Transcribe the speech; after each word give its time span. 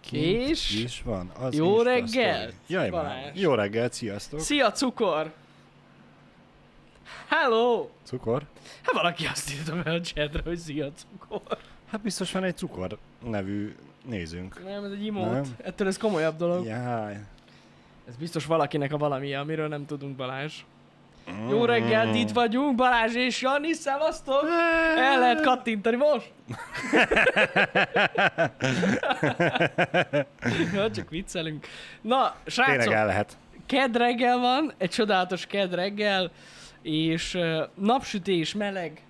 Kint 0.00 0.48
És? 0.48 0.74
is 0.82 1.02
van. 1.02 1.30
Az 1.40 1.54
Jó 1.54 1.78
story. 1.78 2.04
Jaj, 2.66 2.90
már. 2.90 3.30
Jó 3.34 3.54
reggelt, 3.54 3.92
sziasztok. 3.92 4.40
Szia, 4.40 4.72
cukor! 4.72 5.32
Hello! 7.28 7.88
Cukor? 8.04 8.42
Hát 8.82 8.94
valaki 8.94 9.26
azt 9.26 9.52
írta 9.52 9.82
be 9.82 9.90
a 9.90 10.00
chatre, 10.00 10.40
hogy 10.44 10.58
szia, 10.58 10.90
cukor. 10.92 11.58
Hát 11.90 12.00
biztos 12.00 12.32
van 12.32 12.44
egy 12.44 12.56
cukor 12.56 12.98
nevű 13.24 13.76
nézőnk. 14.04 14.64
Nem, 14.64 14.84
ez 14.84 14.90
egy 14.90 15.04
imót. 15.04 15.30
Nem. 15.30 15.56
Ettől 15.62 15.86
ez 15.86 15.96
komolyabb 15.98 16.36
dolog. 16.36 16.64
Jaj. 16.66 17.18
Ez 18.08 18.16
biztos 18.16 18.44
valakinek 18.44 18.92
a 18.92 18.96
valami, 18.98 19.34
amiről 19.34 19.68
nem 19.68 19.86
tudunk, 19.86 20.16
Balázs. 20.16 20.54
Jó 21.48 21.64
reggelt, 21.64 22.14
itt 22.14 22.30
vagyunk, 22.30 22.74
Balázs 22.74 23.14
és 23.14 23.42
Jani, 23.42 23.72
szevasztok! 23.72 24.44
El 24.96 25.18
lehet 25.18 25.40
kattintani 25.40 25.96
most? 25.96 26.32
ja, 30.74 30.90
csak 30.90 31.10
viccelünk. 31.10 31.66
Na, 32.00 32.16
Tényleg 32.16 32.34
srácok, 32.46 32.92
el 32.92 33.06
lehet. 33.06 33.36
kedd 33.66 33.96
reggel 33.96 34.38
van, 34.38 34.72
egy 34.78 34.90
csodálatos 34.90 35.46
kedd 35.46 35.74
reggel, 35.74 36.30
és 36.82 37.34
uh, 37.34 37.62
napsütés, 37.74 38.54
meleg. 38.54 39.02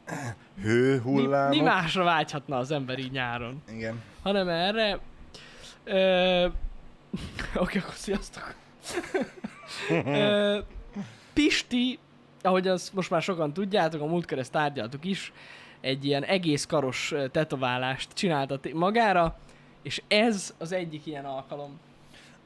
Mi, 0.54 0.62
Hőhullámok. 0.62 1.54
mi 1.54 1.60
másra 1.60 2.04
vágyhatna 2.04 2.56
az 2.56 2.70
ember 2.70 2.98
így 2.98 3.10
nyáron, 3.12 3.62
Igen. 3.72 4.02
hanem 4.22 4.48
erre. 4.48 4.98
Ö, 5.84 6.46
Oké, 7.54 7.78
akkor 7.78 7.94
sziasztok. 7.94 8.54
Ö, 10.04 10.58
Pisti, 11.32 11.98
ahogy 12.42 12.68
azt 12.68 12.94
most 12.94 13.10
már 13.10 13.22
sokan 13.22 13.52
tudjátok, 13.52 14.00
a 14.00 14.06
múltkor 14.06 14.38
ezt 14.38 14.52
tárgyaltuk 14.52 15.04
is, 15.04 15.32
egy 15.80 16.04
ilyen 16.04 16.24
egész 16.24 16.66
karos 16.66 17.14
tetoválást 17.30 18.12
csináltat 18.12 18.72
magára, 18.72 19.38
és 19.82 20.02
ez 20.08 20.54
az 20.58 20.72
egyik 20.72 21.06
ilyen 21.06 21.24
alkalom. 21.24 21.78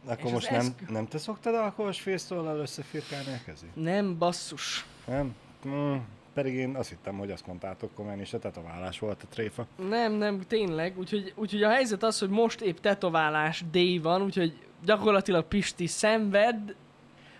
Akkor 0.07 0.25
És 0.25 0.31
most 0.33 0.51
nem, 0.51 0.61
eszkü- 0.61 0.91
nem 0.91 1.07
te 1.07 1.19
szoktad 1.19 1.55
alkoholos 1.55 2.01
fésztollal 2.01 2.59
összefirkálni 2.59 3.33
a 3.33 3.45
kezét? 3.45 3.71
Nem 3.77 4.19
basszus. 4.19 4.87
Nem? 5.07 5.35
Mm, 5.69 5.97
pedig 6.35 6.55
én 6.55 6.77
azt 6.77 6.89
hittem, 6.89 7.19
hogy 7.19 7.31
azt 7.31 7.47
mondtátok 7.47 7.95
komolyan, 7.95 8.21
és 8.21 8.33
a 8.33 8.39
tetoválás 8.39 8.99
volt 8.99 9.23
a 9.23 9.27
tréfa. 9.31 9.67
Nem, 9.89 10.13
nem, 10.13 10.41
tényleg. 10.49 10.99
Úgyhogy, 10.99 11.33
úgyhogy 11.37 11.63
a 11.63 11.69
helyzet 11.71 12.03
az, 12.03 12.19
hogy 12.19 12.29
most 12.29 12.61
épp 12.61 12.79
tetoválás 12.79 13.65
day 13.71 13.99
van, 13.99 14.23
úgyhogy 14.23 14.59
gyakorlatilag 14.85 15.45
Pisti 15.45 15.87
szenved. 15.87 16.75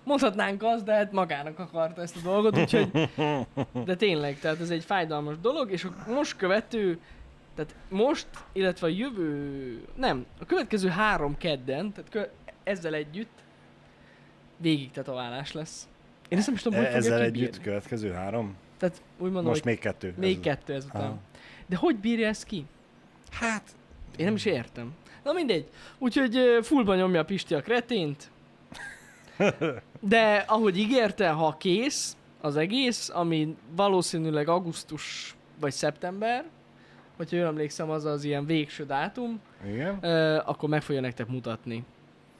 Mondhatnánk 0.05 0.63
azt, 0.63 0.85
de 0.85 0.95
hát 0.95 1.13
magának 1.13 1.59
akarta 1.59 2.03
ezt 2.03 2.17
a 2.17 2.21
dolgot, 2.23 2.59
úgyhogy... 2.59 3.11
De 3.85 3.97
tényleg, 3.97 4.39
tehát 4.39 4.61
ez 4.61 4.71
egy 4.71 4.85
fájdalmas 4.85 5.41
dolog, 5.41 5.71
és 5.71 5.85
a 5.85 5.95
most 6.13 6.37
követő... 6.37 6.99
Tehát 7.55 7.75
most, 7.89 8.27
illetve 8.53 8.87
a 8.87 8.91
jövő... 8.91 9.85
Nem, 9.97 10.27
a 10.41 10.45
következő 10.45 10.89
három 10.89 11.37
kedden, 11.37 11.93
tehát 11.93 12.11
kö, 12.11 12.23
ezzel 12.65 12.95
együtt 12.95 13.43
végig 14.57 14.91
tetoválás 14.91 15.53
lesz. 15.53 15.89
Én 16.29 16.39
ezt 16.39 16.47
nem 16.47 16.57
is 16.57 16.63
tudom, 16.63 16.79
hogy 16.79 16.89
Ezzel 16.89 17.21
együtt 17.23 17.61
következő 17.61 18.11
három? 18.13 18.57
Tehát 18.79 19.03
úgy 19.19 19.31
mondom, 19.31 19.45
Most 19.51 19.65
még 19.65 19.79
kettő. 19.79 20.15
még 20.17 20.37
Ez- 20.37 20.43
kettő 20.43 20.75
ezután. 20.75 21.03
Aha. 21.03 21.19
De 21.67 21.77
hogy 21.77 21.97
bírja 21.97 22.29
ezt 22.29 22.45
ki? 22.45 22.65
Hát, 23.31 23.63
Én 24.17 24.25
nem 24.25 24.35
is 24.35 24.45
értem. 24.45 24.95
Na 25.25 25.33
mindegy. 25.33 25.69
Úgyhogy 25.99 26.37
ö, 26.37 26.59
fullba 26.63 26.95
nyomja 26.95 27.21
a 27.21 27.25
Pisti 27.25 27.55
a 27.55 27.61
kretént. 27.61 28.31
De 30.09 30.45
ahogy 30.47 30.79
ígérte, 30.79 31.31
ha 31.31 31.57
kész 31.59 32.17
az 32.41 32.57
egész, 32.57 33.09
ami 33.09 33.57
valószínűleg 33.77 34.49
augusztus 34.49 35.37
vagy 35.61 35.73
szeptember, 35.73 36.45
hogyha 37.17 37.37
jól 37.37 37.47
emlékszem, 37.47 37.91
az 37.91 38.05
az 38.05 38.25
ilyen 38.25 38.47
végső 38.47 38.87
dátum, 38.87 39.41
igen. 39.67 39.99
ö, 40.01 40.41
akkor 40.45 40.69
meg 40.69 40.83
fogja 40.83 41.01
nektek 41.01 41.27
mutatni. 41.27 41.85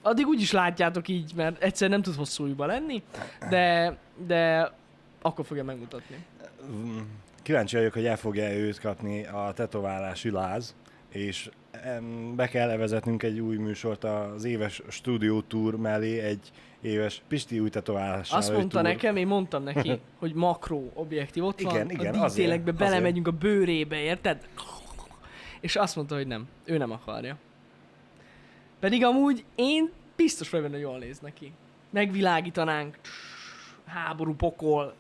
Addig 0.03 0.27
úgy 0.27 0.41
is 0.41 0.53
látjátok 0.53 1.09
így, 1.09 1.33
mert 1.35 1.63
egyszer 1.63 1.89
nem 1.89 2.03
tud 2.03 2.15
hosszú 2.15 2.45
ujjba 2.45 2.67
lenni, 2.67 3.03
de, 3.49 3.97
de 4.27 4.73
akkor 5.23 5.45
fogja 5.45 5.65
megmutatni. 5.65 6.25
Kíváncsi 7.43 7.77
vagyok, 7.77 7.93
hogy 7.93 8.07
el 8.07 8.17
fogja 8.17 8.53
őt 8.53 8.81
kapni 8.81 9.27
a 9.27 9.53
tetoválási 9.55 10.31
láz, 10.31 10.75
és 11.09 11.51
be 12.35 12.49
kell 12.49 12.67
levezetnünk 12.67 13.23
egy 13.23 13.41
új 13.41 13.57
műsort 13.57 14.05
az 14.05 14.45
éves 14.45 14.83
stúdió 14.89 15.41
tour 15.41 15.77
mellé, 15.77 16.19
egy 16.19 16.51
éves 16.81 17.23
Pisti 17.29 17.61
új 17.61 17.69
tetoválással 17.69 18.39
Azt 18.39 18.53
mondta 18.53 18.83
nekem, 18.83 19.17
én 19.17 19.27
mondtam 19.27 19.63
neki, 19.63 20.01
hogy 20.21 20.35
makró 20.35 20.91
objektív 20.95 21.45
ott 21.45 21.61
van, 21.61 21.75
Igen, 21.75 21.91
igen, 21.91 22.15
a 22.15 22.25
azért, 22.25 22.35
dítélekbe 22.35 22.73
azért. 22.73 22.91
belemegyünk 22.91 23.27
a 23.27 23.31
bőrébe, 23.31 23.97
érted? 23.97 24.49
És 25.61 25.77
azt 25.77 25.97
mondta, 25.97 26.15
hogy 26.15 26.27
nem, 26.27 26.49
ő 26.65 26.77
nem 26.77 26.91
akarja. 26.91 27.37
Pedig 28.81 29.05
amúgy 29.05 29.45
én 29.55 29.91
biztos 30.17 30.51
vagyok 30.51 30.67
benne, 30.67 30.83
hogy 30.83 30.91
jól 30.91 30.99
néz 30.99 31.19
neki. 31.19 31.53
Megvilágítanánk, 31.91 32.99
háború, 33.85 34.35
pokol, 34.35 34.95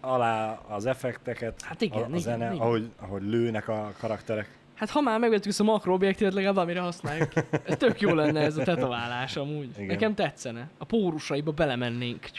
Alá 0.00 0.60
az 0.68 0.86
effekteket, 0.86 1.62
Hát 1.62 1.80
igen, 1.80 1.98
a, 1.98 2.04
a 2.04 2.08
igen, 2.08 2.20
zene, 2.20 2.46
igen. 2.46 2.58
Ahogy, 2.58 2.90
ahogy 3.00 3.22
lőnek 3.22 3.68
a 3.68 3.92
karakterek. 3.98 4.48
Hát 4.74 4.90
ha 4.90 5.00
már 5.00 5.18
megvettük 5.18 5.50
ezt 5.50 5.60
a 5.60 5.64
makroobjektívet, 5.64 6.34
legalább 6.34 6.54
valamire 6.54 6.80
használjuk. 6.80 7.32
Ez 7.64 7.76
tök 7.76 8.00
jó 8.00 8.14
lenne 8.14 8.40
ez 8.40 8.56
a 8.56 8.62
tetoválás 8.62 9.36
amúgy. 9.36 9.68
Igen. 9.74 9.86
Nekem 9.86 10.14
tetszene. 10.14 10.68
A 10.78 10.84
pórusaiba 10.84 11.52
belemennénk. 11.52 12.30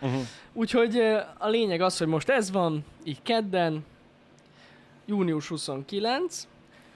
Uh-huh. 0.00 0.20
Úgyhogy 0.52 0.96
a 1.38 1.48
lényeg 1.48 1.80
az, 1.80 1.98
hogy 1.98 2.06
most 2.06 2.28
ez 2.28 2.50
van, 2.50 2.84
így 3.04 3.22
kedden, 3.22 3.84
június 5.06 5.48
29. 5.48 6.46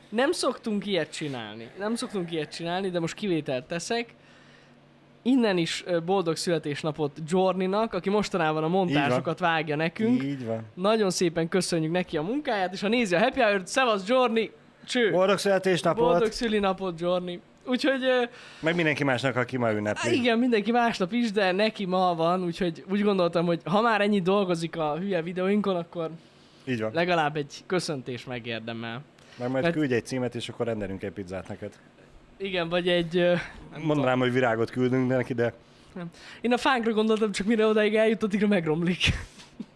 Nem 0.08 0.32
szoktunk 0.32 0.86
ilyet 0.86 1.12
csinálni. 1.12 1.70
Nem 1.78 1.94
szoktunk 1.94 2.32
ilyet 2.32 2.54
csinálni, 2.54 2.90
de 2.90 3.00
most 3.00 3.14
kivételt 3.14 3.64
teszek. 3.64 4.14
Innen 5.22 5.58
is 5.58 5.84
boldog 6.04 6.36
születésnapot 6.36 7.18
Jorninak, 7.28 7.94
aki 7.94 8.10
mostanában 8.10 8.64
a 8.64 8.68
montásokat 8.68 9.38
vágja 9.38 9.76
nekünk. 9.76 10.22
Így 10.22 10.46
van. 10.46 10.62
Nagyon 10.74 11.10
szépen 11.10 11.48
köszönjük 11.48 11.92
neki 11.92 12.16
a 12.16 12.22
munkáját, 12.22 12.72
és 12.72 12.80
ha 12.80 12.88
nézi 12.88 13.14
a 13.14 13.18
Happy 13.18 13.40
Hour-t, 13.40 13.66
szevasz 13.66 14.08
Jorni! 14.08 14.50
Cső! 14.86 15.10
Boldog 15.10 15.38
születésnapot! 15.38 16.04
Boldog 16.08 16.32
szülinapot, 16.32 17.00
Jorni! 17.00 17.40
Úgyhogy, 17.66 18.00
Meg 18.60 18.74
mindenki 18.74 19.04
másnak, 19.04 19.36
aki 19.36 19.56
ma 19.56 19.72
ünnepli. 19.72 20.14
igen, 20.14 20.38
mindenki 20.38 20.70
másnap 20.70 21.12
is, 21.12 21.32
de 21.32 21.52
neki 21.52 21.84
ma 21.86 22.14
van, 22.14 22.44
úgyhogy 22.44 22.84
úgy 22.90 23.02
gondoltam, 23.02 23.46
hogy 23.46 23.60
ha 23.64 23.80
már 23.80 24.00
ennyi 24.00 24.20
dolgozik 24.20 24.76
a 24.76 24.96
hülye 24.98 25.22
videóinkon, 25.22 25.76
akkor 25.76 26.10
Így 26.64 26.80
van. 26.80 26.90
legalább 26.94 27.36
egy 27.36 27.54
köszöntés 27.66 28.24
megérdemel. 28.24 29.02
Meg 29.38 29.50
majd 29.50 29.62
Mert- 29.62 29.76
küldj 29.76 29.94
egy 29.94 30.06
címet, 30.06 30.34
és 30.34 30.48
akkor 30.48 30.66
rendelünk 30.66 31.02
egy 31.02 31.10
pizzát 31.12 31.48
neked. 31.48 31.72
Igen, 32.36 32.68
vagy 32.68 32.88
egy... 32.88 33.14
nem 33.72 33.82
Mondanám, 33.82 34.18
hogy 34.18 34.32
virágot 34.32 34.70
küldünk 34.70 35.08
neki, 35.08 35.34
de 35.34 35.52
tudom. 35.92 36.10
Én 36.40 36.52
a 36.52 36.56
fánkra 36.56 36.92
gondoltam, 36.92 37.32
csak 37.32 37.46
mire 37.46 37.66
odaig 37.66 37.94
eljutott, 37.94 38.28
addigra 38.28 38.46
megromlik. 38.46 38.98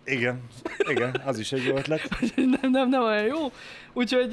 Igen, 0.04 0.42
igen, 0.88 1.20
az 1.24 1.38
is 1.38 1.52
egy 1.52 1.64
jó 1.64 1.76
ötlet. 1.76 2.08
nem, 2.60 2.70
nem, 2.70 2.88
nem 2.88 3.02
olyan 3.02 3.24
jó. 3.24 3.52
Úgyhogy 3.92 4.32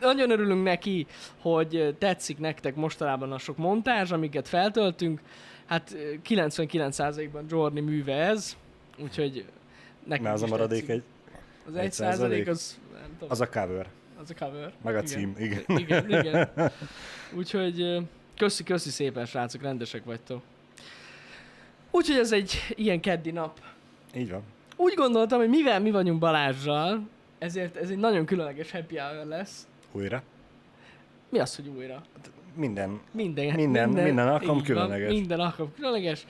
nagyon 0.00 0.30
örülünk 0.30 0.62
neki, 0.62 1.06
hogy 1.40 1.94
tetszik 1.98 2.38
nektek 2.38 2.74
mostanában 2.74 3.32
a 3.32 3.38
sok 3.38 3.56
montázs, 3.56 4.12
amiket 4.12 4.48
feltöltünk. 4.48 5.20
Hát 5.66 5.92
ö, 5.94 6.14
99%-ban 6.28 7.44
Jorni 7.48 7.80
műve 7.80 8.14
ez, 8.14 8.56
úgyhogy 8.98 9.44
nekünk 10.04 10.28
Na, 10.28 10.34
az 10.34 10.42
a 10.42 10.46
maradék 10.46 10.86
tetszik. 10.86 10.94
egy, 10.94 11.02
Az 11.66 11.74
egy 11.74 11.92
százalék, 11.92 12.48
az 12.48 12.78
nem 12.92 13.10
tudom. 13.12 13.28
az 13.30 13.40
a 13.40 13.48
cover, 13.48 13.86
Az 14.22 14.30
a 14.30 14.44
cover. 14.44 14.72
meg 14.82 14.94
a 14.94 14.98
Igen. 14.98 15.06
cím, 15.10 15.34
igen. 15.38 15.62
Igen, 15.66 16.08
igen. 16.10 16.50
Úgyhogy 17.38 17.98
köszi, 18.36 18.62
köszi 18.62 18.90
szépen, 18.90 19.26
srácok, 19.26 19.62
rendesek 19.62 20.04
vagytok. 20.04 20.42
Úgyhogy 21.90 22.16
ez 22.16 22.32
egy 22.32 22.52
ilyen 22.74 23.00
keddi 23.00 23.30
nap. 23.30 23.60
Így 24.14 24.30
van. 24.30 24.42
Úgy 24.80 24.94
gondoltam, 24.94 25.38
hogy 25.38 25.48
mivel 25.48 25.80
mi 25.80 25.90
vagyunk 25.90 26.18
Balázsral, 26.18 27.08
ezért 27.38 27.76
ez 27.76 27.90
egy 27.90 27.96
nagyon 27.98 28.24
különleges 28.26 28.70
happy 28.70 28.96
hour 28.98 29.26
lesz. 29.26 29.68
Újra. 29.92 30.22
Mi 31.28 31.38
az, 31.38 31.56
hogy 31.56 31.68
újra? 31.68 32.02
Minden. 32.54 33.00
Minden, 33.12 33.54
Minden- 33.54 33.88
minden 33.88 34.28
alkalom 34.28 34.56
így 34.56 34.66
van, 34.66 34.74
különleges. 34.76 35.12
minden 35.12 35.40
alkalom 35.40 35.72
különleges. 35.74 36.26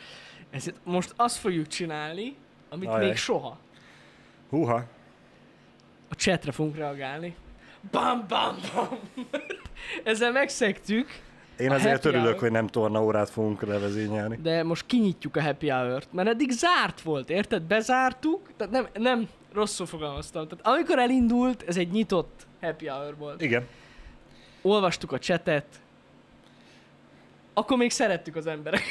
Ezért 0.51 0.77
most 0.85 1.13
azt 1.17 1.37
fogjuk 1.37 1.67
csinálni, 1.67 2.35
amit 2.69 2.89
Ajaj. 2.89 3.05
még 3.07 3.17
soha. 3.17 3.59
Húha. 4.49 4.85
A 6.09 6.15
chatre 6.15 6.53
fogunk 6.53 6.77
reagálni. 6.77 7.35
Bam, 7.91 8.25
bam, 8.29 8.57
bam. 8.75 8.99
Ezzel 10.05 10.33
megszektük, 10.33 11.09
Én 11.61 11.71
azért 11.71 12.05
örülök, 12.05 12.27
hour. 12.27 12.39
hogy 12.39 12.51
nem 12.51 12.67
tornaórát 12.67 13.31
fogunk 13.31 13.63
levezényelni. 13.63 14.39
de 14.43 14.63
most 14.63 14.87
kinyitjuk 14.87 15.37
a 15.37 15.43
happy 15.43 15.69
hour-t, 15.69 16.13
mert 16.13 16.29
eddig 16.29 16.51
zárt 16.51 17.01
volt, 17.01 17.31
érted? 17.31 17.63
Bezártuk, 17.63 18.51
tehát 18.57 18.73
nem, 18.73 18.87
nem 19.03 19.29
rosszul 19.53 19.87
fogalmaztam. 19.87 20.49
Tehát 20.49 20.67
amikor 20.67 20.99
elindult, 20.99 21.65
ez 21.67 21.77
egy 21.77 21.91
nyitott 21.91 22.47
happy 22.61 22.87
hour 22.87 23.17
volt. 23.19 23.43
Igen. 23.43 23.67
Olvastuk 24.63 25.13
a 25.13 25.19
chatet, 25.19 25.67
akkor 27.61 27.77
még 27.77 27.91
szerettük 27.91 28.37
az 28.37 28.47
emberek. 28.47 28.83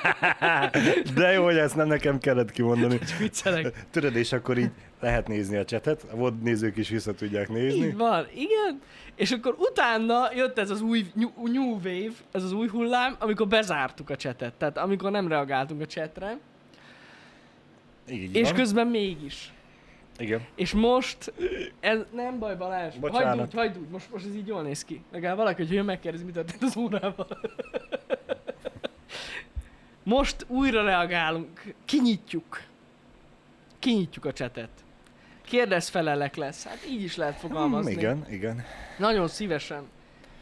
De 1.14 1.32
jó, 1.32 1.44
hogy 1.44 1.56
ezt 1.56 1.76
nem 1.76 1.86
nekem 1.86 2.18
kellett 2.18 2.50
kimondani. 2.50 2.98
Viccelek. 3.18 3.86
Tudod, 3.90 4.16
és 4.16 4.32
akkor 4.32 4.58
így 4.58 4.70
lehet 5.00 5.28
nézni 5.28 5.56
a 5.56 5.64
csetet, 5.64 6.06
a 6.12 6.16
VOD 6.16 6.42
nézők 6.42 6.76
is 6.76 6.88
vissza 6.88 7.14
tudják 7.14 7.48
nézni. 7.48 7.86
Így 7.86 7.96
van, 7.96 8.26
igen. 8.34 8.80
És 9.14 9.30
akkor 9.30 9.54
utána 9.58 10.28
jött 10.34 10.58
ez 10.58 10.70
az 10.70 10.80
új 10.80 11.06
new, 11.14 11.30
new 11.52 11.72
wave, 11.72 12.12
ez 12.32 12.42
az 12.42 12.52
új 12.52 12.68
hullám, 12.68 13.16
amikor 13.18 13.48
bezártuk 13.48 14.10
a 14.10 14.16
csetet. 14.16 14.54
Tehát 14.54 14.78
amikor 14.78 15.10
nem 15.10 15.28
reagáltunk 15.28 15.80
a 15.80 15.86
csetre, 15.86 16.38
Így 18.10 18.36
és 18.36 18.48
van. 18.48 18.54
közben 18.54 18.86
mégis. 18.86 19.52
Igen. 20.20 20.46
És 20.54 20.72
most, 20.72 21.32
ez 21.80 21.98
nem 22.12 22.38
baj 22.38 22.56
Balázs, 22.56 22.94
Bocsánat. 22.94 23.28
hagyd 23.28 23.40
úgy, 23.40 23.54
hagyd 23.54 23.78
úgy, 23.78 23.88
most, 23.88 24.10
most 24.12 24.26
ez 24.26 24.34
így 24.34 24.46
jól 24.46 24.62
néz 24.62 24.84
ki. 24.84 25.02
Legalább 25.12 25.36
valaki, 25.36 25.62
hogy 25.62 25.72
jön 25.72 25.84
megkérdezi, 25.84 26.24
mit 26.24 26.34
történt 26.34 26.62
az 26.62 26.76
órával. 26.76 27.26
most 30.02 30.44
újra 30.48 30.82
reagálunk, 30.82 31.74
kinyitjuk. 31.84 32.62
Kinyitjuk 33.78 34.24
a 34.24 34.32
csetet. 34.32 34.70
Kérdez 35.42 35.88
felelek 35.88 36.36
lesz. 36.36 36.66
Hát 36.66 36.86
így 36.90 37.02
is 37.02 37.16
lehet 37.16 37.38
fogalmazni. 37.38 37.92
Hmm, 37.92 38.00
igen, 38.00 38.26
igen. 38.30 38.64
Nagyon 38.98 39.28
szívesen. 39.28 39.82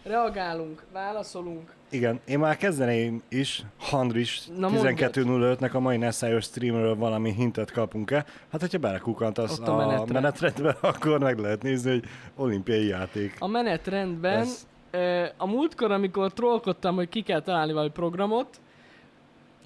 Reagálunk, 0.02 0.84
válaszolunk. 0.92 1.72
Igen, 1.90 2.20
én 2.26 2.38
már 2.38 2.56
kezdeném 2.56 3.22
is, 3.28 3.62
Handris 3.78 4.46
Na, 4.56 4.68
mondjad. 4.68 5.12
12.05-nek 5.14 5.72
a 5.72 5.78
mai 5.78 5.96
Nessájos 5.96 6.44
streamről 6.44 6.96
valami 6.96 7.32
hintet 7.32 7.70
kapunk-e. 7.70 8.24
Hát, 8.52 8.60
hogyha 8.60 8.78
belekukantasz 8.78 9.58
a, 9.58 9.64
a 9.66 9.80
a 9.80 9.86
menetre. 9.86 10.12
menetrendbe, 10.12 10.76
akkor 10.88 11.18
meg 11.18 11.38
lehet 11.38 11.62
nézni, 11.62 11.90
hogy 11.90 12.04
olimpiai 12.36 12.86
játék. 12.86 13.36
A 13.38 13.46
menetrendben, 13.46 14.46
ö, 14.90 15.24
a 15.36 15.46
múltkor, 15.46 15.90
amikor 15.90 16.32
trollkodtam, 16.32 16.94
hogy 16.94 17.08
ki 17.08 17.22
kell 17.22 17.40
találni 17.40 17.72
valami 17.72 17.90
programot, 17.90 18.60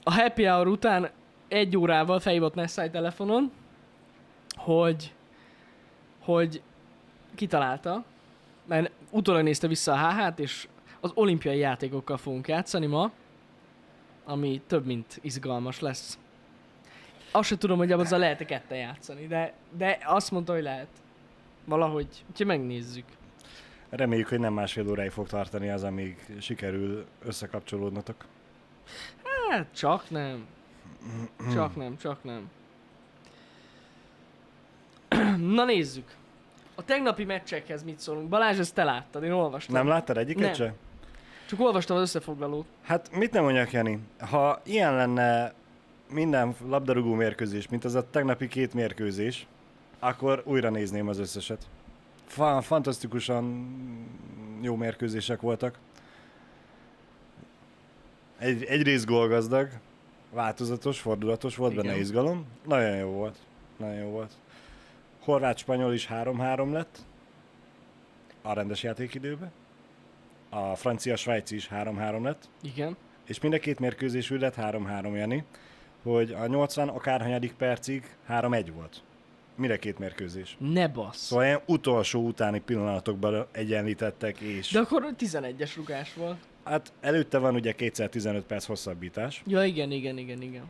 a 0.05 0.12
happy 0.12 0.44
hour 0.44 0.67
után 0.67 1.11
egy 1.49 1.76
órával 1.76 2.20
felhívott 2.20 2.55
Nessai 2.55 2.90
telefonon, 2.90 3.52
hogy, 4.56 5.12
hogy 6.20 6.62
kitalálta, 7.35 8.05
utólag 9.12 9.43
nézte 9.43 9.67
vissza 9.67 9.93
a 9.93 10.11
HH-t, 10.11 10.38
és 10.38 10.69
az 11.00 11.11
olimpiai 11.14 11.59
játékokkal 11.59 12.17
fogunk 12.17 12.49
játszani 12.49 12.87
ma, 12.87 13.11
ami 14.25 14.62
több, 14.67 14.87
mint 14.87 15.19
izgalmas 15.23 15.81
lesz. 15.81 16.19
Azt 17.31 17.49
sem 17.49 17.59
tudom, 17.59 17.79
hogy 17.79 17.93
azzal 17.93 18.19
lehet-e 18.19 18.44
ketten 18.44 18.79
játszani, 18.79 19.26
de, 19.26 19.55
de 19.76 19.99
azt 20.05 20.31
mondta, 20.31 20.53
hogy 20.53 20.62
lehet. 20.62 20.88
Valahogy. 21.64 22.25
Úgyhogy 22.31 22.47
megnézzük. 22.47 23.05
Reméljük, 23.88 24.29
hogy 24.29 24.38
nem 24.38 24.53
másfél 24.53 24.88
óráig 24.88 25.11
fog 25.11 25.29
tartani 25.29 25.69
az, 25.69 25.82
amíg 25.82 26.17
sikerül 26.41 27.06
összekapcsolódnotok. 27.25 28.25
Hát, 29.49 29.67
csak 29.75 30.11
nem. 30.11 30.47
Csak 31.53 31.76
nem, 31.76 31.97
csak 31.97 32.25
nem. 32.25 32.50
Na 35.55 35.64
nézzük. 35.64 36.14
A 36.75 36.85
tegnapi 36.85 37.25
meccsekhez 37.25 37.83
mit 37.83 37.99
szólunk? 37.99 38.29
Balázs, 38.29 38.59
ezt 38.59 38.75
te 38.75 38.85
láttad, 38.85 39.23
én 39.23 39.31
olvastam. 39.33 39.75
Nem 39.75 39.87
láttad 39.87 40.17
egyiket 40.17 40.43
Nem. 40.43 40.55
se? 40.55 40.75
Csak 41.49 41.61
olvastam 41.61 41.97
az 41.97 42.03
összefoglalót. 42.03 42.67
Hát 42.83 43.17
mit 43.17 43.33
nem 43.33 43.43
mondjak, 43.43 43.73
Jani? 43.73 43.99
Ha 44.31 44.61
ilyen 44.65 44.95
lenne 44.95 45.53
minden 46.11 46.55
labdarúgó 46.69 47.15
mérkőzés, 47.15 47.69
mint 47.69 47.85
az 47.85 47.95
a 47.95 48.11
tegnapi 48.11 48.49
két 48.49 48.75
mérkőzés, 48.75 49.47
akkor 49.99 50.43
újra 50.47 50.71
nézném 50.71 51.09
az 51.09 51.19
összeset. 51.19 51.67
Fa- 52.27 52.65
fantasztikusan 52.65 53.67
jó 54.61 54.77
mérkőzések 54.77 55.41
voltak. 55.41 55.79
Egy, 58.39 58.65
egyrészt 58.65 59.07
gólgazdag, 59.07 59.69
változatos, 60.31 61.01
fordulatos, 61.01 61.57
volt 61.57 61.73
Igen. 61.73 61.85
benne 61.85 61.99
izgalom. 61.99 62.47
Nagyon 62.67 62.97
jó 62.97 63.09
volt. 63.09 63.37
Nagyon 63.77 63.95
jó 63.95 64.09
volt. 64.09 64.33
Horvát-spanyol 65.25 65.93
is 65.93 66.09
3-3 66.11 66.73
lett 66.73 66.99
a 68.43 68.53
rendes 68.53 68.83
játékidőben. 68.83 69.53
A 70.51 70.77
francia-svájci 70.77 71.55
is 71.55 71.69
3-3 71.73 72.23
lett. 72.23 72.49
Igen. 72.63 72.97
És 73.27 73.41
mind 73.41 73.55
a 73.55 73.59
két 73.59 73.79
mérkőzés 73.79 74.31
úgy 74.31 74.41
lett 74.41 74.55
3-3, 74.57 75.17
Jani, 75.17 75.45
hogy 76.03 76.33
a 76.33 76.47
80 76.47 76.89
akárhanyadik 76.89 77.53
percig 77.53 78.17
3-1 78.29 78.71
volt. 78.75 79.03
A 79.71 79.77
két 79.77 79.99
mérkőzés. 79.99 80.57
Ne 80.59 80.89
bassz. 80.89 81.25
Szóval 81.27 81.45
ilyen 81.45 81.61
utolsó 81.67 82.27
utáni 82.27 82.61
pillanatokban 82.61 83.47
egyenlítettek, 83.53 84.41
és 84.41 84.71
De 84.71 84.79
akkor 84.79 85.07
11-es 85.19 85.73
rugás 85.77 86.15
volt. 86.15 86.37
hát 86.65 86.93
előtte 87.01 87.39
van 87.39 87.55
ugye 87.55 87.73
kétszer 87.73 88.09
15 88.09 88.45
perc 88.45 88.65
hosszabbítás. 88.65 89.43
Ja, 89.47 89.65
igen, 89.65 89.91
igen, 89.91 90.19
igen, 90.19 90.43
igen. 90.43 90.65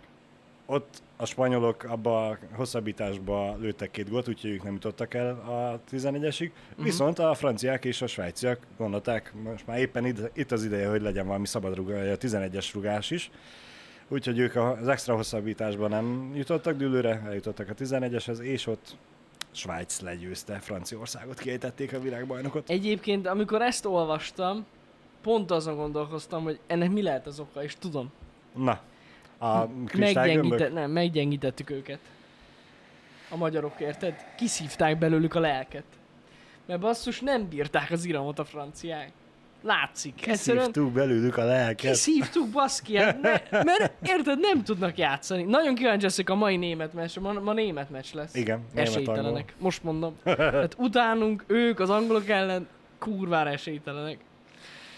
Ott 0.66 1.02
a 1.22 1.26
spanyolok 1.26 1.84
abba 1.84 2.28
a 2.28 2.38
hosszabbításba 2.52 3.56
lőttek 3.56 3.90
két 3.90 4.10
gólt, 4.10 4.28
úgyhogy 4.28 4.50
ők 4.50 4.62
nem 4.62 4.72
jutottak 4.72 5.14
el 5.14 5.28
a 5.30 5.80
11-esig. 5.90 6.50
Uh-huh. 6.70 6.84
Viszont 6.84 7.18
a 7.18 7.34
franciák 7.34 7.84
és 7.84 8.02
a 8.02 8.06
svájciak 8.06 8.58
gondolták, 8.78 9.32
most 9.44 9.66
már 9.66 9.78
éppen 9.78 10.06
itt, 10.06 10.30
itt 10.36 10.52
az 10.52 10.64
ideje, 10.64 10.88
hogy 10.88 11.02
legyen 11.02 11.26
valami 11.26 11.46
szabad 11.46 11.74
rugás, 11.74 12.08
a 12.08 12.16
11-es 12.16 12.70
rugás 12.72 13.10
is. 13.10 13.30
Úgyhogy 14.08 14.38
ők 14.38 14.56
az 14.56 14.88
extra 14.88 15.14
hosszabbításban 15.14 15.90
nem 15.90 16.32
jutottak 16.34 16.76
dűlőre, 16.76 17.22
eljutottak 17.26 17.68
a 17.68 17.74
11-eshez, 17.74 18.38
és 18.38 18.66
ott 18.66 18.96
Svájc 19.50 20.00
legyőzte, 20.00 20.58
Franciaországot 20.58 21.38
kiejtették 21.38 21.92
a 21.92 22.00
világbajnokot. 22.00 22.70
Egyébként, 22.70 23.26
amikor 23.26 23.62
ezt 23.62 23.84
olvastam, 23.84 24.66
pont 25.22 25.50
azon 25.50 25.76
gondolkoztam, 25.76 26.42
hogy 26.42 26.58
ennek 26.66 26.90
mi 26.90 27.02
lehet 27.02 27.26
az 27.26 27.40
oka, 27.40 27.62
és 27.62 27.76
tudom. 27.78 28.12
Na, 28.54 28.80
a 29.42 29.68
kristálygömbök? 29.86 30.50
Meggyengített, 30.50 30.72
nem, 30.72 30.90
meggyengítettük 30.90 31.70
őket. 31.70 31.98
A 33.30 33.36
magyarok, 33.36 33.80
érted? 33.80 34.14
Kiszívták 34.36 34.98
belőlük 34.98 35.34
a 35.34 35.40
lelket. 35.40 35.84
Mert 36.66 36.80
basszus, 36.80 37.20
nem 37.20 37.48
bírták 37.48 37.90
az 37.90 38.04
iramot 38.04 38.38
a 38.38 38.44
franciák. 38.44 39.12
Látszik. 39.62 40.26
Egyszerűen 40.26 40.66
Kiszívtuk 40.66 40.92
belőlük 40.92 41.36
a 41.36 41.44
lelket. 41.44 41.90
kiszívtuk, 41.90 42.48
baszki, 42.48 42.96
hát 42.96 43.20
ne, 43.20 43.30
mert 43.62 43.92
érted, 44.08 44.40
nem 44.40 44.62
tudnak 44.64 44.98
játszani. 44.98 45.42
Nagyon 45.42 45.74
kíváncsi 45.74 46.04
leszek 46.04 46.30
a 46.30 46.34
mai 46.34 46.56
német 46.56 46.92
meccs, 46.92 47.18
ma, 47.18 47.32
ma 47.32 47.52
német 47.52 47.90
meccs 47.90 48.12
lesz. 48.14 48.34
Igen, 48.34 48.60
Esélytelenek. 48.74 49.54
Most 49.58 49.82
mondom. 49.82 50.16
Hát 50.24 50.74
utánunk, 50.78 51.44
ők 51.46 51.80
az 51.80 51.90
angolok 51.90 52.28
ellen 52.28 52.66
kurvára 52.98 53.50
esélytelenek. 53.50 54.18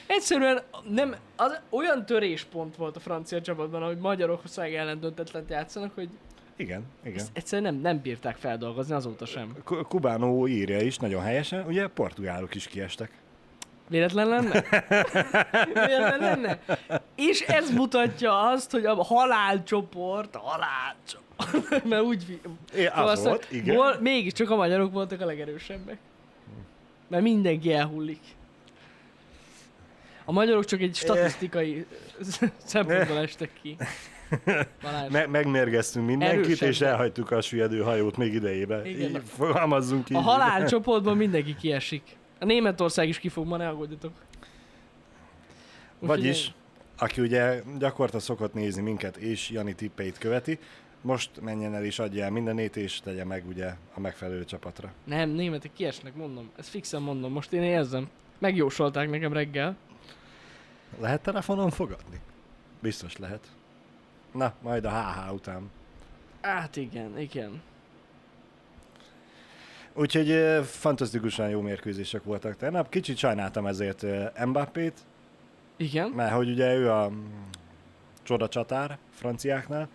Egyszerűen 0.07 0.63
nem, 0.89 1.15
az 1.37 1.61
olyan 1.71 2.07
töréspont 2.07 2.77
volt 2.77 2.97
a 2.97 3.01
francia 3.01 3.41
csapatban, 3.41 3.83
hogy 3.83 3.99
Magyarország 3.99 4.75
ellen 4.75 5.01
döntetlent 5.01 5.51
játszanak, 5.51 5.95
hogy 5.95 6.09
Igen, 6.57 6.83
igen. 7.05 7.19
ezt 7.19 7.31
egyszerűen 7.33 7.73
nem, 7.75 7.83
nem 7.83 8.01
bírták 8.01 8.37
feldolgozni 8.37 8.95
azóta 8.95 9.27
sem. 9.27 9.57
Ku- 9.65 9.87
Kubánó 9.89 10.47
írja 10.49 10.81
is 10.81 10.97
nagyon 10.97 11.23
helyesen, 11.23 11.67
ugye 11.67 11.87
portugálok 11.87 12.55
is 12.55 12.67
kiestek. 12.67 13.11
Véletlen 13.89 14.29
lenne? 14.29 14.65
Véletlen 15.87 16.19
lenne? 16.21 16.59
És 17.15 17.41
ez 17.41 17.71
mutatja 17.71 18.41
azt, 18.41 18.71
hogy 18.71 18.85
a 18.85 19.05
halálcsoport, 19.05 20.37
a 20.37 20.39
halálcsoport, 20.39 21.85
mert 21.91 22.03
úgy... 22.03 22.41
É, 22.75 22.87
az 22.87 22.93
Szóval 22.95 23.23
volt, 23.23 23.47
igen. 23.51 23.77
Vol, 23.77 23.97
mégiscsak 24.01 24.51
a 24.51 24.57
magyarok 24.57 24.93
voltak 24.93 25.21
a 25.21 25.25
legerősebbek. 25.25 25.99
Mert 27.09 27.23
mindenki 27.23 27.73
elhullik. 27.73 28.21
A 30.25 30.33
magyarok 30.33 30.65
csak 30.65 30.81
egy 30.81 30.95
statisztikai 30.95 31.87
szempontból 32.65 33.19
estek 33.19 33.51
ki. 33.63 33.77
Me- 35.11 35.27
megmérgeztünk 35.27 36.07
mindenkit, 36.07 36.51
és 36.51 36.61
Erősebben. 36.61 36.93
elhagytuk 36.95 37.31
a 37.31 37.41
süllyedő 37.41 37.81
hajót 37.81 38.17
még 38.17 38.35
idejébe. 38.35 38.89
Igen. 38.89 39.11
Így 39.11 39.21
fogalmazzunk 39.37 40.11
így. 40.11 40.17
A 40.17 40.21
halálcsoportban 40.21 41.17
mindenki 41.17 41.55
kiesik. 41.57 42.03
A 42.41 42.45
Németország 42.45 43.09
is 43.09 43.19
ki 43.19 43.29
fog, 43.29 43.47
ma 43.47 43.57
ne 43.57 43.69
aggódjatok. 43.69 44.13
Vagyis, 45.99 46.53
aki 46.99 47.21
ugye 47.21 47.63
gyakorta 47.79 48.19
szokott 48.19 48.55
nézni 48.55 48.83
minket, 48.83 49.17
és 49.17 49.51
Jani 49.51 49.75
tippeit 49.75 50.19
követi, 50.19 50.59
most 51.01 51.31
menjen 51.41 51.75
el 51.75 51.85
és 51.85 51.99
adja 51.99 52.25
el 52.25 52.31
mindenét, 52.31 52.77
és 52.77 53.01
tegye 53.01 53.25
meg 53.25 53.47
ugye 53.49 53.71
a 53.95 54.01
megfelelő 54.01 54.45
csapatra. 54.45 54.93
Nem, 55.05 55.31
németek 55.31 55.71
kiesnek, 55.73 56.15
mondom. 56.15 56.51
Ezt 56.59 56.69
fixen 56.69 57.03
mondom, 57.03 57.33
most 57.33 57.53
én 57.53 57.63
érzem. 57.63 58.09
Megjósolták 58.39 59.11
nekem 59.11 59.33
reggel. 59.33 59.77
Lehet 61.01 61.21
telefonon 61.23 61.71
fogadni? 61.71 62.21
Biztos 62.81 63.17
lehet. 63.17 63.47
Na, 64.33 64.53
majd 64.63 64.85
a 64.85 64.91
HH 64.91 65.33
után. 65.33 65.71
Hát 66.41 66.77
igen, 66.77 67.19
igen. 67.19 67.63
Úgyhogy 69.93 70.61
fantasztikusan 70.65 71.49
jó 71.49 71.61
mérkőzések 71.61 72.25
voltak 72.25 72.57
tegnap. 72.57 72.89
Kicsit 72.89 73.17
sajnáltam 73.17 73.67
ezért 73.67 74.03
ö, 74.03 74.25
Mbappét, 74.47 74.99
Igen. 75.77 76.09
mert 76.09 76.33
hogy 76.35 76.51
ugye 76.51 76.75
ő 76.75 76.91
a 76.91 77.09
mm, 77.09 77.25
csoda 78.23 78.49
csatár 78.49 78.99
franciáknál. 79.11 79.89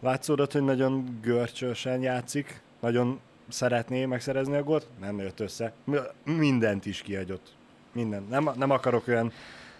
Látszódott, 0.00 0.52
hogy 0.52 0.62
nagyon 0.62 1.18
görcsösen 1.22 2.02
játszik, 2.02 2.60
nagyon 2.80 3.20
szeretné 3.48 4.04
megszerezni 4.04 4.56
a 4.56 4.62
gólt, 4.62 4.86
nem 5.00 5.18
jött 5.18 5.40
össze. 5.40 5.72
Mi- 5.84 5.98
Mindent 6.24 6.86
is 6.86 7.02
kihagyott. 7.02 7.54
Minden. 7.92 8.26
Nem, 8.30 8.50
nem 8.56 8.70
akarok 8.70 9.08
olyan 9.08 9.32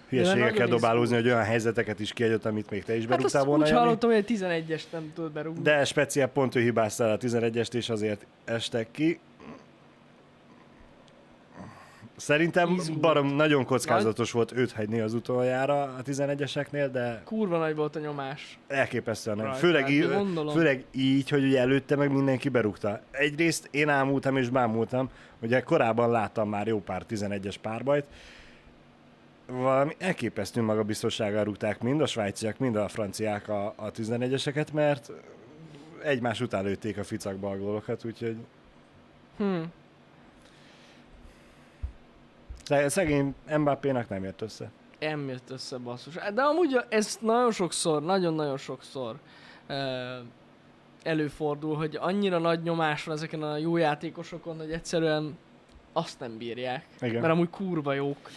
hülyeségekkel 0.08 0.66
dobálózni, 0.66 1.14
hogy 1.14 1.26
olyan 1.26 1.42
helyzeteket 1.42 2.00
is 2.00 2.12
kiadott, 2.12 2.44
amit 2.44 2.70
még 2.70 2.84
te 2.84 2.94
is 2.96 3.00
Hát 3.06 3.08
berúgtál 3.16 3.44
volna. 3.44 3.64
úgy 3.64 3.70
hallottam, 3.70 4.10
hogy 4.10 4.18
egy 4.18 4.38
11-est 4.38 4.82
nem 4.92 5.12
tudod 5.14 5.32
berúgni. 5.32 5.62
De 5.62 5.84
speciál 5.84 6.28
pont 6.28 6.54
ő 6.54 6.60
hibáztál 6.60 7.10
a 7.12 7.16
11-est, 7.16 7.74
és 7.74 7.88
azért 7.88 8.26
estek 8.44 8.90
ki. 8.90 9.18
Szerintem 12.16 12.74
Izgult. 12.74 13.00
barom 13.00 13.34
nagyon 13.34 13.64
kockázatos 13.64 14.30
volt 14.30 14.52
őt 14.52 14.72
hagyni 14.72 15.00
az 15.00 15.14
utoljára 15.14 15.82
a 15.82 16.02
11-eseknél, 16.06 16.88
de 16.92 17.20
Kurva 17.24 17.58
nagy 17.58 17.74
volt 17.76 17.96
a 17.96 17.98
nyomás. 17.98 18.58
elképesztően 18.68 19.36
nem. 19.36 19.52
Főleg, 19.52 19.80
hát 19.82 19.90
í- 19.90 20.08
gondolom. 20.12 20.54
főleg 20.54 20.84
így, 20.92 21.28
hogy 21.28 21.44
ugye 21.44 21.60
előtte 21.60 21.96
meg 21.96 22.12
mindenki 22.12 22.48
berúgta. 22.48 23.00
Egyrészt 23.10 23.68
én 23.70 23.88
ámultam 23.88 24.36
és 24.36 24.48
bámultam, 24.48 25.10
ugye 25.42 25.60
korábban 25.60 26.10
láttam 26.10 26.48
már 26.48 26.66
jó 26.66 26.80
pár 26.80 27.02
11-es 27.10 27.54
párbajt, 27.62 28.04
valami 29.46 29.94
elképesztő 29.98 30.62
magabiztossággal 30.62 31.44
rúgták 31.44 31.80
mind 31.82 32.00
a 32.00 32.06
svájciak, 32.06 32.58
mind 32.58 32.76
a 32.76 32.88
franciák 32.88 33.48
a, 33.48 33.66
a 33.76 33.90
11-eseket, 33.90 34.72
mert 34.72 35.10
egymás 36.02 36.40
után 36.40 36.64
lőtték 36.64 36.98
a 36.98 37.04
ficakba 37.04 37.50
a 37.50 37.58
gólokat, 37.58 38.04
úgyhogy 38.04 38.36
Hm. 39.36 39.62
sze- 42.62 42.88
szegény 42.88 43.34
Mbappénak 43.58 44.08
nem 44.08 44.24
jött 44.24 44.40
össze. 44.42 44.70
Nem 45.00 45.28
jött 45.28 45.50
össze 45.50 45.76
basszus. 45.76 46.14
De 46.34 46.42
amúgy 46.42 46.80
ez 46.88 47.18
nagyon 47.20 47.52
sokszor, 47.52 48.02
nagyon-nagyon 48.02 48.56
sokszor 48.56 49.16
előfordul, 51.02 51.76
hogy 51.76 51.96
annyira 52.00 52.38
nagy 52.38 52.62
nyomás 52.62 53.04
van 53.04 53.14
ezeken 53.16 53.42
a 53.42 53.56
jó 53.56 53.76
játékosokon, 53.76 54.56
hogy 54.56 54.70
egyszerűen 54.70 55.38
azt 55.92 56.20
nem 56.20 56.38
bírják. 56.38 56.84
Igen. 57.00 57.20
Mert 57.20 57.32
amúgy 57.32 57.50
kurva 57.50 57.92
jók. 57.92 58.30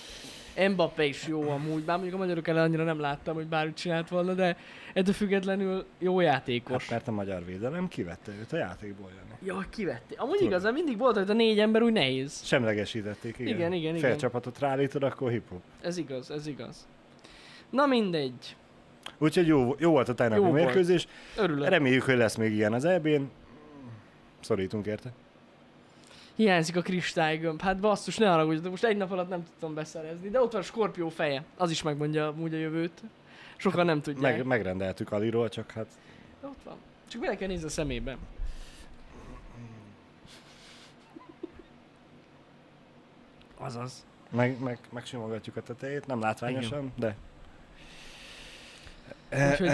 Mbappé 0.69 1.07
is 1.07 1.27
jó 1.27 1.49
amúgy, 1.49 1.83
bár 1.83 1.95
mondjuk 1.95 2.15
a 2.15 2.23
magyarok 2.23 2.47
ellen 2.47 2.63
annyira 2.63 2.83
nem 2.83 2.99
láttam, 2.99 3.35
hogy 3.35 3.47
bármit 3.47 3.75
csinált 3.75 4.09
volna, 4.09 4.33
de 4.33 4.57
ettől 4.93 5.13
függetlenül 5.13 5.85
jó 5.99 6.19
játékos. 6.19 6.81
Hát, 6.81 6.89
mert 6.91 7.07
a 7.07 7.11
magyar 7.11 7.45
védelem 7.45 7.87
kivette 7.87 8.31
őt 8.39 8.53
a 8.53 8.57
játékból, 8.57 9.09
Jani. 9.17 9.53
Jaj, 9.53 9.65
kivette. 9.69 10.15
Amúgy 10.17 10.33
Tudom. 10.33 10.51
igazán 10.51 10.73
mindig 10.73 10.97
volt, 10.97 11.17
hogy 11.17 11.29
a 11.29 11.33
négy 11.33 11.59
ember 11.59 11.81
úgy 11.81 11.93
nehéz. 11.93 12.41
Semlegesítették, 12.43 13.39
igen. 13.39 13.55
Igen, 13.55 13.73
igen, 13.73 13.93
Fél 13.93 14.05
igen. 14.05 14.17
csapatot 14.17 14.59
rálítod, 14.59 15.03
akkor 15.03 15.31
hip-hop. 15.31 15.61
Ez 15.81 15.97
igaz, 15.97 16.31
ez 16.31 16.47
igaz. 16.47 16.87
Na 17.69 17.85
mindegy. 17.85 18.55
Úgyhogy 19.17 19.47
jó, 19.47 19.75
jó 19.79 19.91
volt 19.91 20.09
a 20.09 20.13
tegnapi 20.13 20.41
volt. 20.41 20.53
mérkőzés. 20.53 21.07
Örülök. 21.37 21.69
Reméljük, 21.69 22.03
hogy 22.03 22.17
lesz 22.17 22.35
még 22.35 22.53
ilyen 22.53 22.73
az 22.73 22.85
EB-n. 22.85 23.21
Szorítunk 24.41 24.85
érte. 24.85 25.11
Hiányzik 26.39 26.75
a 26.75 26.81
kristálygömb. 26.81 27.61
Hát 27.61 27.79
basszus, 27.79 28.17
ne 28.17 28.29
haragudjatok, 28.29 28.71
most 28.71 28.83
egy 28.83 28.97
nap 28.97 29.11
alatt 29.11 29.29
nem 29.29 29.43
tudtam 29.43 29.73
beszerezni. 29.73 30.29
De 30.29 30.41
ott 30.41 30.51
van 30.51 30.61
a 30.61 30.63
Skorpió 30.63 31.09
feje. 31.09 31.43
Az 31.57 31.71
is 31.71 31.81
megmondja 31.81 32.27
amúgy 32.27 32.53
a 32.53 32.57
jövőt. 32.57 33.01
Sokan 33.57 33.85
nem 33.85 34.01
tudják. 34.01 34.37
Meg, 34.37 34.45
megrendeltük 34.45 35.11
Aliról, 35.11 35.49
csak 35.49 35.71
hát 35.71 35.87
De 36.41 36.47
ott 36.47 36.63
van. 36.63 36.75
Csak 37.07 37.21
bele 37.21 37.35
kell 37.35 37.47
nézni 37.47 37.65
a 37.65 37.69
szemébe. 37.69 38.17
Azaz. 43.57 44.05
meg, 44.29 44.59
meg, 44.59 44.79
megsimogatjuk 44.89 45.55
a 45.55 45.61
tetejét, 45.61 46.05
nem 46.05 46.19
látványosan, 46.19 46.93
de... 46.95 47.15
Úgyhogy. 49.49 49.69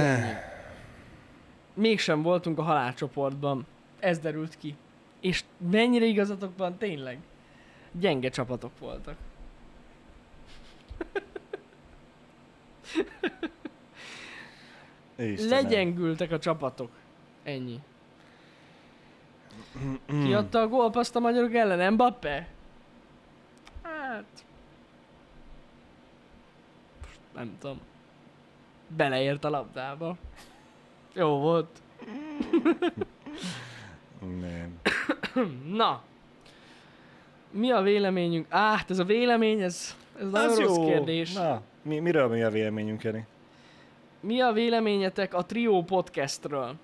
Mégsem 1.73 2.21
voltunk 2.21 2.59
a 2.59 2.63
halálcsoportban. 2.63 3.65
Ez 3.99 4.19
derült 4.19 4.57
ki. 4.57 4.75
És 5.25 5.43
mennyire 5.57 6.05
igazatok 6.05 6.57
van 6.57 6.77
tényleg? 6.77 7.19
Gyenge 7.91 8.29
csapatok 8.29 8.79
voltak. 8.79 9.15
Istenem. 15.15 15.49
Legyengültek 15.49 16.31
a 16.31 16.39
csapatok. 16.39 16.91
Ennyi. 17.43 17.79
Ki 20.05 20.33
adta 20.33 20.59
a 20.59 20.67
gólpaszt 20.67 21.15
a 21.15 21.19
magyarok 21.19 21.53
ellen? 21.53 21.93
Mbappé? 21.93 22.45
Hát... 23.81 24.45
Nem 27.33 27.57
tudom. 27.59 27.79
Beleért 28.87 29.43
a 29.43 29.49
labdába. 29.49 30.17
Jó 31.13 31.39
volt. 31.39 31.81
Nem. 34.41 34.79
Na. 35.71 36.01
Mi 37.51 37.71
a 37.71 37.81
véleményünk? 37.81 38.45
Á, 38.49 38.75
hát 38.75 38.89
ez 38.89 38.99
a 38.99 39.03
vélemény, 39.03 39.61
ez, 39.61 39.95
ez 40.19 40.29
nagyon 40.29 40.49
Az 40.49 40.59
rossz 40.59 40.77
jó. 40.77 40.85
kérdés. 40.85 41.33
Na, 41.33 41.61
mi, 41.81 41.99
miről 41.99 42.27
mi 42.27 42.43
a 42.43 42.49
véleményünk, 42.49 43.03
Jani? 43.03 43.25
Mi 44.19 44.41
a 44.41 44.51
véleményetek 44.51 45.33
a 45.33 45.45
Trio 45.45 45.83
podcastről? 45.83 46.75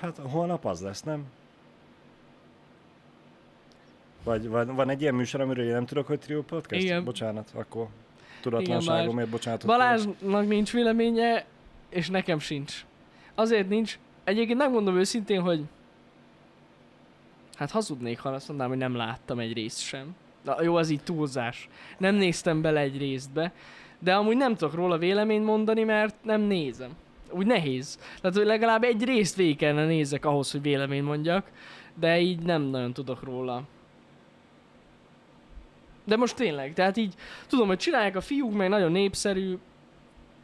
Hát 0.00 0.18
holnap 0.30 0.64
az 0.64 0.80
lesz, 0.80 1.02
nem? 1.02 1.24
Vagy 4.24 4.48
van, 4.48 4.74
van 4.74 4.90
egy 4.90 5.00
ilyen 5.00 5.14
műsor, 5.14 5.40
amiről 5.40 5.64
én 5.64 5.72
nem 5.72 5.86
tudok, 5.86 6.06
hogy 6.06 6.18
Trio 6.18 6.42
Podcast? 6.42 6.82
Igen. 6.82 7.04
Bocsánat, 7.04 7.50
akkor 7.54 7.86
tudatlanságomért 8.40 9.28
bocsánatot. 9.28 9.66
Balázsnak 9.66 10.48
nincs 10.48 10.72
véleménye, 10.72 11.44
és 11.88 12.08
nekem 12.10 12.38
sincs. 12.38 12.84
Azért 13.34 13.68
nincs. 13.68 13.98
Egyébként 14.24 14.58
megmondom 14.58 14.96
őszintén, 14.96 15.40
hogy 15.40 15.62
hát 17.54 17.70
hazudnék, 17.70 18.18
ha 18.18 18.28
azt 18.28 18.48
mondanám, 18.48 18.72
hogy 18.72 18.80
nem 18.82 18.96
láttam 18.96 19.38
egy 19.38 19.52
részt 19.52 19.80
sem. 19.80 20.14
Na, 20.44 20.62
jó, 20.62 20.76
az 20.76 20.90
így 20.90 21.02
túlzás. 21.02 21.68
Nem 21.98 22.14
néztem 22.14 22.62
bele 22.62 22.80
egy 22.80 22.98
részbe, 22.98 23.52
de 23.98 24.14
amúgy 24.14 24.36
nem 24.36 24.54
tudok 24.56 24.74
róla 24.74 24.98
véleményt 24.98 25.44
mondani, 25.44 25.84
mert 25.84 26.14
nem 26.24 26.40
nézem. 26.40 26.90
Úgy 27.30 27.46
nehéz. 27.46 27.98
Tehát, 28.20 28.36
hogy 28.36 28.46
legalább 28.46 28.82
egy 28.82 29.04
részt 29.04 29.36
végig 29.36 29.56
kellene 29.56 29.86
nézek 29.86 30.24
ahhoz, 30.24 30.50
hogy 30.50 30.62
véleményt 30.62 31.04
mondjak, 31.06 31.50
de 31.94 32.20
így 32.20 32.38
nem 32.42 32.62
nagyon 32.62 32.92
tudok 32.92 33.22
róla. 33.22 33.62
De 36.04 36.16
most 36.16 36.36
tényleg, 36.36 36.74
tehát 36.74 36.96
így 36.96 37.14
tudom, 37.46 37.66
hogy 37.66 37.78
csinálják 37.78 38.16
a 38.16 38.20
fiúk, 38.20 38.52
meg 38.54 38.68
nagyon 38.68 38.92
népszerű, 38.92 39.58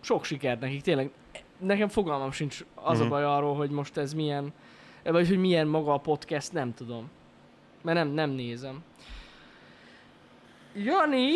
sok 0.00 0.24
sikert 0.24 0.60
nekik, 0.60 0.82
tényleg. 0.82 1.10
Nekem 1.58 1.88
fogalmam 1.88 2.30
sincs 2.32 2.64
az 2.74 2.98
a 2.98 3.02
Mhm. 3.02 3.12
baj 3.12 3.24
arról, 3.24 3.54
hogy 3.54 3.70
most 3.70 3.96
ez 3.96 4.12
milyen, 4.14 4.52
vagy 5.04 5.28
hogy 5.28 5.38
milyen 5.38 5.66
maga 5.66 5.92
a 5.92 5.98
podcast, 5.98 6.52
nem 6.52 6.74
tudom. 6.74 7.10
Mert 7.82 7.98
nem, 7.98 8.08
nem 8.08 8.30
nézem. 8.30 8.82
Jani, 10.74 11.32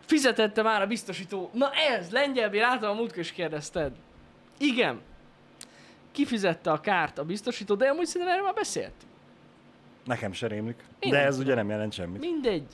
fizetette 0.00 0.62
már 0.62 0.82
a 0.82 0.86
biztosító. 0.86 1.50
Na 1.52 1.70
ez, 1.70 2.10
lengyelbé, 2.10 2.60
látom 2.60 2.90
a 2.90 2.94
múltkor 2.94 3.18
is 3.18 3.32
kérdezted. 3.32 3.92
Igen. 4.58 5.00
Kifizette 6.12 6.70
a 6.70 6.80
kárt 6.80 7.18
a 7.18 7.24
biztosító, 7.24 7.74
de 7.74 7.88
amúgy 7.88 8.06
szerintem 8.06 8.32
erről 8.32 8.44
már 8.44 8.54
beszélt. 8.54 8.92
Nekem 10.04 10.32
se 10.32 10.46
rémlik. 10.46 10.84
Én 10.98 11.10
De 11.10 11.18
ez 11.18 11.34
tudom. 11.34 11.46
ugye 11.46 11.54
nem 11.54 11.68
jelent 11.68 11.92
semmit. 11.92 12.20
Mindegy. 12.20 12.66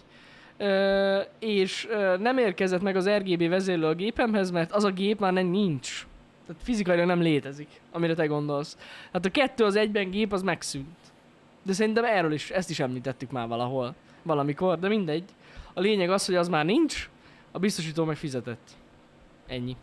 Ö, 0.56 1.20
és 1.38 1.86
ö, 1.90 2.16
nem 2.16 2.38
érkezett 2.38 2.82
meg 2.82 2.96
az 2.96 3.08
RGB 3.08 3.48
vezérlő 3.48 3.86
a 3.86 3.94
gépemhez, 3.94 4.50
mert 4.50 4.72
az 4.72 4.84
a 4.84 4.90
gép 4.90 5.20
már 5.20 5.32
nem 5.32 5.46
nincs. 5.46 6.06
Tehát 6.50 6.64
fizikailag 6.64 7.06
nem 7.06 7.20
létezik, 7.20 7.80
amire 7.90 8.14
te 8.14 8.26
gondolsz. 8.26 8.78
Hát 9.12 9.24
a 9.24 9.30
kettő 9.30 9.64
az 9.64 9.76
egyben 9.76 10.10
gép 10.10 10.32
az 10.32 10.42
megszűnt. 10.42 10.98
De 11.62 11.72
szerintem 11.72 12.04
erről 12.04 12.32
is, 12.32 12.50
ezt 12.50 12.70
is 12.70 12.80
említettük 12.80 13.30
már 13.30 13.48
valahol, 13.48 13.94
valamikor, 14.22 14.78
de 14.78 14.88
mindegy. 14.88 15.24
A 15.72 15.80
lényeg 15.80 16.10
az, 16.10 16.26
hogy 16.26 16.34
az 16.34 16.48
már 16.48 16.64
nincs, 16.64 17.10
a 17.50 17.58
biztosító 17.58 18.04
meg 18.04 18.16
fizetett. 18.16 18.70
Ennyi. 19.46 19.76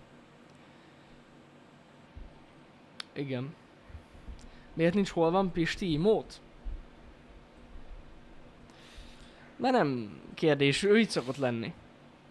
Igen. 3.13 3.53
Miért 4.73 4.93
nincs 4.93 5.09
hol 5.09 5.31
van 5.31 5.51
Pisti 5.51 5.97
mód? 5.97 6.25
Mert 9.55 9.73
nem 9.73 10.19
kérdés, 10.33 10.83
ő 10.83 10.99
így 10.99 11.09
szokott 11.09 11.37
lenni. 11.37 11.73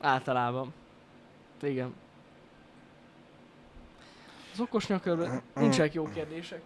Általában. 0.00 0.72
Igen. 1.62 1.94
Az 4.56 4.62
okos 4.62 4.86
nyakörben 4.86 5.42
nincsenek 5.54 5.94
jó 5.94 6.08
kérdések. 6.14 6.60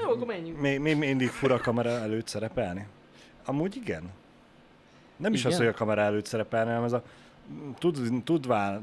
Jó, 0.00 0.10
akkor 0.10 0.26
menjünk. 0.26 0.60
Még, 0.60 0.80
még 0.80 0.96
mindig 0.96 1.28
fura 1.28 1.58
kamera 1.58 1.90
előtt 1.90 2.26
szerepelni? 2.26 2.86
Amúgy 3.44 3.76
igen. 3.76 4.10
Nem 5.16 5.32
is 5.32 5.40
Igen. 5.40 5.52
az, 5.52 5.58
hogy 5.58 5.66
a 5.66 5.72
kamera 5.72 6.00
előtt 6.00 6.26
szerepelni, 6.26 6.68
hanem 6.68 6.84
ez 6.84 6.92
a 6.92 7.02
tud, 7.78 8.22
tudvá, 8.24 8.80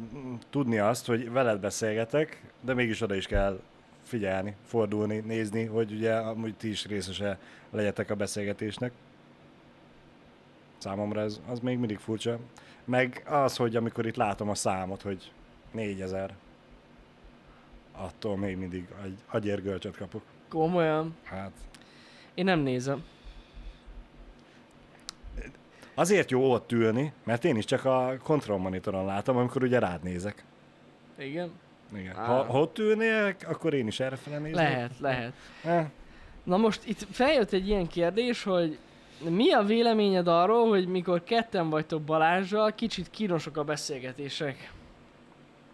tudni 0.50 0.77
azt, 0.77 1.06
hogy 1.06 1.32
veled 1.32 1.60
beszélgetek, 1.60 2.42
de 2.62 2.74
mégis 2.74 3.01
oda 3.01 3.15
is 3.15 3.27
kell 3.27 3.60
figyelni, 4.03 4.56
fordulni, 4.65 5.18
nézni, 5.18 5.65
hogy 5.65 5.92
ugye 5.92 6.15
amúgy 6.15 6.56
ti 6.56 6.70
is 6.70 6.86
részese 6.86 7.39
legyetek 7.70 8.10
a 8.10 8.15
beszélgetésnek. 8.15 8.92
Számomra 10.77 11.22
ez 11.22 11.42
az 11.50 11.60
még 11.60 11.77
mindig 11.77 11.98
furcsa. 11.98 12.39
Meg 12.86 13.24
az, 13.30 13.56
hogy 13.56 13.75
amikor 13.75 14.06
itt 14.06 14.15
látom 14.15 14.50
a 14.50 14.56
számot, 14.56 15.01
hogy 15.01 15.32
4000, 15.72 16.34
attól 17.98 18.38
még 18.38 18.58
mindig 18.58 18.88
agy, 19.04 19.14
agyérgölcsöt 19.30 19.98
kapok. 19.98 20.22
Komolyan. 20.50 21.16
Hát 21.24 21.52
Én 22.34 22.46
nem 22.46 22.60
nézem. 22.60 23.04
Azért 25.96 26.32
jó 26.32 26.52
ott 26.52 26.72
ülni, 26.72 27.14
mert 27.24 27.46
én 27.46 27.56
is 27.56 27.66
csak 27.66 27.86
a 27.86 28.18
kontrollmonitoron 28.24 29.06
látom, 29.06 29.38
amikor 29.38 29.64
ugye 29.64 29.80
rád 29.80 30.04
nézek. 30.04 30.44
Igen. 31.18 31.52
Igen. 31.96 32.16
Á. 32.18 32.26
Ha, 32.26 32.44
ha 32.44 32.60
ott 32.60 32.78
ülnél, 32.80 33.36
akkor 33.46 33.74
én 33.74 33.88
is 33.88 34.00
errefele 34.00 34.38
nézek. 34.38 34.56
Lehet, 34.56 35.00
lehet. 35.00 35.34
Eh, 35.64 35.88
Na 36.44 36.58
most 36.58 36.88
itt 36.88 37.08
feljött 37.12 37.52
egy 37.52 37.68
ilyen 37.68 37.88
kérdés, 37.88 38.44
hogy 38.44 38.78
mi 39.30 39.52
a 39.52 39.64
véleményed 39.64 40.28
arról, 40.28 40.68
hogy 40.70 40.88
mikor 40.88 41.24
ketten 41.24 41.70
vagytok 41.70 42.02
Balázsral, 42.02 42.72
kicsit 42.76 43.10
kínosok 43.10 43.58
a 43.58 43.64
beszélgetések? 43.64 44.72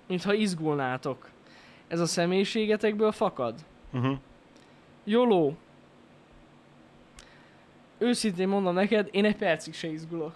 Mintha 0.07 0.33
izgulnátok. 0.33 1.29
Ez 1.89 1.99
a 1.99 2.05
személyiségetekből 2.05 3.11
fakad? 3.11 3.55
uh-huh. 3.93 4.17
Joló. 5.03 5.55
Őszintén 7.97 8.47
mondom 8.47 8.73
neked, 8.73 9.07
én 9.11 9.25
egy 9.25 9.35
percig 9.35 9.73
se 9.73 9.87
izgulok. 9.87 10.35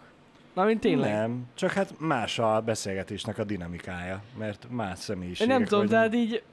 Na, 0.53 0.63
mint 0.63 0.79
tényleg. 0.79 1.11
Nem, 1.11 1.43
csak 1.55 1.71
hát 1.71 1.93
más 1.99 2.39
a 2.39 2.61
beszélgetésnek 2.61 3.37
a 3.37 3.43
dinamikája, 3.43 4.21
mert 4.37 4.67
más 4.69 4.89
Én 4.89 4.95
személyiségek 4.95 5.57
nem 5.57 5.63
tudom, 5.63 5.85
vagyunk. 5.87 5.91
tehát 5.91 6.15
így 6.15 6.43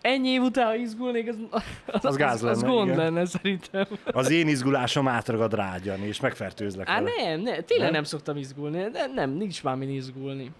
ennyi 0.00 0.28
év 0.28 0.42
után, 0.42 0.66
ha 0.66 0.74
izgulnék, 0.74 1.28
az, 1.28 1.36
az, 1.86 2.04
Az 2.04 2.16
gáz 2.16 2.42
az, 2.42 2.50
az 2.50 2.60
lenne, 2.60 2.72
gond 2.74 2.86
igen. 2.86 2.98
lenne 2.98 3.24
szerintem. 3.24 3.86
Az 4.04 4.30
én 4.30 4.48
izgulásom 4.48 5.08
átragad 5.08 5.54
rád, 5.54 5.92
és 6.02 6.20
megfertőzlek 6.20 6.88
Á, 6.88 6.94
vele. 7.02 7.10
nem, 7.16 7.40
nem, 7.40 7.42
tényleg 7.42 7.66
Nem? 7.68 7.82
nem? 7.82 7.92
nem 7.92 8.04
szoktam 8.04 8.36
izgulni, 8.36 8.78
nem, 8.92 9.12
nem, 9.14 9.30
nincs 9.30 9.62
már 9.62 9.76
min 9.76 9.88
izgulni. 9.90 10.50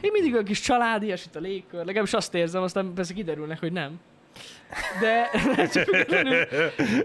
Én 0.00 0.10
mindig 0.12 0.32
olyan 0.32 0.44
kis 0.44 0.60
családias 0.60 1.24
itt 1.26 1.36
a 1.36 1.40
légkör, 1.40 1.84
legalábbis 1.84 2.12
azt 2.12 2.34
érzem, 2.34 2.62
aztán 2.62 2.92
persze 2.94 3.14
kiderülnek, 3.14 3.58
hogy 3.60 3.72
nem. 3.72 4.00
De 5.00 5.30
csak 5.72 5.88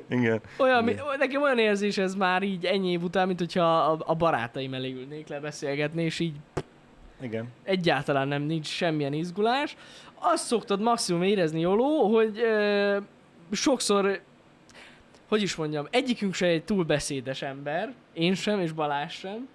Igen. 0.09 0.41
olyan, 0.57 0.83
mi- 0.83 0.95
nekem 1.17 1.41
olyan 1.41 1.59
érzés 1.59 1.97
ez 1.97 2.15
már 2.15 2.43
így 2.43 2.65
ennyi 2.65 2.91
év 2.91 3.03
után, 3.03 3.27
mint 3.27 3.39
hogyha 3.39 3.77
a, 3.77 3.97
a 4.05 4.13
barátaim 4.15 4.73
elé 4.73 4.91
ülnék 4.91 5.27
le 5.27 5.39
beszélgetni, 5.39 6.03
és 6.03 6.19
így 6.19 6.35
Igen. 7.21 7.47
egyáltalán 7.63 8.27
nem 8.27 8.41
nincs 8.41 8.67
semmilyen 8.67 9.13
izgulás. 9.13 9.75
Azt 10.19 10.45
szoktad 10.45 10.81
maximum 10.81 11.21
érezni, 11.23 11.59
Joló, 11.59 12.13
hogy 12.15 12.39
ö, 12.39 12.97
sokszor, 13.51 14.19
hogy 15.27 15.41
is 15.41 15.55
mondjam, 15.55 15.87
egyikünk 15.91 16.33
se 16.33 16.45
egy 16.45 16.63
túl 16.63 16.83
beszédes 16.83 17.41
ember, 17.41 17.93
én 18.13 18.33
sem, 18.35 18.59
és 18.59 18.71
Balázs 18.71 19.13
sem, 19.13 19.47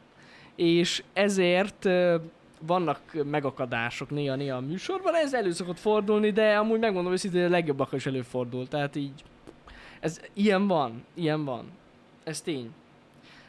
és 0.57 1.03
ezért 1.13 1.85
ö, 1.85 2.17
vannak 2.61 3.01
megakadások 3.31 4.11
néha-néha 4.11 4.57
a 4.57 4.61
műsorban, 4.61 5.15
ez 5.15 5.35
elő 5.35 5.51
szokott 5.51 5.79
fordulni, 5.79 6.31
de 6.31 6.57
amúgy 6.57 6.79
megmondom 6.79 7.13
őszintén, 7.13 7.45
a 7.45 7.49
legjobbak 7.49 7.93
is 7.93 8.07
előfordul, 8.07 8.69
tehát 8.69 8.97
így, 8.97 9.25
ez 10.01 10.21
ilyen 10.33 10.67
van, 10.67 11.05
ilyen 11.15 11.45
van, 11.45 11.71
ez 12.25 12.41
tény. 12.41 12.71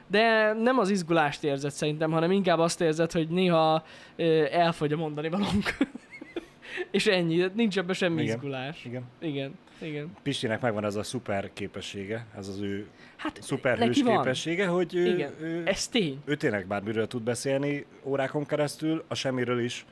De 0.08 0.54
nem 0.54 0.80
az 0.80 0.90
izgulást 0.90 1.44
érzed 1.44 1.72
szerintem, 1.72 2.12
hanem 2.12 2.32
inkább 2.32 2.60
azt 2.60 2.82
érzed, 2.82 3.12
hogy 3.12 3.28
néha 3.30 3.84
ö, 4.16 4.46
elfogy 4.52 4.94
a 4.94 4.98
mondani 4.98 5.30
valónk. 5.30 5.78
És 6.92 7.08
ennyi, 7.08 7.46
nincs 7.54 7.78
ebben 7.78 7.96
semmi 7.96 8.22
Igen. 8.22 8.36
izgulás. 8.36 8.86
Igen. 8.86 9.04
Igen, 9.20 9.54
igen. 9.82 10.16
Pistinek 10.24 10.62
megvan 10.62 10.86
ez 10.86 10.96
a 10.96 11.04
szuper 11.04 11.50
képessége, 11.54 12.26
ez 12.38 12.48
az 12.48 12.60
ő 12.60 12.88
Hát 13.18 13.42
szuperhős 13.42 14.02
képessége, 14.04 14.68
hogy 14.68 14.96
ő, 14.96 15.06
Igen, 15.06 15.34
ő, 15.42 15.62
ez 15.66 15.88
tény. 15.88 16.22
ő 16.26 16.36
tényleg 16.36 16.68
bármiről 16.68 17.08
tud 17.08 17.22
beszélni 17.24 17.86
órákon 18.04 18.46
keresztül, 18.46 19.04
a 19.08 19.16
semmiről 19.16 19.60
is, 19.60 19.86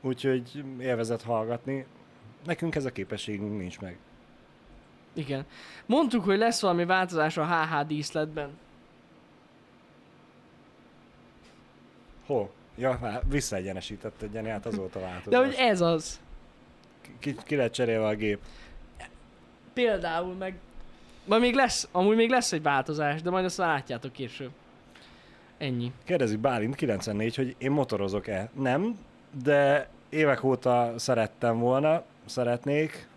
úgyhogy 0.00 0.64
élvezett 0.80 1.22
hallgatni. 1.22 1.86
Nekünk 2.44 2.74
ez 2.74 2.84
a 2.84 2.90
képességünk 2.90 3.58
nincs 3.58 3.80
meg. 3.80 3.98
Igen. 5.12 5.44
Mondtuk, 5.86 6.24
hogy 6.24 6.38
lesz 6.38 6.60
valami 6.60 6.84
változás 6.84 7.36
a 7.36 7.46
HH 7.46 7.86
díszletben. 7.86 8.50
Hol? 12.26 12.50
Ja, 12.76 12.98
már 13.00 13.22
visszaegyenesített 13.28 14.22
egy 14.22 14.46
hát 14.46 14.66
azóta 14.66 15.00
látod. 15.00 15.32
De 15.32 15.38
hogy 15.38 15.54
ez 15.58 15.80
az. 15.80 16.20
ki, 17.18 17.34
ki 17.44 17.56
lett 17.56 17.72
cserélve 17.72 18.06
a 18.06 18.14
gép. 18.14 18.38
Például 19.78 20.34
meg... 20.34 20.58
Majd 21.24 21.40
még 21.40 21.54
lesz, 21.54 21.88
amúgy 21.92 22.16
még 22.16 22.30
lesz 22.30 22.52
egy 22.52 22.62
változás, 22.62 23.22
de 23.22 23.30
majd 23.30 23.44
azt 23.44 23.56
látjátok 23.56 24.12
később. 24.12 24.50
Ennyi. 25.58 25.92
Kérdezi 26.04 26.36
Bálint 26.36 26.74
94, 26.74 27.36
hogy 27.36 27.54
én 27.58 27.70
motorozok-e. 27.70 28.50
Nem, 28.52 28.98
de 29.42 29.88
évek 30.08 30.44
óta 30.44 30.94
szerettem 30.96 31.58
volna, 31.58 32.02
szeretnék, 32.26 33.08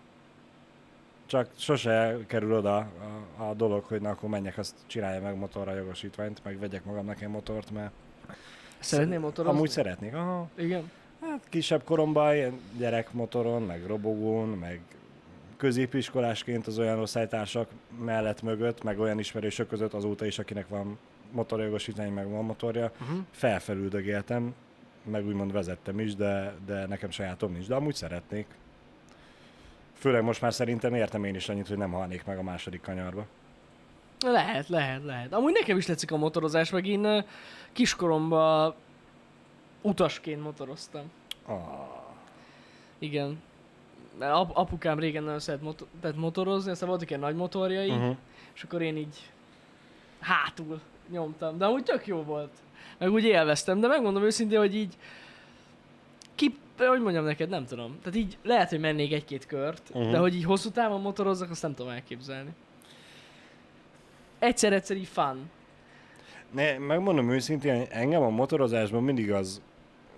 csak 1.26 1.50
sose 1.58 2.18
kerül 2.28 2.54
oda 2.54 2.78
a, 2.78 3.44
a 3.44 3.54
dolog, 3.54 3.84
hogy 3.84 4.02
na 4.02 4.10
akkor 4.10 4.30
menjek, 4.30 4.58
azt 4.58 4.76
csinálja 4.88 5.22
meg 5.22 5.38
motorra 5.38 5.76
jogosítványt, 5.76 6.44
meg 6.44 6.60
vegyek 6.60 6.86
magamnak 6.86 7.22
egy 7.22 7.30
motort, 7.30 7.72
mert 7.72 7.92
Szeretném 8.80 9.22
motorozni? 9.22 9.58
amúgy 9.58 9.70
szeretnék. 9.70 10.14
Aha. 10.14 10.50
Igen. 10.56 10.92
Hát 11.22 11.40
kisebb 11.50 11.84
koromban 11.84 12.36
ilyen 12.36 12.60
gyerekmotoron, 12.78 13.62
meg 13.62 13.86
robogón, 13.86 14.48
meg 14.48 14.82
középiskolásként 15.62 16.68
az 16.68 16.80
olyan 16.80 17.00
osztálytársak 17.00 17.70
mellett 18.00 18.42
mögött, 18.42 18.84
meg 18.84 19.00
olyan 19.00 19.20
ismerősök 19.20 19.68
között 19.68 19.94
azóta 19.94 20.26
is, 20.26 20.40
akinek 20.40 20.68
van 20.68 20.98
motorjogosítvány, 21.32 22.12
meg 22.14 22.30
van 22.30 22.46
motorja, 22.46 22.92
Uh-huh. 23.02 23.18
felfelüldögéltem, 23.32 24.54
meg 25.04 25.26
úgymond 25.28 25.52
vezettem 25.52 26.00
is, 26.00 26.16
de, 26.16 26.54
de 26.66 26.86
nekem 26.88 27.10
sajátom 27.10 27.52
nincs, 27.52 27.68
de 27.68 27.76
amúgy 27.76 27.96
szeretnék. 27.96 28.46
Főleg 29.94 30.24
most 30.24 30.42
már 30.42 30.54
szerintem 30.54 30.94
értem 30.94 31.24
én 31.24 31.36
is 31.36 31.50
annyit, 31.50 31.68
hogy 31.68 31.78
nem 31.78 31.92
halnék 31.92 32.26
meg 32.26 32.38
a 32.38 32.44
második 32.44 32.82
kanyarba. 32.82 33.26
Lehet, 34.26 34.68
lehet, 34.68 35.04
lehet. 35.04 35.34
Amúgy 35.34 35.54
nekem 35.54 35.78
is 35.78 35.86
tetszik 35.86 36.12
a 36.12 36.18
motorozás, 36.18 36.70
meg 36.70 36.86
én 36.86 37.26
kiskoromban 37.72 38.74
utasként 39.82 40.42
motoroztam. 40.42 41.12
Ah, 41.46 41.58
Igen. 43.00 43.42
Mert 44.20 44.34
ap- 44.34 44.58
apukám 44.58 45.00
régen 45.00 45.24
nagyon 45.24 45.40
szeret 45.40 45.62
motor- 45.62 45.88
tehát 46.02 46.18
motorozni, 46.18 46.72
aztán 46.72 46.90
voltak 46.90 47.10
ilyen 47.10 47.22
nagy 47.22 47.36
motorjai, 47.36 47.90
uh-huh. 47.90 48.16
és 48.54 48.64
akkor 48.64 48.82
én 48.82 48.98
így 48.98 49.32
hátul 50.20 50.80
nyomtam. 51.10 51.58
De 51.58 51.66
amúgy 51.66 51.84
tök 51.84 52.08
jó 52.08 52.24
volt. 52.24 52.52
Meg 52.98 53.12
úgy 53.12 53.24
élveztem, 53.24 53.80
de 53.80 53.88
megmondom 53.88 54.24
őszintén, 54.24 54.60
hogy 54.60 54.76
így 54.76 54.98
ki, 56.36 56.56
hogy 56.78 57.02
mondjam 57.02 57.24
neked, 57.24 57.50
nem 57.50 57.66
tudom. 57.66 57.98
Tehát 58.04 58.20
így 58.20 58.38
lehet, 58.44 58.70
hogy 58.70 58.80
mennék 58.80 59.14
egy-két 59.14 59.46
kört, 59.46 59.82
uh-huh. 59.90 60.04
Mhm. 60.04 60.12
de 60.12 60.18
hogy 60.18 60.36
így 60.36 60.44
hosszú 60.46 60.70
távon 60.70 61.02
motorozzak, 61.02 61.50
azt 61.50 61.62
nem 61.62 61.74
tudom 61.74 61.92
elképzelni. 61.92 62.50
Egyszer-egyszer 64.40 64.98
így 64.98 65.08
fun. 65.08 65.50
Ne, 66.52 66.78
megmondom 66.78 67.32
őszintén, 67.32 67.86
engem 67.90 68.22
a 68.22 68.30
motorozásban 68.30 69.04
mindig 69.04 69.32
az 69.32 69.62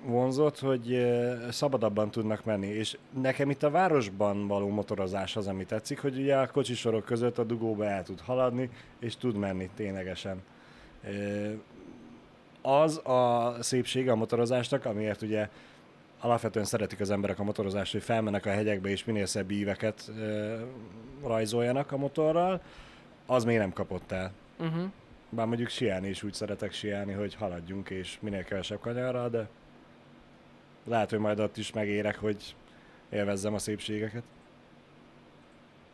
vonzott, 0.05 0.59
hogy 0.59 1.05
szabadabban 1.49 2.11
tudnak 2.11 2.45
menni, 2.45 2.67
és 2.67 2.97
nekem 3.21 3.49
itt 3.49 3.63
a 3.63 3.69
városban 3.69 4.47
való 4.47 4.69
motorozás 4.69 5.35
az, 5.35 5.47
ami 5.47 5.65
tetszik, 5.65 6.01
hogy 6.01 6.17
ugye 6.17 6.37
a 6.37 6.47
kocsisorok 6.47 7.05
között 7.05 7.37
a 7.37 7.43
dugóba 7.43 7.85
el 7.85 8.03
tud 8.03 8.19
haladni, 8.19 8.69
és 8.99 9.17
tud 9.17 9.35
menni 9.35 9.69
ténylegesen. 9.75 10.43
Az 12.61 12.97
a 12.97 13.55
szépsége 13.59 14.11
a 14.11 14.15
motorozásnak, 14.15 14.85
amiért 14.85 15.21
ugye 15.21 15.49
alapvetően 16.19 16.65
szeretik 16.65 16.99
az 16.99 17.09
emberek 17.09 17.39
a 17.39 17.43
motorozást, 17.43 17.91
hogy 17.91 18.03
felmennek 18.03 18.45
a 18.45 18.49
hegyekbe 18.49 18.89
és 18.89 19.05
minél 19.05 19.25
szebb 19.25 19.51
íveket 19.51 20.11
rajzoljanak 21.23 21.91
a 21.91 21.97
motorral, 21.97 22.61
az 23.25 23.43
még 23.43 23.57
nem 23.57 23.73
kapott 23.73 24.11
el. 24.11 24.31
Uh-huh. 24.59 24.83
Bár 25.29 25.45
mondjuk 25.45 25.69
siálni 25.69 26.09
is 26.09 26.23
úgy 26.23 26.33
szeretek 26.33 26.71
siálni, 26.71 27.13
hogy 27.13 27.35
haladjunk 27.35 27.89
és 27.89 28.17
minél 28.21 28.43
kevesebb 28.43 28.79
kanyarral, 28.79 29.29
de 29.29 29.47
lehet, 30.85 31.09
hogy 31.09 31.19
majd 31.19 31.39
ott 31.39 31.57
is 31.57 31.71
megérek, 31.71 32.17
hogy 32.19 32.55
élvezzem 33.09 33.53
a 33.53 33.59
szépségeket. 33.59 34.23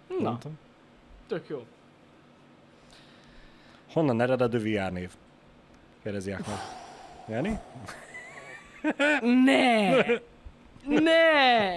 Na, 0.08 0.38
tudom. 0.38 0.58
tök 1.28 1.48
jó. 1.48 1.66
Honnan 3.92 4.22
ered 4.22 4.42
a 4.42 4.48
The 4.48 4.58
VR 4.58 4.92
név? 4.92 5.12
Kérdezi 6.04 6.32
Ákman. 6.32 6.58
Jani? 7.28 7.60
Ne! 9.22 10.04
Ne! 10.86 11.76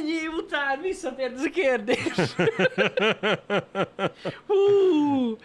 Ennyi 0.00 0.12
év 0.12 0.32
után 0.36 0.80
visszatért 0.80 1.32
ez 1.32 1.44
a 1.44 1.50
kérdés. 1.50 2.06
Hú, 4.46 5.36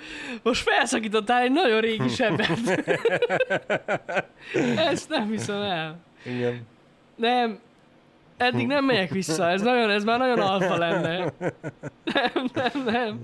most 0.43 0.61
felszakítottál 0.61 1.41
egy 1.41 1.51
nagyon 1.51 1.81
régi 1.81 2.09
sebet. 2.09 2.49
Ezt 4.91 5.09
nem 5.09 5.29
hiszem 5.29 5.61
el. 5.61 5.99
Igen. 6.25 6.61
Nem, 7.15 7.59
eddig 8.37 8.67
nem 8.67 8.85
megyek 8.85 9.09
vissza, 9.09 9.49
ez, 9.49 9.61
nagyon, 9.61 9.89
ez 9.89 10.03
már 10.03 10.19
nagyon 10.19 10.39
alfa 10.39 10.77
lenne. 10.77 11.33
Nem, 12.03 12.49
nem, 12.53 12.83
nem. 12.85 13.19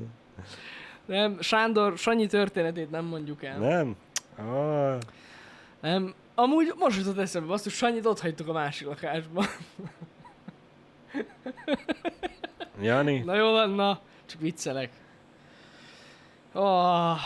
Nem, 1.06 1.38
Sándor, 1.42 1.98
Sanyi 1.98 2.28
történetét 2.28 2.92
nem 2.92 3.06
mondjuk 3.06 3.44
el. 3.44 3.58
Nem? 3.58 3.96
Ah, 4.38 4.98
Nem. 5.82 6.14
Amúgy 6.36 6.74
most 6.80 6.98
jutott 6.98 7.18
eszembe, 7.18 7.48
basszus, 7.48 7.74
Sanyit 7.74 8.06
ott 8.06 8.20
hagytuk 8.20 8.48
a 8.48 8.54
másik 8.54 8.88
lakásban. 8.88 9.46
Jani? 12.82 13.20
Na 13.20 13.36
jó 13.36 13.52
van, 13.52 13.70
na, 13.70 14.00
csak 14.26 14.42
viccelek. 14.42 14.90
Oh, 16.54 17.18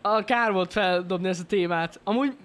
a 0.00 0.24
kár 0.24 0.52
volt 0.52 0.72
feldobni 0.72 1.28
ezt 1.28 1.40
a 1.40 1.44
témát. 1.44 2.00
Amúgy, 2.04 2.36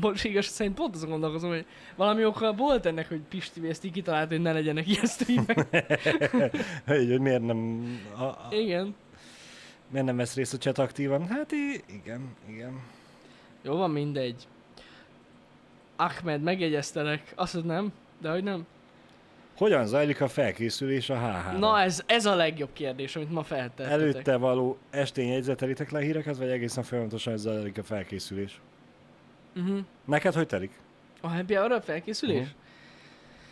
most 0.00 0.24
igaz 0.24 0.46
szerint 0.46 0.74
pont 0.74 0.94
azon 0.94 1.10
gondolkozom, 1.10 1.50
hogy 1.50 1.66
valami 1.96 2.24
oka 2.24 2.52
volt 2.52 2.86
ennek, 2.86 3.08
hogy 3.08 3.20
Pisti 3.28 3.68
ezt 3.68 3.84
így 3.84 3.92
kitalált, 3.92 4.28
hogy 4.28 4.40
ne 4.40 4.52
legyenek 4.52 4.88
ilyen 4.88 5.06
streamek. 5.06 5.66
hogy, 6.86 7.08
hogy 7.08 7.20
miért 7.20 7.46
nem, 7.46 7.84
a, 8.16 8.22
a, 8.22 8.48
Igen. 8.50 8.94
miért 9.90 10.06
nem 10.06 10.16
vesz 10.16 10.34
részt 10.34 10.54
a 10.54 10.58
chat 10.58 10.78
aktívan? 10.78 11.26
Hát 11.28 11.52
igen, 11.86 12.36
igen. 12.48 12.80
Jó 13.62 13.76
van, 13.76 13.90
mindegy. 13.90 14.46
Ahmed, 15.96 16.42
megjegyeztelek. 16.42 17.32
Azt 17.34 17.54
mondod, 17.54 17.72
nem? 17.72 17.92
De 18.20 18.30
hogy 18.30 18.42
nem? 18.42 18.66
Hogyan 19.56 19.86
zajlik 19.86 20.20
a 20.20 20.28
felkészülés 20.28 21.10
a 21.10 21.18
HH-ra? 21.18 21.58
Na, 21.58 21.80
ez, 21.80 22.02
ez 22.06 22.26
a 22.26 22.34
legjobb 22.34 22.72
kérdés, 22.72 23.16
amit 23.16 23.30
ma 23.30 23.42
feltettetek. 23.42 23.92
Előtte 23.92 24.36
való 24.36 24.78
estén 24.90 25.28
jegyzetelitek 25.28 25.90
le 25.90 26.00
híreket, 26.00 26.36
vagy 26.36 26.48
egészen 26.48 26.84
folyamatosan 26.84 27.32
ez 27.32 27.40
zajlik 27.40 27.78
a 27.78 27.82
felkészülés? 27.82 28.60
Uh-huh. 29.56 29.78
Neked 30.04 30.34
hogy 30.34 30.46
telik? 30.46 30.80
A 31.20 31.28
happy 31.28 31.54
hour 31.54 31.72
a 31.72 31.80
felkészülés? 31.80 32.46
Mhm. 32.46 32.56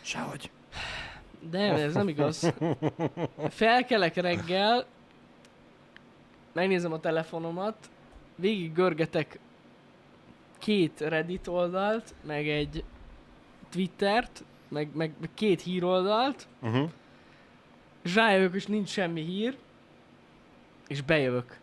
Sehogy. 0.01 0.51
De 1.49 1.59
ez 1.59 1.93
nem 1.93 2.07
igaz. 2.07 2.53
Felkelek 3.49 4.15
reggel, 4.15 4.85
megnézem 6.53 6.91
a 6.93 6.99
telefonomat, 6.99 7.89
végig 8.35 8.73
görgetek 8.73 9.39
két 10.57 10.99
Reddit 10.99 11.47
oldalt, 11.47 12.13
meg 12.25 12.49
egy 12.49 12.83
Twittert, 13.69 14.43
meg, 14.71 14.89
meg, 14.93 15.13
két 15.33 15.61
híroldalt, 15.61 16.47
Uh-huh. 16.61 16.89
és 18.03 18.15
rájövök, 18.15 18.51
hogy 18.51 18.63
nincs 18.67 18.89
semmi 18.89 19.21
hír, 19.21 19.55
és 20.87 21.01
bejövök. 21.01 21.57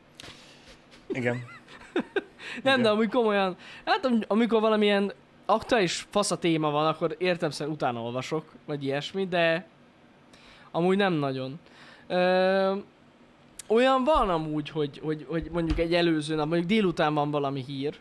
Igen. 1.09 1.37
Nem, 2.63 2.73
Igen. 2.79 2.83
de 2.83 2.89
amúgy 2.91 3.09
komolyan, 3.09 3.57
hát 3.85 4.05
am- 4.07 4.25
amikor 4.27 4.61
valamilyen 4.61 5.13
aktuális 5.47 6.07
fasz 6.11 6.31
a 6.31 6.39
téma 6.39 6.71
van, 6.71 6.87
akkor 6.87 7.15
értem 7.19 7.51
szerint 7.51 7.77
utána 7.77 8.01
olvasok, 8.03 8.53
vagy 8.67 8.85
ilyesmi, 8.85 9.27
de 9.27 9.67
amúgy 10.71 10.97
nem 10.97 11.13
nagyon. 11.13 11.59
Ö, 12.07 12.75
olyan 13.67 14.05
van 14.05 14.29
amúgy, 14.29 14.69
hogy, 14.69 14.99
hogy, 15.03 15.27
hogy 15.29 15.49
mondjuk 15.53 15.79
egy 15.79 15.95
előző 15.95 16.35
nap, 16.35 16.47
mondjuk 16.47 16.69
délután 16.69 17.15
van 17.15 17.31
valami 17.31 17.65
hír, 17.67 17.99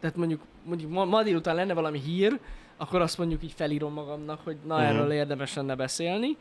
tehát 0.00 0.16
mondjuk, 0.16 0.40
mondjuk 0.64 0.90
ma, 0.90 1.04
ma 1.04 1.22
délután 1.22 1.54
lenne 1.54 1.74
valami 1.74 2.00
hír, 2.00 2.38
akkor 2.80 3.00
azt 3.00 3.18
mondjuk 3.18 3.42
így 3.42 3.52
felírom 3.56 3.92
magamnak, 3.92 4.40
hogy 4.44 4.56
na 4.66 4.76
Mhm. 4.76 4.84
erről 4.84 5.12
érdemes 5.12 5.54
lenne 5.54 5.74
beszélni. 5.74 6.36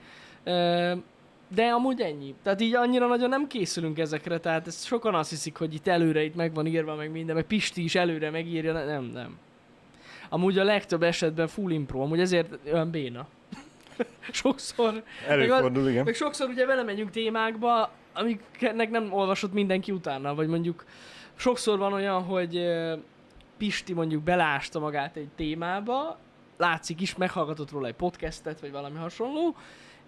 De 1.55 1.63
amúgy 1.65 2.01
ennyi. 2.01 2.35
Tehát 2.43 2.61
így 2.61 2.75
annyira 2.75 3.07
nagyon 3.07 3.29
nem 3.29 3.47
készülünk 3.47 3.99
ezekre, 3.99 4.39
tehát 4.39 4.67
ezt 4.67 4.85
sokan 4.85 5.15
azt 5.15 5.29
hiszik, 5.29 5.57
hogy 5.57 5.73
itt 5.73 5.87
előre 5.87 6.23
itt 6.23 6.35
meg 6.35 6.53
van 6.53 6.65
írva, 6.65 6.95
meg 6.95 7.11
minden, 7.11 7.35
meg 7.35 7.43
Pisti 7.45 7.83
is 7.83 7.95
előre 7.95 8.29
megírja, 8.29 8.73
ne- 8.73 8.85
nem, 8.85 9.03
nem. 9.03 9.37
Amúgy 10.29 10.57
a 10.57 10.63
legtöbb 10.63 11.03
esetben 11.03 11.47
full 11.47 11.71
impro, 11.71 12.01
amúgy 12.01 12.19
ezért 12.19 12.57
olyan 12.73 12.89
béna. 12.91 13.27
Sokszor. 14.31 15.03
Előfordul, 15.27 15.89
igen. 15.89 16.03
Meg 16.03 16.13
sokszor 16.13 16.49
ugye 16.49 16.65
vele 16.65 16.83
megyünk 16.83 17.09
témákba, 17.09 17.91
amiknek 18.13 18.89
nem 18.89 19.13
olvasott 19.13 19.53
mindenki 19.53 19.91
utána, 19.91 20.35
vagy 20.35 20.47
mondjuk 20.47 20.85
sokszor 21.35 21.77
van 21.77 21.93
olyan, 21.93 22.23
hogy 22.23 22.65
Pisti 23.57 23.93
mondjuk 23.93 24.23
belásta 24.23 24.79
magát 24.79 25.15
egy 25.15 25.27
témába, 25.35 26.17
látszik 26.57 27.01
is, 27.01 27.15
meghallgatott 27.15 27.71
róla 27.71 27.87
egy 27.87 27.93
podcastet, 27.93 28.59
vagy 28.59 28.71
valami 28.71 28.97
hasonló, 28.97 29.55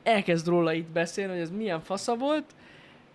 elkezd 0.04 0.48
róla 0.48 0.74
itt 0.74 0.88
beszélni, 0.90 1.32
hogy 1.32 1.42
ez 1.42 1.52
milyen 1.52 1.82
fasza 1.82 2.16
volt, 2.16 2.46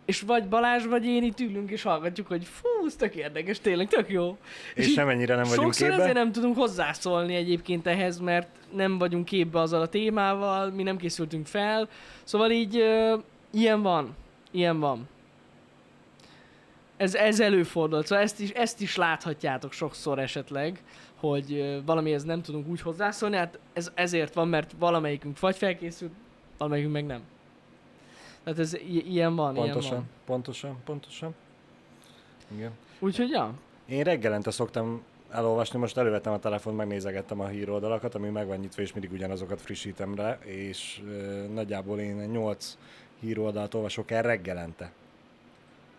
és 0.05 0.20
vagy 0.20 0.49
Balázs, 0.49 0.87
vagy 0.87 1.05
én 1.05 1.23
itt 1.23 1.40
ülünk 1.40 1.70
és 1.70 1.83
hallgatjuk, 1.83 2.27
hogy 2.27 2.44
fú, 2.44 2.68
ez 2.87 2.94
tök 2.97 3.14
érdekes, 3.14 3.61
tényleg 3.61 3.88
tök 3.88 4.11
jó. 4.11 4.37
És 4.75 4.87
így 4.87 4.94
semennyire 4.94 5.35
nem 5.35 5.44
vagyunk 5.44 5.64
Sokszor 5.64 5.88
képben. 5.88 6.01
ezért 6.01 6.16
nem 6.16 6.33
tudunk 6.33 6.57
hozzászólni 6.57 7.35
egyébként 7.35 7.87
ehhez, 7.87 8.18
mert 8.18 8.49
nem 8.73 8.99
vagyunk 8.99 9.25
képbe 9.25 9.61
azzal 9.61 9.81
a 9.81 9.88
témával, 9.88 10.70
mi 10.70 10.83
nem 10.83 10.97
készültünk 10.97 11.47
fel. 11.47 11.88
Szóval 12.25 12.51
így 12.51 12.77
ö, 12.77 13.16
ilyen 13.51 13.83
van. 13.83 14.16
Ilyen 14.51 14.81
van. 14.81 15.09
Ez, 16.97 17.14
ez 17.14 17.40
előfordult, 17.40 18.07
szóval 18.07 18.25
ezt 18.25 18.40
is, 18.40 18.51
ezt 18.51 18.81
is 18.81 18.97
láthatjátok 18.97 19.73
sokszor 19.73 20.18
esetleg, 20.18 20.83
hogy 21.29 21.81
valamihez 21.85 22.25
nem 22.25 22.43
tudunk 22.43 22.69
úgy 22.69 22.81
hozzászólni, 22.81 23.37
hát 23.37 23.59
ez 23.73 23.91
ezért 23.95 24.35
van, 24.35 24.49
mert 24.49 24.75
valamelyikünk 24.79 25.41
vagy 25.41 25.57
felkészült, 25.57 26.13
valamelyikünk 26.59 26.95
meg 26.95 27.07
nem. 27.07 27.23
Tehát 28.45 28.59
ez 28.59 28.75
i- 28.75 29.11
ilyen 29.13 29.35
van, 29.37 29.55
ilyen 29.55 29.67
Pontosan, 29.67 29.97
van. 29.97 30.09
pontosan, 30.25 30.77
pontosan. 30.85 31.35
Igen. 32.55 32.71
Úgyhogy 32.99 33.29
ja. 33.31 33.53
Én 33.87 34.03
reggelente 34.03 34.51
szoktam 34.51 35.03
elolvasni, 35.31 35.79
most 35.79 35.97
elővettem 35.97 36.33
a 36.33 36.39
telefont, 36.39 36.77
megnézegettem 36.77 37.41
a 37.41 37.47
híroldalakat, 37.47 38.15
ami 38.15 38.29
meg 38.29 38.47
van 38.47 38.57
nyitva, 38.59 38.83
és 38.83 38.93
mindig 38.93 39.13
ugyanazokat 39.13 39.61
frissítem 39.61 40.15
rá, 40.15 40.39
és 40.45 41.03
ö, 41.09 41.45
nagyjából 41.53 41.99
én 41.99 42.17
8 42.17 42.79
híroldalt 43.21 43.75
olvasok 43.75 44.11
el 44.11 44.23
reggelente. 44.23 44.93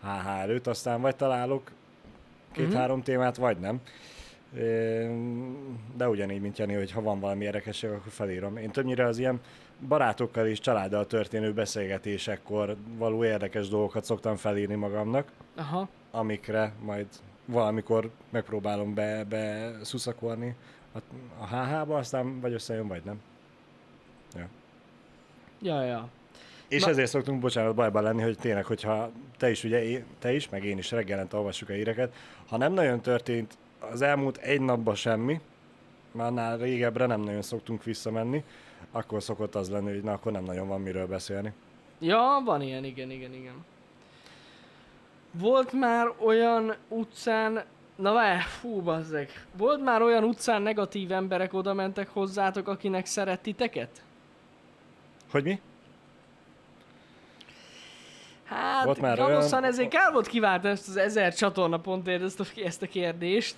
HH 0.02 0.26
előtt, 0.28 0.66
aztán 0.66 1.00
vagy 1.00 1.16
találok 1.16 1.70
két-három 2.52 3.02
témát, 3.02 3.36
vagy 3.36 3.58
nem. 3.58 3.80
De 5.96 6.08
ugyanígy, 6.08 6.40
mint 6.40 6.58
Jani, 6.58 6.74
hogy 6.74 6.92
ha 6.92 7.02
van 7.02 7.20
valami 7.20 7.44
érdekesség, 7.44 7.90
akkor 7.90 8.12
felírom. 8.12 8.56
Én 8.56 8.70
többnyire 8.70 9.04
az 9.04 9.18
ilyen 9.18 9.40
barátokkal 9.88 10.46
és 10.46 10.60
családdal 10.60 11.06
történő 11.06 11.52
beszélgetésekkor 11.52 12.76
való 12.96 13.24
érdekes 13.24 13.68
dolgokat 13.68 14.04
szoktam 14.04 14.36
felírni 14.36 14.74
magamnak 14.74 15.32
Aha. 15.56 15.88
amikre 16.10 16.72
majd 16.84 17.06
valamikor 17.44 18.10
megpróbálom 18.30 18.94
be, 18.94 19.24
be 19.24 19.72
szuszakolni 19.82 20.56
a, 20.92 20.98
a 21.38 21.46
HH-ba, 21.46 21.96
aztán 21.96 22.40
vagy 22.40 22.52
összejön, 22.52 22.88
vagy 22.88 23.02
nem. 23.04 23.20
Ja, 25.62 25.82
ja. 25.82 26.08
És 26.68 26.82
Na- 26.82 26.90
ezért 26.90 27.10
szoktunk, 27.10 27.40
bocsánat, 27.40 27.74
bajban 27.74 28.02
lenni, 28.02 28.22
hogy 28.22 28.38
tényleg, 28.38 28.64
hogyha 28.64 29.10
te 29.36 29.50
is, 29.50 29.64
ugye, 29.64 30.02
te 30.18 30.34
is, 30.34 30.48
meg 30.48 30.64
én 30.64 30.78
is 30.78 30.90
reggelente 30.90 31.36
olvassuk 31.36 31.68
a 31.68 31.72
híreket, 31.72 32.14
ha 32.48 32.56
nem 32.56 32.72
nagyon 32.72 33.00
történt 33.00 33.56
az 33.92 34.02
elmúlt 34.02 34.36
egy 34.36 34.60
napban 34.60 34.94
semmi, 34.94 35.40
már 36.12 36.26
annál 36.26 36.56
régebbre 36.58 37.06
nem 37.06 37.20
nagyon 37.20 37.42
szoktunk 37.42 37.84
visszamenni, 37.84 38.44
akkor 38.92 39.22
szokott 39.22 39.54
az 39.54 39.70
lenni, 39.70 39.90
hogy 39.92 40.02
na, 40.02 40.12
akkor 40.12 40.32
nem 40.32 40.44
nagyon 40.44 40.68
van 40.68 40.80
miről 40.80 41.06
beszélni. 41.06 41.52
Ja, 41.98 42.42
van 42.44 42.62
ilyen, 42.62 42.84
igen, 42.84 43.10
igen, 43.10 43.32
igen. 43.32 43.64
Volt 45.30 45.72
már 45.72 46.12
olyan 46.24 46.74
utcán, 46.88 47.64
na 47.96 48.12
várj, 48.12 48.40
fú, 48.40 48.80
bazzeg. 48.80 49.28
Volt 49.56 49.82
már 49.82 50.02
olyan 50.02 50.24
utcán 50.24 50.62
negatív 50.62 51.12
emberek 51.12 51.52
oda 51.52 51.74
mentek 51.74 52.08
hozzátok, 52.08 52.68
akinek 52.68 53.06
szeret 53.06 53.40
titeket? 53.40 54.02
Hogy 55.30 55.42
mi? 55.42 55.60
Hát, 58.44 58.84
Volt 58.84 59.00
már 59.00 59.20
olyan- 59.20 59.64
ezért 59.64 59.90
kár 59.90 60.12
volt 60.12 60.26
kiváltani 60.26 60.72
ezt 60.72 60.88
az 60.88 60.96
ezer 60.96 61.34
csatornapontért 61.34 62.22
ezt 62.22 62.40
a, 62.40 62.44
ezt 62.64 62.82
a 62.82 62.86
kérdést. 62.86 63.54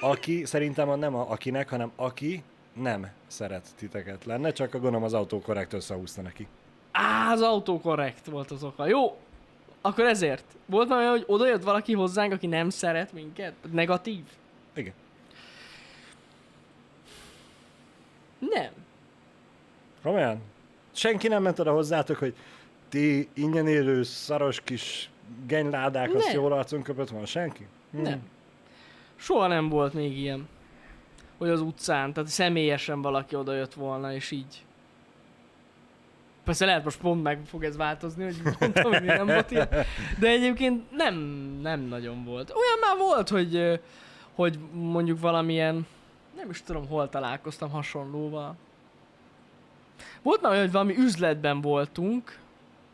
Aki, 0.00 0.44
szerintem 0.44 0.88
a 0.88 0.94
nem 0.96 1.14
a, 1.14 1.30
akinek, 1.30 1.68
hanem 1.68 1.90
aki 1.96 2.42
nem 2.72 3.10
szeret 3.26 3.66
titeket 3.76 4.24
lenne, 4.24 4.52
csak 4.52 4.74
a 4.74 4.78
gondolom 4.78 5.04
az 5.04 5.12
autókorrekt 5.14 5.72
összehúzta 5.72 6.22
neki. 6.22 6.46
Á, 6.92 7.32
az 7.32 7.40
autokorrekt 7.40 8.26
volt 8.26 8.50
az 8.50 8.64
oka. 8.64 8.86
Jó, 8.86 9.16
akkor 9.80 10.04
ezért. 10.04 10.44
Volt 10.66 10.88
már 10.88 10.98
olyan, 10.98 11.10
hogy 11.10 11.24
oda 11.26 11.46
jött 11.48 11.62
valaki 11.62 11.92
hozzánk, 11.92 12.32
aki 12.32 12.46
nem 12.46 12.70
szeret 12.70 13.12
minket? 13.12 13.54
Negatív? 13.72 14.24
Igen. 14.74 14.92
Nem. 18.38 18.70
Komolyan? 20.02 20.40
Senki 20.92 21.28
nem 21.28 21.42
ment 21.42 21.58
oda 21.58 21.72
hozzátok, 21.72 22.16
hogy 22.16 22.34
ti 22.88 23.28
ingyen 23.34 23.66
élő 23.66 24.02
szaros 24.02 24.60
kis 24.60 25.10
genyládák, 25.46 26.14
azt 26.14 26.26
Nem. 26.26 26.34
jól 26.34 26.52
arcon 26.52 26.82
köpött 26.82 27.08
van? 27.08 27.24
Senki? 27.26 27.66
Hm. 27.90 28.02
Nem. 28.02 28.20
Soha 29.20 29.46
nem 29.46 29.68
volt 29.68 29.92
még 29.92 30.18
ilyen. 30.18 30.48
Hogy 31.38 31.48
az 31.48 31.60
utcán, 31.60 32.12
tehát 32.12 32.28
személyesen 32.28 33.02
valaki 33.02 33.36
oda 33.36 33.54
jött 33.54 33.74
volna, 33.74 34.12
és 34.12 34.30
így. 34.30 34.64
Persze 36.44 36.64
lehet 36.64 36.84
most 36.84 37.00
pont 37.00 37.22
meg 37.22 37.40
fog 37.46 37.64
ez 37.64 37.76
változni, 37.76 38.24
hogy 38.24 38.36
mondtam, 38.60 38.92
hogy 38.92 39.02
nem 39.02 39.26
volt 39.26 39.50
ilyen. 39.50 39.68
De 40.18 40.28
egyébként 40.28 40.90
nem, 40.90 41.14
nem 41.62 41.80
nagyon 41.80 42.24
volt. 42.24 42.50
Olyan 42.50 42.78
már 42.80 42.96
volt, 43.06 43.28
hogy, 43.28 43.80
hogy 44.34 44.58
mondjuk 44.72 45.20
valamilyen, 45.20 45.86
nem 46.36 46.50
is 46.50 46.62
tudom, 46.62 46.88
hol 46.88 47.08
találkoztam 47.08 47.70
hasonlóval. 47.70 48.56
Volt 50.22 50.40
már 50.40 50.50
olyan, 50.50 50.64
hogy 50.64 50.72
valami 50.72 50.96
üzletben 50.96 51.60
voltunk, 51.60 52.38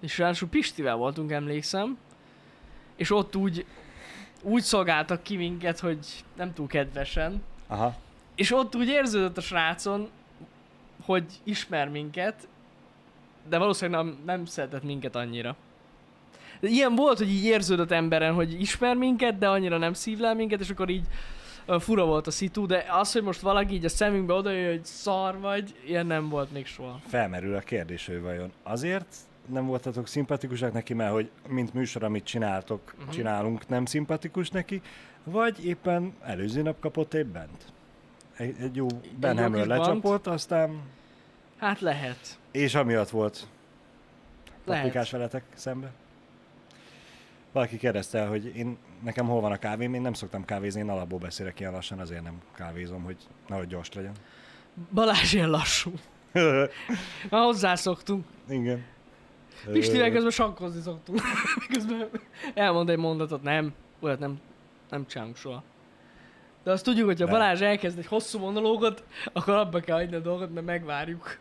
és 0.00 0.18
ráadásul 0.18 0.48
Pistivel 0.48 0.96
voltunk, 0.96 1.30
emlékszem, 1.30 1.98
és 2.96 3.10
ott 3.10 3.36
úgy, 3.36 3.66
úgy 4.42 4.62
szolgáltak 4.62 5.22
ki 5.22 5.37
minket, 5.37 5.81
hogy 5.81 5.99
nem 6.37 6.53
túl 6.53 6.66
kedvesen, 6.66 7.42
Aha. 7.66 7.94
és 8.35 8.53
ott 8.53 8.77
úgy 8.77 8.88
érződött 8.88 9.37
a 9.37 9.40
srácon, 9.40 10.09
hogy 11.05 11.25
ismer 11.44 11.88
minket, 11.88 12.49
de 13.49 13.59
valószínűleg 13.59 14.05
nem, 14.05 14.18
nem 14.25 14.44
szeretett 14.44 14.83
minket 14.83 15.16
annyira. 15.16 15.57
Ilyen 16.61 16.94
volt, 16.94 17.18
hogy 17.18 17.31
így 17.31 17.44
érződött 17.44 17.90
emberen, 17.90 18.35
hogy 18.35 18.61
ismer 18.61 18.96
minket, 18.96 19.38
de 19.38 19.49
annyira 19.49 19.79
nem 19.79 19.92
szívlel 19.92 20.35
minket, 20.35 20.61
és 20.61 20.70
akkor 20.70 20.88
így 20.88 21.05
fura 21.79 22.05
volt 22.05 22.27
a 22.27 22.31
szitu, 22.31 22.66
de 22.66 22.87
az, 22.90 23.12
hogy 23.12 23.22
most 23.22 23.40
valaki 23.40 23.75
így 23.75 23.85
a 23.85 23.88
szemünkbe 23.88 24.33
odajöjjön, 24.33 24.70
hogy 24.70 24.85
szar 24.85 25.38
vagy, 25.38 25.75
ilyen 25.87 26.07
nem 26.07 26.29
volt 26.29 26.53
még 26.53 26.66
soha. 26.66 27.01
Felmerül 27.07 27.55
a 27.55 27.61
kérdés, 27.61 28.07
hogy 28.07 28.20
vajon 28.20 28.53
azért 28.62 29.16
nem 29.48 29.66
voltatok 29.66 30.06
szimpatikusak 30.06 30.72
neki, 30.72 30.94
mert 30.94 31.12
hogy 31.12 31.30
mint 31.48 31.74
műsor, 31.74 32.02
amit 32.04 32.24
csináltok, 32.24 32.94
uh-huh. 32.98 33.14
csinálunk, 33.14 33.68
nem 33.68 33.85
szimpatikus 33.85 34.50
neki, 34.50 34.82
vagy 35.24 35.66
éppen 35.66 36.14
előző 36.22 36.62
nap 36.62 36.80
kapott 36.80 37.14
egy 37.14 37.26
bent. 37.26 37.72
Egy, 38.37 38.56
egy 38.61 38.76
jó 38.76 38.87
Ben 39.18 39.66
lecsapott, 39.66 40.26
aztán, 40.26 40.80
Hát 41.56 41.80
lehet. 41.80 42.38
és 42.50 42.74
amiatt 42.74 43.11
volt 43.11 43.46
paprikás 44.64 45.11
veletek 45.11 45.42
szembe. 45.54 45.92
Valaki 47.52 47.76
kérdezte, 47.76 48.26
hogy 48.26 48.56
én, 48.56 48.76
nekem 49.02 49.26
hol 49.26 49.40
van 49.40 49.52
a 49.52 49.56
kávém, 49.56 49.94
én 49.94 50.00
nem 50.00 50.12
szoktam 50.12 50.44
kávézni, 50.44 50.80
én 50.80 50.88
alapból 50.88 51.18
beszélek 51.18 51.61
ilyen 51.61 51.72
lassan, 51.72 51.98
azért 51.98 52.22
nem 52.22 52.40
kávézom, 52.54 53.02
hogy 53.02 53.16
nehogy 53.48 53.66
gyors 53.66 53.92
legyen. 53.92 54.12
Balázs 54.92 55.32
ilyen 55.32 55.50
lassú. 55.50 55.92
Már 57.30 57.42
hozzászoktunk. 57.44 58.24
Igen. 58.48 58.85
Pistivel 59.73 60.11
közben 60.11 60.31
sakkozni 60.31 60.81
szoktunk. 60.81 61.21
közben 61.73 62.09
elmond 62.55 62.90
egy 62.90 62.99
mondatot, 62.99 63.42
nem. 63.42 63.75
Olyat 64.01 64.19
nem, 64.19 64.40
nem 64.90 65.07
csinálunk 65.07 65.37
soha. 65.37 65.62
De 66.62 66.71
azt 66.71 66.85
tudjuk, 66.85 67.07
hogy 67.07 67.21
ha. 67.21 67.27
Balázs 67.27 67.61
elkezd 67.61 67.99
egy 67.99 68.07
hosszú 68.07 68.38
monológot, 68.38 69.05
akkor 69.33 69.55
abba 69.55 69.81
kell 69.81 69.97
hagyni 69.97 70.16
a 70.16 70.21
dolgot, 70.21 70.55
mert 70.55 70.66
megvárjuk. 70.66 71.38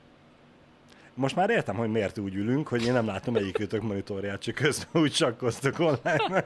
Most 1.14 1.36
már 1.36 1.50
értem, 1.50 1.76
hogy 1.76 1.90
miért 1.90 2.18
úgy 2.18 2.36
ülünk, 2.36 2.68
hogy 2.68 2.84
én 2.86 2.94
nem 2.94 3.06
látom 3.06 3.36
egyikőtök 3.36 3.82
monitorját, 3.82 4.42
csak 4.42 4.56
közben 4.56 5.02
úgy 5.02 5.14
sakkoztok 5.14 5.80
online. 5.80 6.44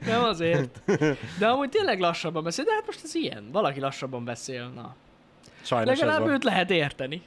Nem 0.00 0.22
azért. 0.22 0.80
De 1.38 1.46
amúgy 1.46 1.68
tényleg 1.68 2.00
lassabban 2.00 2.44
beszél, 2.44 2.64
de 2.64 2.72
hát 2.72 2.86
most 2.86 3.00
ez 3.04 3.14
ilyen. 3.14 3.48
Valaki 3.52 3.80
lassabban 3.80 4.24
beszél, 4.24 4.68
na. 4.74 4.96
Sajnos 5.62 5.98
Legalább 5.98 6.26
őt 6.26 6.44
lehet 6.44 6.70
érteni. 6.70 7.22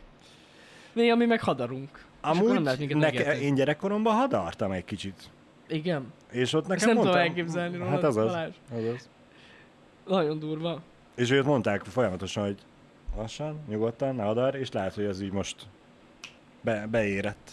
Néha 0.94 1.16
mi 1.16 1.26
meg 1.26 1.42
hadarunk. 1.42 2.06
Amúgy 2.22 2.62
neke, 2.88 3.40
én 3.40 3.54
gyerekkoromban 3.54 4.16
hadartam 4.16 4.72
egy 4.72 4.86
kicsit. 4.86 5.30
Igen. 5.68 6.14
És 6.32 6.54
ott 6.54 6.68
nekem 6.68 6.76
Ezt 6.76 6.86
nem 6.86 6.96
tudom 6.96 7.12
mondtam, 7.12 7.30
elképzelni 7.30 7.78
rólad, 7.78 7.92
Hát 7.92 8.04
az 8.04 8.18
az, 8.18 8.26
Balázs. 8.26 8.54
az 8.72 8.84
az. 8.96 9.10
Nagyon 10.08 10.40
durva. 10.40 10.82
És 11.16 11.32
őt 11.32 11.46
mondták 11.46 11.84
folyamatosan, 11.84 12.44
hogy 12.44 12.58
lassan, 13.18 13.60
nyugodtan, 13.68 14.16
ne 14.16 14.24
hadar, 14.24 14.56
és 14.56 14.72
lehet, 14.72 14.94
hogy 14.94 15.04
ez 15.04 15.22
így 15.22 15.32
most 15.32 15.56
be, 16.62 16.88
beérett. 16.92 17.52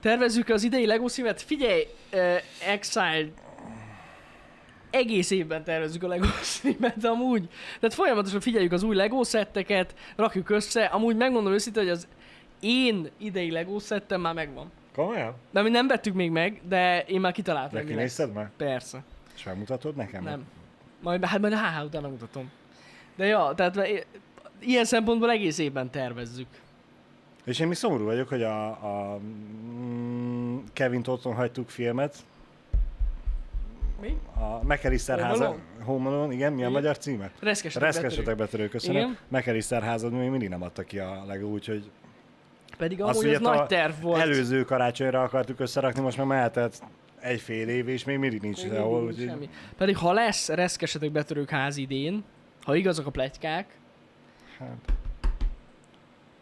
Tervezzük 0.00 0.48
az 0.48 0.62
idei 0.62 0.86
Lego 0.86 1.08
szívet. 1.08 1.42
Figyelj, 1.42 1.82
uh, 2.12 2.36
Exile, 2.68 3.28
egész 4.90 5.30
évben 5.30 5.64
tervezzük 5.64 6.02
a 6.02 6.08
Lego 6.08 6.26
szívet 6.42 7.04
amúgy. 7.04 7.48
Tehát 7.80 7.94
folyamatosan 7.94 8.40
figyeljük 8.40 8.72
az 8.72 8.82
új 8.82 8.96
Lego 8.96 9.24
szetteket, 9.24 9.94
rakjuk 10.16 10.50
össze. 10.50 10.84
Amúgy 10.84 11.16
megmondom 11.16 11.52
őszintén, 11.52 11.82
hogy 11.82 11.92
az 11.92 12.08
én 12.64 13.10
idei 13.16 13.50
Lego 13.50 13.78
szettem 13.78 14.20
már 14.20 14.34
megvan. 14.34 14.70
Komolyan? 14.94 15.34
De 15.50 15.62
mi 15.62 15.70
nem 15.70 15.86
vettük 15.86 16.14
még 16.14 16.30
meg, 16.30 16.60
de 16.68 17.02
én 17.02 17.20
már 17.20 17.32
kitaláltam, 17.32 17.78
De 17.78 17.82
mi 17.84 17.90
kinézted 17.90 18.32
már? 18.32 18.50
Persze. 18.56 19.02
És 19.36 19.44
megmutatod 19.44 19.96
nekem? 19.96 20.22
Nem. 20.22 20.44
Majd, 21.02 21.24
hát 21.24 21.40
majd 21.40 21.52
a 21.52 21.56
HH 21.56 21.84
után 21.84 22.02
mutatom. 22.02 22.50
De 23.16 23.26
ja, 23.26 23.52
tehát 23.56 24.06
ilyen 24.58 24.84
szempontból 24.84 25.30
egész 25.30 25.58
évben 25.58 25.90
tervezzük. 25.90 26.46
És 27.44 27.58
én 27.58 27.66
még 27.66 27.76
szomorú 27.76 28.04
vagyok, 28.04 28.28
hogy 28.28 28.42
a, 28.42 28.66
a 28.68 29.18
mm, 29.18 30.58
Kevin 30.72 31.02
otthon 31.06 31.34
hagytuk 31.34 31.68
filmet, 31.68 32.16
Mi? 34.00 34.16
a 34.36 34.64
McAllister 34.64 35.16
Home 35.16 35.28
háza. 35.28 35.44
Alone? 35.44 35.62
Home 35.84 36.08
Alone, 36.08 36.34
igen, 36.34 36.52
mi 36.52 36.58
a 36.58 36.60
Igen. 36.60 36.72
magyar 36.72 36.98
címe? 36.98 37.30
Reszkesetek 37.40 37.92
Reszkesetek 37.92 38.36
betörő, 38.36 38.68
köszönöm. 38.68 38.96
Igen. 38.96 39.18
McAllister 39.28 39.82
házad 39.82 40.12
még 40.12 40.30
mindig 40.30 40.48
nem 40.48 40.62
adta 40.62 40.82
ki 40.82 40.98
a 40.98 41.24
Lego, 41.26 41.46
úgyhogy 41.46 41.90
Pedig 42.76 43.02
Azt 43.02 43.18
amúgy 43.18 43.32
ez 43.34 43.40
ugye 43.40 43.48
nagy 43.48 43.58
a 43.58 43.66
terv 43.66 44.00
volt. 44.00 44.20
előző 44.20 44.64
karácsonyra 44.64 45.22
akartuk 45.22 45.60
összerakni, 45.60 46.00
most 46.00 46.16
már 46.16 46.26
mehetett 46.26 46.82
egy 47.20 47.40
fél 47.40 47.68
év, 47.68 47.88
és 47.88 48.04
még 48.04 48.18
mindig 48.18 48.40
nincs 48.40 48.58
sehol. 48.58 49.02
Úgyhogy... 49.04 49.26
semmi. 49.28 49.48
Pedig 49.76 49.96
ha 49.96 50.12
lesz 50.12 50.48
reszkesetek 50.48 51.10
betörők 51.10 51.50
ház 51.50 51.76
idén, 51.76 52.24
ha 52.62 52.74
igazak 52.74 53.06
a 53.06 53.10
pletykák, 53.10 53.78
Hát, 54.58 54.92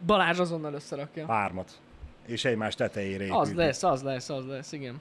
Balázs 0.07 0.39
azonnal 0.39 0.75
összerakja. 0.75 1.27
hármat. 1.27 1.81
És 2.27 2.45
egymás 2.45 2.75
tetejére 2.75 3.25
épült. 3.25 3.41
Az 3.41 3.55
lesz, 3.55 3.83
az 3.83 4.03
lesz, 4.03 4.29
az 4.29 4.47
lesz, 4.47 4.73
igen. 4.73 5.01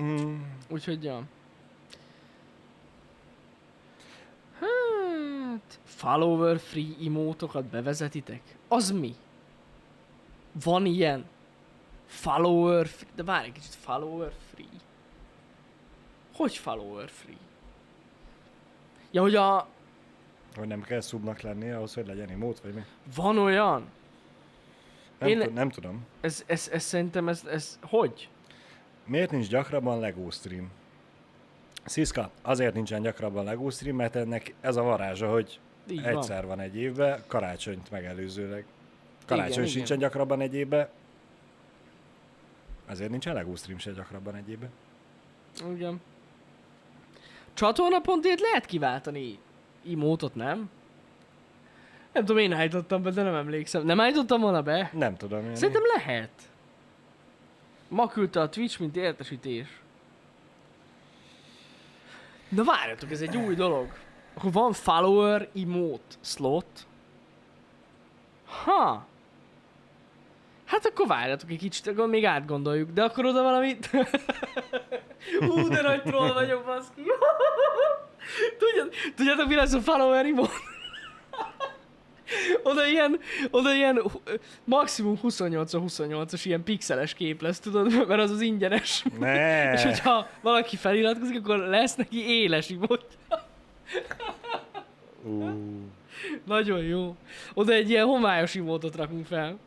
Mm, 0.00 0.40
Úgyhogy, 0.68 1.04
ja. 1.04 1.22
Hát, 4.60 5.78
follower 6.02 6.58
free 6.58 6.94
emótokat 7.06 7.64
bevezetitek? 7.64 8.42
Az 8.68 8.90
mi? 8.90 9.14
Van 10.64 10.86
ilyen? 10.86 11.24
Follower 12.06 12.86
free? 12.86 13.10
De 13.14 13.22
várj 13.22 13.46
egy 13.46 13.52
kicsit, 13.52 13.74
follower 13.74 14.32
free? 14.54 14.80
Hogy 16.34 16.56
follower 16.56 17.08
free? 17.08 17.36
Ja, 19.10 19.20
hogy 19.20 19.34
a... 19.34 19.66
hogy 20.56 20.66
nem 20.68 20.82
kell 20.82 21.00
szubnak 21.00 21.40
lenni 21.40 21.70
ahhoz, 21.70 21.94
hogy 21.94 22.06
legyen 22.06 22.28
emót, 22.28 22.60
vagy 22.60 22.74
mi? 22.74 22.84
Van 23.14 23.38
olyan? 23.38 23.88
Nem, 25.18 25.28
Én- 25.28 25.40
Én... 25.40 25.52
nem 25.52 25.68
tudom. 25.70 26.06
Ez, 26.20 26.44
ez, 26.46 26.68
ez 26.72 26.82
szerintem, 26.82 27.28
ez, 27.28 27.44
ez 27.44 27.78
hogy? 27.82 28.28
Miért 29.06 29.30
nincs 29.30 29.48
gyakrabban 29.48 30.00
LEGO 30.00 30.30
stream? 30.30 30.70
Sziszka, 31.84 32.30
azért 32.42 32.74
nincsen 32.74 33.02
gyakrabban 33.02 33.44
LEGO 33.44 33.70
stream, 33.70 33.96
mert 33.96 34.16
ennek 34.16 34.54
ez 34.60 34.76
a 34.76 34.82
varázsa, 34.82 35.30
hogy 35.30 35.60
Így 35.90 36.04
egyszer 36.04 36.46
van 36.46 36.60
egy 36.60 36.76
évben, 36.76 37.22
karácsonyt 37.26 37.90
megelőzőleg. 37.90 38.64
Karácsony 39.26 39.52
Igen, 39.52 39.66
sincsen 39.66 39.96
igen. 39.96 40.08
gyakrabban 40.08 40.40
egy 40.40 40.54
évben, 40.54 40.88
ezért 42.86 43.10
nincsen 43.10 43.34
LEGO 43.34 43.56
stream 43.56 43.78
se 43.78 43.90
gyakrabban 43.90 44.34
egy 44.34 44.48
évben. 44.48 44.70
van. 45.62 45.74
Igen. 45.76 46.00
Csatornapontért 47.54 48.40
lehet 48.40 48.66
kiváltani 48.66 49.38
imótot, 49.82 50.34
nem? 50.34 50.70
Nem 52.12 52.24
tudom, 52.24 52.42
én 52.42 52.52
állítottam 52.52 53.02
be, 53.02 53.10
de 53.10 53.22
nem 53.22 53.34
emlékszem. 53.34 53.84
Nem 53.84 54.00
állítottam 54.00 54.40
volna 54.40 54.62
be? 54.62 54.90
Nem 54.92 55.16
tudom. 55.16 55.44
Én 55.44 55.54
Szerintem 55.56 55.82
lehet. 55.96 56.30
Ma 57.88 58.06
küldte 58.08 58.40
a 58.40 58.48
Twitch, 58.48 58.80
mint 58.80 58.96
értesítés. 58.96 59.80
De 62.48 62.62
várjatok, 62.64 63.10
ez 63.10 63.20
egy 63.20 63.36
új 63.36 63.54
dolog. 63.54 63.92
Akkor 64.34 64.52
van 64.52 64.72
follower 64.72 65.48
emote 65.54 66.14
slot. 66.20 66.86
Ha. 68.64 69.06
Hát 70.64 70.86
akkor 70.86 71.06
várjatok 71.06 71.50
egy 71.50 71.58
kicsit, 71.58 71.86
akkor 71.86 72.08
még 72.08 72.24
átgondoljuk. 72.24 72.90
De 72.90 73.02
akkor 73.02 73.24
oda 73.24 73.42
valamit... 73.42 73.86
Hú, 75.40 75.68
de 75.68 75.82
nagy 75.82 76.02
troll 76.02 76.32
vagyok, 76.32 76.64
baszki. 76.64 77.02
Tudjad, 78.58 78.92
tudjátok, 79.16 79.48
mi 79.48 79.54
lesz 79.54 79.72
a 79.72 79.80
follower 79.80 80.26
emote? 80.26 80.52
Oda 82.62 82.86
ilyen, 82.86 83.20
oda 83.50 83.74
ilyen 83.74 84.02
maximum 84.64 85.18
28-28-as 85.22 86.40
ilyen 86.44 86.64
pixeles 86.64 87.14
kép 87.14 87.42
lesz, 87.42 87.60
tudod, 87.60 88.08
mert 88.08 88.20
az 88.20 88.30
az 88.30 88.40
ingyenes. 88.40 89.04
Ne! 89.18 89.72
És 89.72 89.82
hogyha 89.82 90.26
valaki 90.40 90.76
feliratkozik, 90.76 91.38
akkor 91.38 91.58
lesz 91.58 91.94
neki 91.94 92.26
éles 92.26 92.70
imot. 92.70 93.06
Nagyon 96.46 96.82
jó. 96.82 97.16
Oda 97.54 97.72
egy 97.72 97.90
ilyen 97.90 98.06
homályos 98.06 98.54
imótot 98.54 98.96
rakunk 98.96 99.26
fel. 99.26 99.58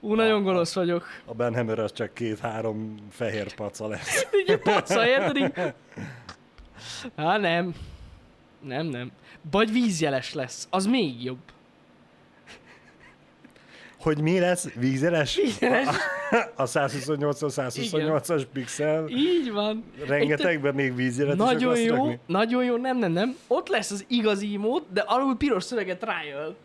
Ú, 0.00 0.14
nagyon 0.14 0.42
gonosz 0.42 0.74
vagyok. 0.74 1.06
a 1.24 1.34
Ben 1.34 1.54
Hammer 1.54 1.78
az 1.78 1.92
csak 1.92 2.14
két-három 2.14 2.94
fehér 3.10 3.54
paca 3.54 3.88
lesz. 3.88 4.26
Így 4.48 4.56
paca, 4.56 5.06
érted? 5.06 5.36
Így... 5.36 5.52
Há, 7.16 7.38
nem. 7.38 7.74
Nem, 8.60 8.86
nem. 8.86 9.10
Vagy 9.50 9.72
vízjeles 9.72 10.34
lesz. 10.34 10.66
Az 10.70 10.86
még 10.86 11.24
jobb. 11.24 11.38
Hogy 14.00 14.20
mi 14.20 14.38
lesz? 14.38 14.68
Vízeres? 14.74 15.36
Vízjeles. 15.36 15.88
A 16.54 16.64
128-128-as 16.64 18.42
pixel. 18.52 19.08
Így 19.08 19.52
van. 19.52 19.84
Rengetegben 20.06 20.74
még 20.74 20.94
vízjelet 20.94 21.34
is 21.34 21.40
Nagyon 21.40 21.70
akarsz 21.70 21.84
jó, 21.84 21.94
rakni? 21.94 22.18
nagyon 22.26 22.64
jó, 22.64 22.76
nem, 22.76 22.98
nem, 22.98 23.12
nem. 23.12 23.36
Ott 23.46 23.68
lesz 23.68 23.90
az 23.90 24.04
igazi 24.08 24.52
imót, 24.52 24.86
de 24.92 25.00
alul 25.00 25.36
piros 25.36 25.64
szöveget 25.64 25.98
trial. 25.98 26.56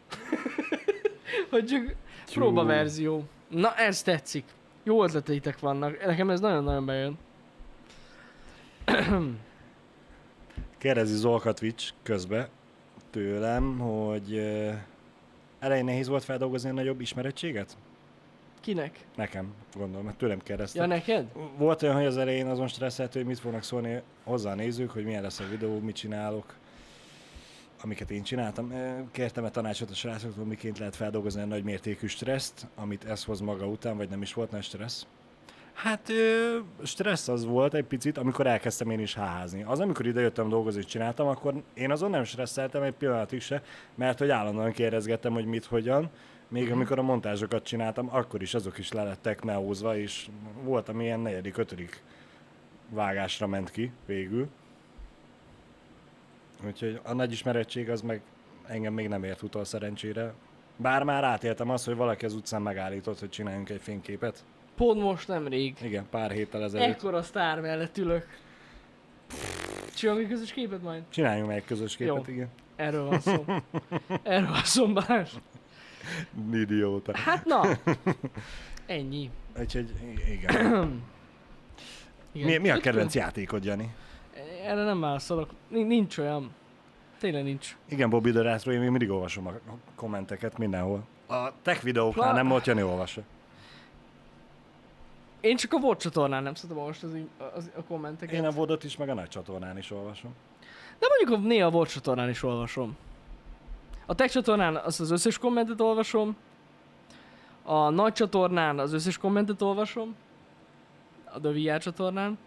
hogy 1.50 1.65
csak 1.65 1.95
próbaverzió. 2.34 3.24
Na, 3.50 3.76
ez 3.76 4.02
tetszik. 4.02 4.43
Jó 4.84 5.04
ötleteitek 5.04 5.60
vannak. 5.60 6.06
Nekem 6.06 6.30
ez 6.30 6.39
nagyon-nagyon 6.39 6.86
bejön. 6.86 7.17
Kérdezi 10.78 11.15
Zolka 11.15 11.54
Twitch 11.54 11.91
közbe 12.04 12.50
tőlem, 13.12 13.80
hogy 13.80 14.41
elején 15.65 15.86
nehéz 15.86 16.08
volt 16.08 16.23
feldolgozni 16.23 16.69
a 16.69 16.73
nagyobb 16.73 17.01
ismerettséget? 17.01 17.78
Kinek? 18.60 19.06
Nekem, 19.15 19.54
gondolom, 19.75 20.06
mert 20.06 20.17
tőlem 20.17 20.39
kérdezte. 20.39 20.80
Ja, 20.80 20.86
neked? 20.86 21.25
Volt 21.58 21.82
olyan, 21.82 21.95
hogy 21.95 22.06
az 22.06 22.17
elején 22.17 22.47
azon 22.47 22.67
stresszelt, 22.67 23.13
hogy 23.13 23.25
mit 23.25 23.39
fognak 23.39 23.63
szólni 23.63 24.01
hozzá 24.23 24.51
a 24.51 24.56
nézők, 24.56 24.89
hogy 24.91 25.06
milyen 25.06 25.21
lesz 25.21 25.39
a 25.39 25.47
videó, 25.49 25.80
mit 25.80 25.95
csinálok, 25.95 26.56
amiket 27.82 28.12
én 28.12 28.23
csináltam. 28.23 28.71
Ö, 28.71 28.99
Kértem 29.12 29.43
a 29.43 29.49
tanácsot 29.49 29.89
a 29.89 29.93
srácoktól, 29.93 30.45
miként 30.45 30.78
lehet 30.80 30.95
feldolgozni 30.95 31.41
a 31.41 31.45
nagy 31.45 31.63
mértékű 31.63 32.08
stresszt, 32.08 32.67
amit 32.75 33.06
ez 33.06 33.23
hoz 33.23 33.39
maga 33.39 33.67
után, 33.67 33.97
vagy 33.97 34.10
nem 34.10 34.21
is 34.21 34.34
volt 34.34 34.51
nagy 34.51 34.63
stressz. 34.63 35.06
Hát 35.75 36.09
ö, 36.09 36.57
stressz 36.83 37.27
az 37.27 37.45
volt 37.45 37.73
egy 37.73 37.83
picit, 37.83 38.17
amikor 38.17 38.47
elkezdtem 38.47 38.89
én 38.89 38.99
is 38.99 39.15
háházni. 39.15 39.63
Az, 39.63 39.79
amikor 39.79 40.05
idejöttem 40.05 40.49
dolgozni 40.49 40.83
csináltam, 40.83 41.27
akkor 41.27 41.63
én 41.73 41.91
azon 41.91 42.09
nem 42.09 42.23
stresszeltem 42.23 42.83
egy 42.83 42.93
pillanatig 42.93 43.41
se, 43.41 43.63
mert 43.95 44.19
hogy 44.19 44.29
állandóan 44.29 44.71
kérdezgettem, 44.71 45.33
hogy 45.33 45.45
mit, 45.45 45.65
hogyan. 45.65 46.09
Még 46.47 46.71
amikor 46.71 46.99
a 46.99 47.01
montázsokat 47.01 47.63
csináltam, 47.63 48.09
akkor 48.11 48.41
is 48.41 48.53
azok 48.53 48.77
is 48.77 48.91
lelettek 48.91 49.43
meózva, 49.43 49.97
és 49.97 50.27
volt, 50.63 50.89
ami 50.89 51.03
ilyen 51.03 51.19
negyedik, 51.19 51.57
ötödik 51.57 52.03
vágásra 52.89 53.47
ment 53.47 53.71
ki 53.71 53.91
végül. 54.05 54.47
Úgyhogy 56.65 56.99
a 57.03 57.13
nagy 57.13 57.31
ismerettség 57.31 57.89
az 57.89 58.01
meg 58.01 58.21
engem 58.67 58.93
még 58.93 59.07
nem 59.07 59.23
ért 59.23 59.41
utol 59.41 59.65
szerencsére. 59.65 60.33
Bár 60.77 61.03
már 61.03 61.23
átéltem 61.23 61.69
azt, 61.69 61.85
hogy 61.85 61.95
valaki 61.95 62.25
az 62.25 62.33
utcán 62.33 62.61
megállított, 62.61 63.19
hogy 63.19 63.29
csináljunk 63.29 63.69
egy 63.69 63.81
fényképet. 63.81 64.43
Pont 64.75 65.01
most 65.01 65.27
nemrég. 65.27 65.75
Igen, 65.81 66.05
pár 66.09 66.31
héttel 66.31 66.63
ezelőtt. 66.63 66.88
Ekkora 66.88 67.21
sztár 67.23 67.61
mellett 67.61 67.97
ülök. 67.97 68.25
Csinálunk 69.95 70.23
egy 70.23 70.29
közös 70.31 70.51
képet 70.51 70.81
majd? 70.81 71.03
Csináljunk 71.09 71.47
meg 71.47 71.57
egy 71.57 71.65
közös 71.65 71.95
képet, 71.95 72.27
Jó. 72.27 72.33
igen. 72.33 72.49
Erről 72.75 73.05
van 73.05 73.19
szó. 73.19 73.45
Erről 74.23 74.47
van 74.49 74.63
szó, 74.63 74.93
Balázs. 74.93 75.31
Idióta. 76.53 77.17
Hát 77.17 77.45
na. 77.45 77.61
Ennyi. 78.85 79.29
Úgyhogy 79.59 79.93
igen. 80.31 80.53
Igen. 82.31 82.47
Mi, 82.47 82.57
mi 82.57 82.69
a 82.69 82.77
kedvenc 82.77 83.15
játékod, 83.15 83.63
Jani? 83.65 83.93
Erre 84.63 84.83
nem 84.83 84.99
válaszolok. 84.99 85.49
Nin- 85.67 85.88
Nincs 85.88 86.17
olyan. 86.17 86.51
Tényleg 87.19 87.43
nincs. 87.43 87.77
Igen, 87.89 88.09
Bobby 88.09 88.31
Retro, 88.31 88.71
én 88.71 88.79
még 88.79 88.89
mindig 88.89 89.09
olvasom 89.09 89.47
a 89.47 89.51
kommenteket 89.95 90.57
mindenhol. 90.57 91.03
A 91.27 91.61
tech 91.61 91.83
videóknál 91.83 92.33
nem 92.33 92.47
volt 92.47 92.65
Jani 92.65 92.81
olvassa. 92.83 93.21
Én 95.45 95.55
csak 95.55 95.73
a 95.73 95.79
VOD 95.79 95.97
csatornán 95.97 96.43
nem 96.43 96.53
szoktam 96.53 96.77
olvasni 96.77 97.29
az, 97.55 97.71
a 97.77 97.84
kommenteket. 97.84 98.36
Én 98.36 98.45
a 98.45 98.51
vodot 98.51 98.84
is, 98.84 98.97
meg 98.97 99.10
a 99.10 99.13
nagy 99.13 99.27
csatornán 99.27 99.77
is 99.77 99.91
olvasom. 99.91 100.36
De 100.99 101.08
mondjuk 101.17 101.39
a, 101.39 101.47
néha 101.47 101.67
a 101.67 101.69
VOD 101.69 101.88
csatornán 101.88 102.29
is 102.29 102.43
olvasom. 102.43 102.97
A 104.05 104.15
tech 104.15 104.34
csatornán 104.34 104.75
az, 104.75 104.99
az 104.99 105.12
összes 105.12 105.38
kommentet 105.38 105.81
olvasom. 105.81 106.36
A 107.63 107.89
nagy 107.89 108.13
csatornán 108.13 108.79
az 108.79 108.93
összes 108.93 109.17
kommentet 109.17 109.62
olvasom. 109.62 110.15
A 111.25 111.39
The 111.39 111.51
VR 111.51 111.79
csatornán. 111.79 112.38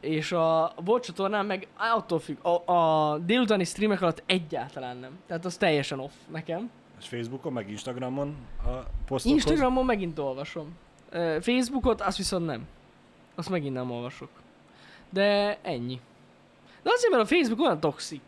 És 0.00 0.32
a 0.32 0.72
VOD 0.84 1.02
csatornán 1.02 1.46
meg 1.46 1.68
attól 1.76 2.18
függ. 2.18 2.44
A, 2.44 2.72
a 2.72 3.18
délutáni 3.18 3.64
streamek 3.64 4.02
alatt 4.02 4.22
egyáltalán 4.26 4.96
nem. 4.96 5.18
Tehát 5.26 5.44
az 5.44 5.56
teljesen 5.56 6.00
off 6.00 6.12
nekem. 6.30 6.70
És 6.98 7.08
Facebookon, 7.08 7.52
meg 7.52 7.70
Instagramon 7.70 8.36
a 8.64 8.70
posztokhoz? 9.06 9.24
Instagramon 9.24 9.84
megint 9.84 10.18
olvasom. 10.18 10.76
Facebookot 11.40 12.00
azt 12.00 12.16
viszont 12.16 12.46
nem. 12.46 12.66
Azt 13.34 13.48
megint 13.50 13.74
nem 13.74 13.90
olvasok. 13.90 14.28
De 15.10 15.58
ennyi. 15.62 16.00
De 16.82 16.90
azért, 16.94 17.12
mert 17.12 17.22
a 17.22 17.34
Facebook 17.34 17.60
olyan 17.60 17.80
toxik. 17.80 18.20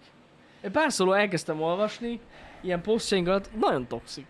Egy 0.61 0.71
pár 0.71 0.93
szóló 0.93 1.13
elkezdtem 1.13 1.61
olvasni, 1.63 2.21
ilyen 2.61 2.81
posztjainkat, 2.83 3.51
nagyon 3.61 3.87
toxik. 3.87 4.27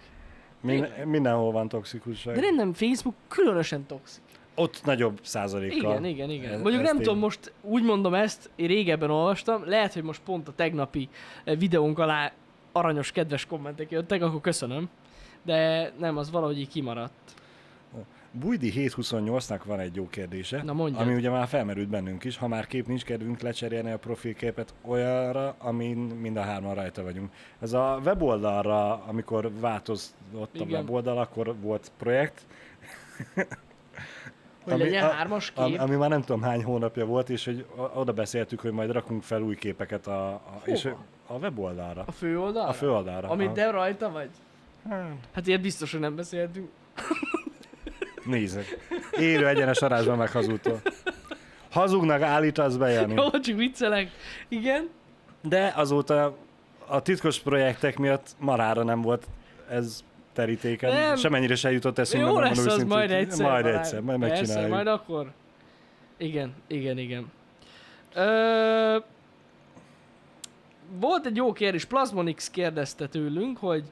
Min- 0.60 1.04
mindenhol 1.04 1.52
van 1.52 1.68
toxikusság. 1.68 2.38
De 2.40 2.50
nem, 2.50 2.72
Facebook 2.72 3.14
különösen 3.28 3.86
toxik. 3.86 4.22
Ott 4.54 4.80
nagyobb 4.84 5.18
százalékkal. 5.22 5.90
Igen, 5.90 6.04
igen, 6.04 6.30
igen. 6.30 6.52
Ez- 6.52 6.60
Mondjuk 6.60 6.82
nem 6.82 6.94
tény. 6.96 7.04
tudom, 7.04 7.18
most 7.18 7.52
úgy 7.60 7.82
mondom 7.82 8.14
ezt, 8.14 8.50
én 8.56 8.66
régebben 8.66 9.10
olvastam, 9.10 9.64
lehet, 9.68 9.92
hogy 9.92 10.02
most 10.02 10.20
pont 10.24 10.48
a 10.48 10.52
tegnapi 10.54 11.08
eh, 11.44 11.56
videónk 11.58 11.98
alá 11.98 12.32
aranyos, 12.72 13.12
kedves 13.12 13.46
kommentek 13.46 13.90
jöttek, 13.90 14.22
akkor 14.22 14.40
köszönöm. 14.40 14.88
De 15.42 15.92
nem, 15.98 16.16
az 16.16 16.30
valahogy 16.30 16.58
így 16.58 16.68
kimaradt. 16.68 17.34
Bújdi 18.40 18.72
728-nak 18.76 19.60
van 19.64 19.80
egy 19.80 19.94
jó 19.94 20.08
kérdése, 20.08 20.62
Na, 20.62 20.72
mondjad. 20.72 21.02
ami 21.02 21.14
ugye 21.14 21.30
már 21.30 21.46
felmerült 21.48 21.88
bennünk 21.88 22.24
is. 22.24 22.36
Ha 22.36 22.48
már 22.48 22.66
kép 22.66 22.86
nincs 22.86 23.04
kedvünk 23.04 23.40
lecserélni 23.40 23.90
a 23.90 23.98
profilképet 23.98 24.74
olyanra, 24.84 25.54
amin 25.58 25.96
mind 25.98 26.36
a 26.36 26.40
hárman 26.42 26.74
rajta 26.74 27.02
vagyunk. 27.02 27.30
Ez 27.60 27.72
a 27.72 28.00
weboldalra, 28.04 29.02
amikor 29.04 29.50
változott 29.60 30.14
a 30.34 30.46
Igen. 30.52 30.70
weboldal, 30.80 31.18
akkor 31.18 31.54
volt 31.60 31.90
projekt, 31.98 32.40
Hogy 34.64 34.72
Ami- 34.72 34.82
legyen 34.82 35.04
a- 35.04 35.08
hármas 35.10 35.52
ami, 35.54 35.70
kép. 35.70 35.80
ami 35.80 35.96
már 35.96 36.08
nem 36.08 36.20
tudom 36.20 36.42
hány 36.42 36.64
hónapja 36.64 37.04
volt, 37.06 37.30
és 37.30 37.44
hogy 37.44 37.66
oda 37.94 38.12
beszéltük, 38.12 38.60
hogy 38.60 38.72
majd 38.72 38.90
rakunk 38.92 39.22
fel 39.22 39.40
új 39.42 39.54
képeket 39.56 40.06
a, 40.06 40.28
a, 40.28 40.60
és 40.64 40.84
a 41.26 41.34
weboldalra. 41.34 42.02
A 42.06 42.12
főoldalra? 42.12 42.68
A 42.68 42.72
főoldalra. 42.72 43.28
Amit 43.28 43.50
te 43.50 43.70
rajta 43.70 44.10
vagy? 44.10 44.30
Hát, 44.88 45.10
Hát 45.34 45.46
ilyet 45.46 45.60
biztos, 45.60 45.90
hogy 45.92 46.00
nem 46.00 46.16
beszéltünk. 46.16 46.68
Nézzük. 48.24 48.78
Élő 49.18 49.46
egyenes 49.48 49.82
arányban 49.82 50.18
meg 50.18 50.30
hazudtól. 50.30 50.80
Hazugnak 51.70 52.22
állítasz 52.22 52.76
be, 52.76 52.88
Jani. 52.90 53.14
Jó, 53.14 53.30
csak 53.30 53.56
viccelek. 53.56 54.10
Igen. 54.48 54.88
De 55.42 55.72
azóta 55.76 56.36
a 56.86 57.02
titkos 57.02 57.38
projektek 57.38 57.98
miatt 57.98 58.26
marára 58.38 58.82
nem 58.82 59.00
volt 59.00 59.26
ez 59.70 60.04
terítéken. 60.32 60.92
Nem. 60.92 61.16
Semennyire 61.16 61.54
se 61.54 61.70
jutott 61.72 61.98
eszünkbe. 61.98 62.30
Jó 62.30 62.38
lesz 62.38 62.66
az 62.66 62.84
majd 62.84 63.10
egyszer. 63.10 63.46
Majd 63.50 63.62
Balázs. 63.64 63.78
egyszer, 63.78 64.00
majd 64.00 64.18
Persze, 64.18 64.34
megcsináljuk. 64.36 64.70
majd 64.72 64.86
akkor. 64.86 65.32
Igen, 66.16 66.54
igen, 66.66 66.98
igen. 66.98 67.32
Ö... 68.14 68.98
Volt 71.00 71.26
egy 71.26 71.36
jó 71.36 71.52
kérdés, 71.52 71.84
Plasmonix 71.84 72.50
kérdezte 72.50 73.06
tőlünk, 73.06 73.58
hogy 73.58 73.84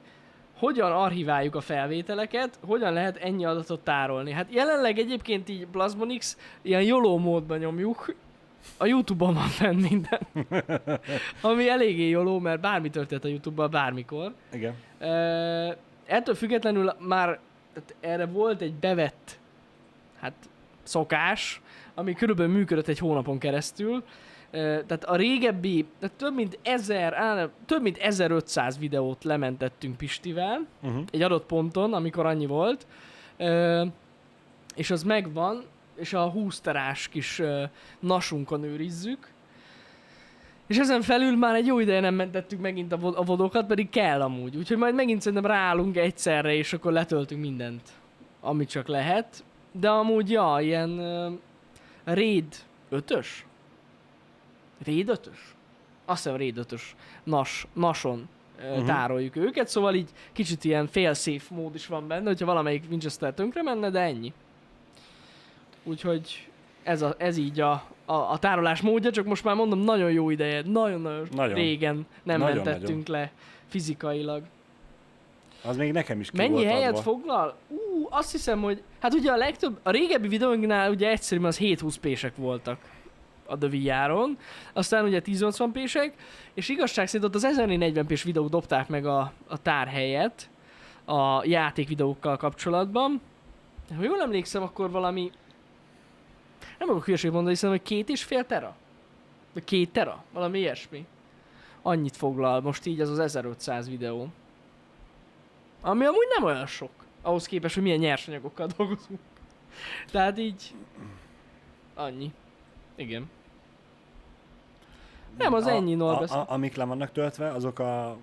hogyan 0.57 0.91
archiváljuk 0.91 1.55
a 1.55 1.61
felvételeket, 1.61 2.59
hogyan 2.65 2.93
lehet 2.93 3.17
ennyi 3.17 3.45
adatot 3.45 3.83
tárolni. 3.83 4.31
Hát 4.31 4.47
jelenleg 4.49 4.97
egyébként 4.97 5.49
így 5.49 5.67
Plasmonix 5.71 6.37
ilyen 6.61 6.81
YOLO 6.81 7.17
módban 7.17 7.57
nyomjuk, 7.57 8.15
a 8.77 8.85
Youtube-on 8.85 9.33
van 9.33 9.47
fenn 9.47 9.75
minden. 9.75 10.19
Ami 11.41 11.69
eléggé 11.69 12.09
YOLO, 12.09 12.39
mert 12.39 12.61
bármi 12.61 12.89
történt 12.89 13.23
a 13.23 13.27
Youtube-ban 13.27 13.71
bármikor. 13.71 14.33
Igen. 14.51 14.75
Ettől 16.05 16.35
függetlenül 16.35 16.93
már 16.99 17.39
tehát 17.73 17.95
erre 17.99 18.25
volt 18.25 18.61
egy 18.61 18.73
bevett 18.73 19.39
hát 20.19 20.33
szokás, 20.83 21.61
ami 21.93 22.13
körülbelül 22.13 22.53
működött 22.53 22.87
egy 22.87 22.99
hónapon 22.99 23.37
keresztül. 23.37 24.03
Tehát 24.61 25.03
a 25.03 25.15
régebbi, 25.15 25.85
tehát 25.99 26.15
több 26.15 26.35
mint 26.35 26.59
1000, 26.63 27.13
á, 27.13 27.35
nem, 27.35 27.49
több 27.65 27.81
mint 27.81 27.97
1500 27.97 28.77
videót 28.79 29.23
lementettünk 29.23 29.97
Pistivel, 29.97 30.65
Uh-huh. 30.83 31.03
egy 31.11 31.21
adott 31.21 31.45
ponton, 31.45 31.93
amikor 31.93 32.25
annyi 32.25 32.45
volt, 32.45 32.87
és 34.75 34.91
az 34.91 35.03
megvan, 35.03 35.63
és 35.95 36.13
a 36.13 36.29
20 36.29 36.59
terás 36.59 37.07
kis 37.07 37.41
nasunkon 37.99 38.63
őrizzük, 38.63 39.31
és 40.67 40.77
ezen 40.77 41.01
felül 41.01 41.37
már 41.37 41.55
egy 41.55 41.65
jó 41.65 41.79
ideje 41.79 41.99
nem 41.99 42.13
mentettük 42.15 42.59
megint 42.59 42.91
a, 42.91 42.97
vo- 42.97 43.15
a 43.17 43.21
vodokat, 43.23 43.65
pedig 43.65 43.89
kell 43.89 44.21
amúgy. 44.21 44.55
Úgyhogy 44.57 44.77
majd 44.77 44.95
megint 44.95 45.21
szerintem 45.21 45.51
ráállunk 45.51 45.97
egyszerre, 45.97 46.53
és 46.53 46.73
akkor 46.73 46.91
letöltünk 46.91 47.41
mindent, 47.41 47.81
amit 48.41 48.69
csak 48.69 48.87
lehet. 48.87 49.43
De 49.71 49.89
amúgy, 49.89 50.29
ja, 50.31 50.57
ilyen 50.61 50.89
uh, 50.89 51.33
Raid 52.03 52.55
5-ös? 52.91 53.27
Raid 54.85 55.09
5-ös? 55.09 55.37
Azt 56.05 56.23
hiszem 56.23 56.37
Raid 56.37 56.57
5-ös 56.69 56.81
nas, 57.23 57.67
nason 57.73 58.29
uh, 58.59 58.77
Mhm. 58.77 58.85
tároljuk 58.85 59.35
őket, 59.35 59.67
szóval 59.67 59.93
így 59.95 60.09
kicsit 60.31 60.63
ilyen 60.63 60.87
fail-safe 60.87 61.53
mód 61.55 61.75
is 61.75 61.87
van 61.87 62.07
benne, 62.07 62.27
hogyha 62.27 62.45
valamelyik 62.45 62.83
Winchester 62.89 63.33
tönkre 63.33 63.61
menne, 63.61 63.89
de 63.89 63.99
ennyi. 63.99 64.33
Úgyhogy 65.83 66.47
ez, 66.83 67.01
a, 67.01 67.15
ez 67.17 67.37
így 67.37 67.59
a, 67.59 67.71
a, 68.05 68.13
a 68.13 68.37
tárolás 68.39 68.81
módja, 68.81 69.11
csak 69.11 69.25
most 69.25 69.43
már 69.43 69.55
mondom, 69.55 69.79
nagyon 69.79 70.11
jó 70.11 70.29
ideje, 70.29 70.61
nagyon-nagyon 70.65 71.27
Nagyon. 71.35 71.55
régen 71.55 72.05
nem 72.23 72.39
Nagyon, 72.39 72.55
mentettünk 72.55 73.07
le 73.07 73.31
fizikailag. 73.67 74.43
Az 75.65 75.77
még 75.77 75.91
nekem 75.91 76.19
is 76.19 76.29
ki 76.31 76.37
Mennyi 76.37 76.51
volt 76.51 76.65
helyet 76.65 76.89
adva. 76.89 77.01
foglal? 77.01 77.55
Ú, 77.67 78.07
azt 78.09 78.31
hiszem, 78.31 78.61
hogy 78.61 78.83
hát 78.99 79.13
ugye 79.13 79.31
a 79.31 79.35
legtöbb, 79.35 79.79
a 79.83 79.89
régebbi 79.91 80.27
videóinknál 80.27 80.89
ugye 80.91 81.09
egyszerűen 81.09 81.47
az 81.47 81.57
720p-sek 81.61 82.31
voltak 82.35 82.79
a 83.45 83.57
The 83.57 83.69
VR-on, 83.69 84.37
aztán 84.73 85.05
ugye 85.05 85.21
1080p-sek, 85.25 86.11
és 86.53 86.69
igazság 86.69 87.07
szerint 87.07 87.35
ott 87.35 87.43
az 87.43 87.55
1040p-s 87.57 88.23
videók 88.23 88.49
dobták 88.49 88.87
meg 88.87 89.05
a, 89.05 89.33
a 89.47 89.61
tárhelyet 89.61 90.49
a 91.05 91.45
játék 91.45 91.87
videókkal 91.87 92.37
kapcsolatban. 92.37 93.21
Ha 93.95 94.03
jól 94.03 94.21
emlékszem, 94.21 94.63
akkor 94.63 94.91
valami 94.91 95.31
nem 96.79 96.87
akarok 96.87 97.05
hülyeséget 97.05 97.33
mondani, 97.33 97.53
hiszen 97.53 97.69
hogy 97.69 97.81
két 97.81 98.09
és 98.09 98.23
fél 98.23 98.45
tera? 98.45 98.75
Vagy 99.53 99.63
két 99.63 99.91
tera? 99.91 100.23
Valami 100.33 100.59
ilyesmi. 100.59 101.05
Annyit 101.81 102.15
foglal 102.15 102.61
most 102.61 102.85
így 102.85 103.01
az 103.01 103.09
az 103.09 103.19
1500 103.19 103.89
videó. 103.89 104.27
Ami 105.81 106.05
amúgy 106.05 106.27
nem 106.35 106.43
olyan 106.43 106.65
sok. 106.65 106.91
ahhoz 107.21 107.45
képest, 107.45 107.73
hogy 107.73 107.83
milyen 107.83 107.99
nyersanyagokkal 107.99 108.67
dolgozunk. 108.77 109.19
Tehát 110.11 110.37
így... 110.37 110.73
Annyi. 111.95 112.31
Igen. 112.95 113.29
Nem, 115.37 115.53
az 115.53 115.65
a, 115.65 115.69
ennyi, 115.69 115.93
a, 115.93 115.97
Norbesz. 115.97 116.31
a, 116.31 116.45
amik 116.47 116.75
le 116.75 116.83
vannak 116.83 117.11
töltve, 117.11 117.51
azok 117.51 117.79
a 117.79 118.17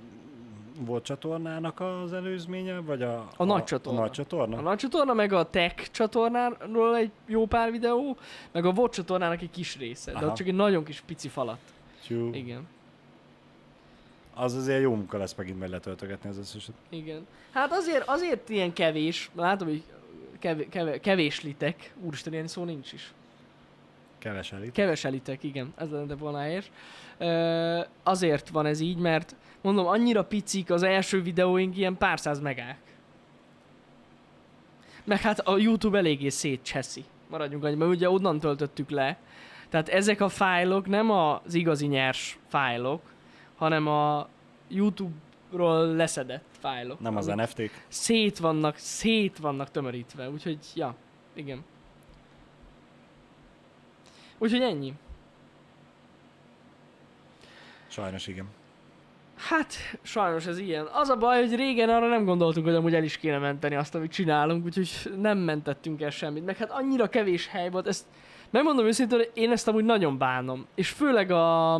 volt 0.81 1.05
csatornának 1.05 1.81
az 1.81 2.13
előzménye, 2.13 2.79
vagy 2.79 3.03
a, 3.03 3.29
A 3.37 3.45
nagy 3.45 3.65
csatorna. 3.65 3.99
A 3.99 4.03
nagy 4.03 4.11
csatorna? 4.11 4.57
A 4.57 4.61
nagy 4.61 4.77
csatorna, 4.79 5.13
meg 5.13 5.33
a 5.33 5.51
Tech 5.51 5.91
csatornáról 5.91 6.97
egy 6.97 7.11
jó 7.27 7.47
pár 7.47 7.71
videó, 7.71 8.17
meg 8.53 8.65
a 8.65 8.73
VOD 8.73 8.91
csatornának 8.91 9.43
egy 9.43 9.51
kis 9.51 9.77
része, 9.77 10.13
de 10.13 10.17
Aha. 10.17 10.27
ott 10.27 10.35
csak 10.35 10.47
egy 10.47 10.55
nagyon 10.55 10.85
kis 10.85 11.01
pici 11.01 11.29
falat. 11.29 11.59
Tyú, 12.07 12.35
Igen. 12.35 12.67
az 14.35 14.55
azért 14.55 14.83
jó 14.83 14.95
munka 14.95 15.19
lesz 15.19 15.35
megint 15.35 15.59
majd 15.59 15.71
letöltögetni 15.71 16.29
az 16.29 16.39
összeset. 16.39 16.75
Igen. 16.89 17.27
Hát 17.53 17.73
azért, 17.73 18.09
azért 18.09 18.49
ilyen 18.49 18.73
kevés, 18.73 19.31
látom, 19.35 19.69
hogy 19.69 19.83
kev, 20.39 20.61
kev, 20.69 21.01
kevéslitek, 21.01 21.95
úristen, 22.03 22.33
ilyen 22.33 22.47
szó 22.47 22.65
nincs 22.65 22.93
is. 22.93 23.13
Keves 24.21 24.53
elit. 24.53 24.73
Keveselitek, 24.73 25.43
igen, 25.43 25.73
ez 25.77 25.91
lenne 25.91 26.15
volna. 26.15 26.47
Ö, 27.19 27.81
azért 28.03 28.49
van 28.49 28.67
ez 28.67 28.81
így, 28.81 28.97
mert 28.97 29.37
mondom, 29.61 29.87
annyira 29.87 30.25
picik 30.25 30.71
az 30.71 30.83
első 30.83 31.23
videóink, 31.23 31.77
ilyen 31.77 31.97
pár 31.97 32.21
száz 32.21 32.41
megák. 32.41 32.79
Meg 35.05 35.21
hát 35.21 35.39
a 35.39 35.59
YouTube 35.59 35.99
eléggé 35.99 36.29
szétcseszi. 36.29 37.05
Maradjunk 37.29 37.65
annyi, 37.65 37.75
mert 37.75 37.91
ugye 37.91 38.11
onnan 38.11 38.39
töltöttük 38.39 38.91
le. 38.91 39.19
Tehát 39.69 39.89
ezek 39.89 40.21
a 40.21 40.29
fájlok 40.29 40.87
nem 40.87 41.11
az 41.11 41.55
igazi 41.55 41.87
nyers 41.87 42.39
fájlok, 42.49 43.03
hanem 43.57 43.87
a 43.87 44.29
YouTube-ról 44.69 45.87
leszedett 45.87 46.45
fájlok. 46.51 47.01
Nem 47.01 47.17
az 47.17 47.27
NFT-k. 47.27 47.85
Szét 47.89 48.39
vannak, 48.39 48.77
szét 48.77 49.39
vannak 49.39 49.71
tömörítve, 49.71 50.31
úgyhogy, 50.31 50.59
ja, 50.75 50.95
igen. 51.35 51.65
Úgyhogy 54.43 54.63
ennyi. 54.63 54.93
Sajnos 57.89 58.27
igen. 58.27 58.47
Hát, 59.37 59.75
sajnos 60.03 60.47
ez 60.47 60.59
ilyen. 60.59 60.87
Az 60.93 61.09
a 61.09 61.17
baj, 61.17 61.41
hogy 61.41 61.55
régen 61.55 61.89
arra 61.89 62.09
nem 62.09 62.25
gondoltunk, 62.25 62.67
hogy 62.67 62.75
amúgy 62.75 62.95
el 62.95 63.03
is 63.03 63.17
kéne 63.17 63.39
menteni 63.39 63.75
azt, 63.75 63.95
amit 63.95 64.13
csinálunk, 64.13 64.65
úgyhogy 64.65 64.91
nem 65.21 65.39
mentettünk 65.39 66.01
el 66.03 66.11
semmit. 66.11 66.45
Meg 66.45 66.57
hát 66.57 66.71
annyira 66.71 67.09
kevés 67.09 67.47
hely 67.47 67.71
volt, 67.71 67.87
ezt 67.87 68.05
megmondom 68.51 68.87
őszintén, 68.87 69.19
hogy 69.19 69.31
én 69.35 69.51
ezt 69.51 69.69
amúgy 69.69 69.85
nagyon 69.85 70.19
bánom. 70.19 70.67
És 70.75 70.89
főleg 70.89 71.31
a, 71.31 71.75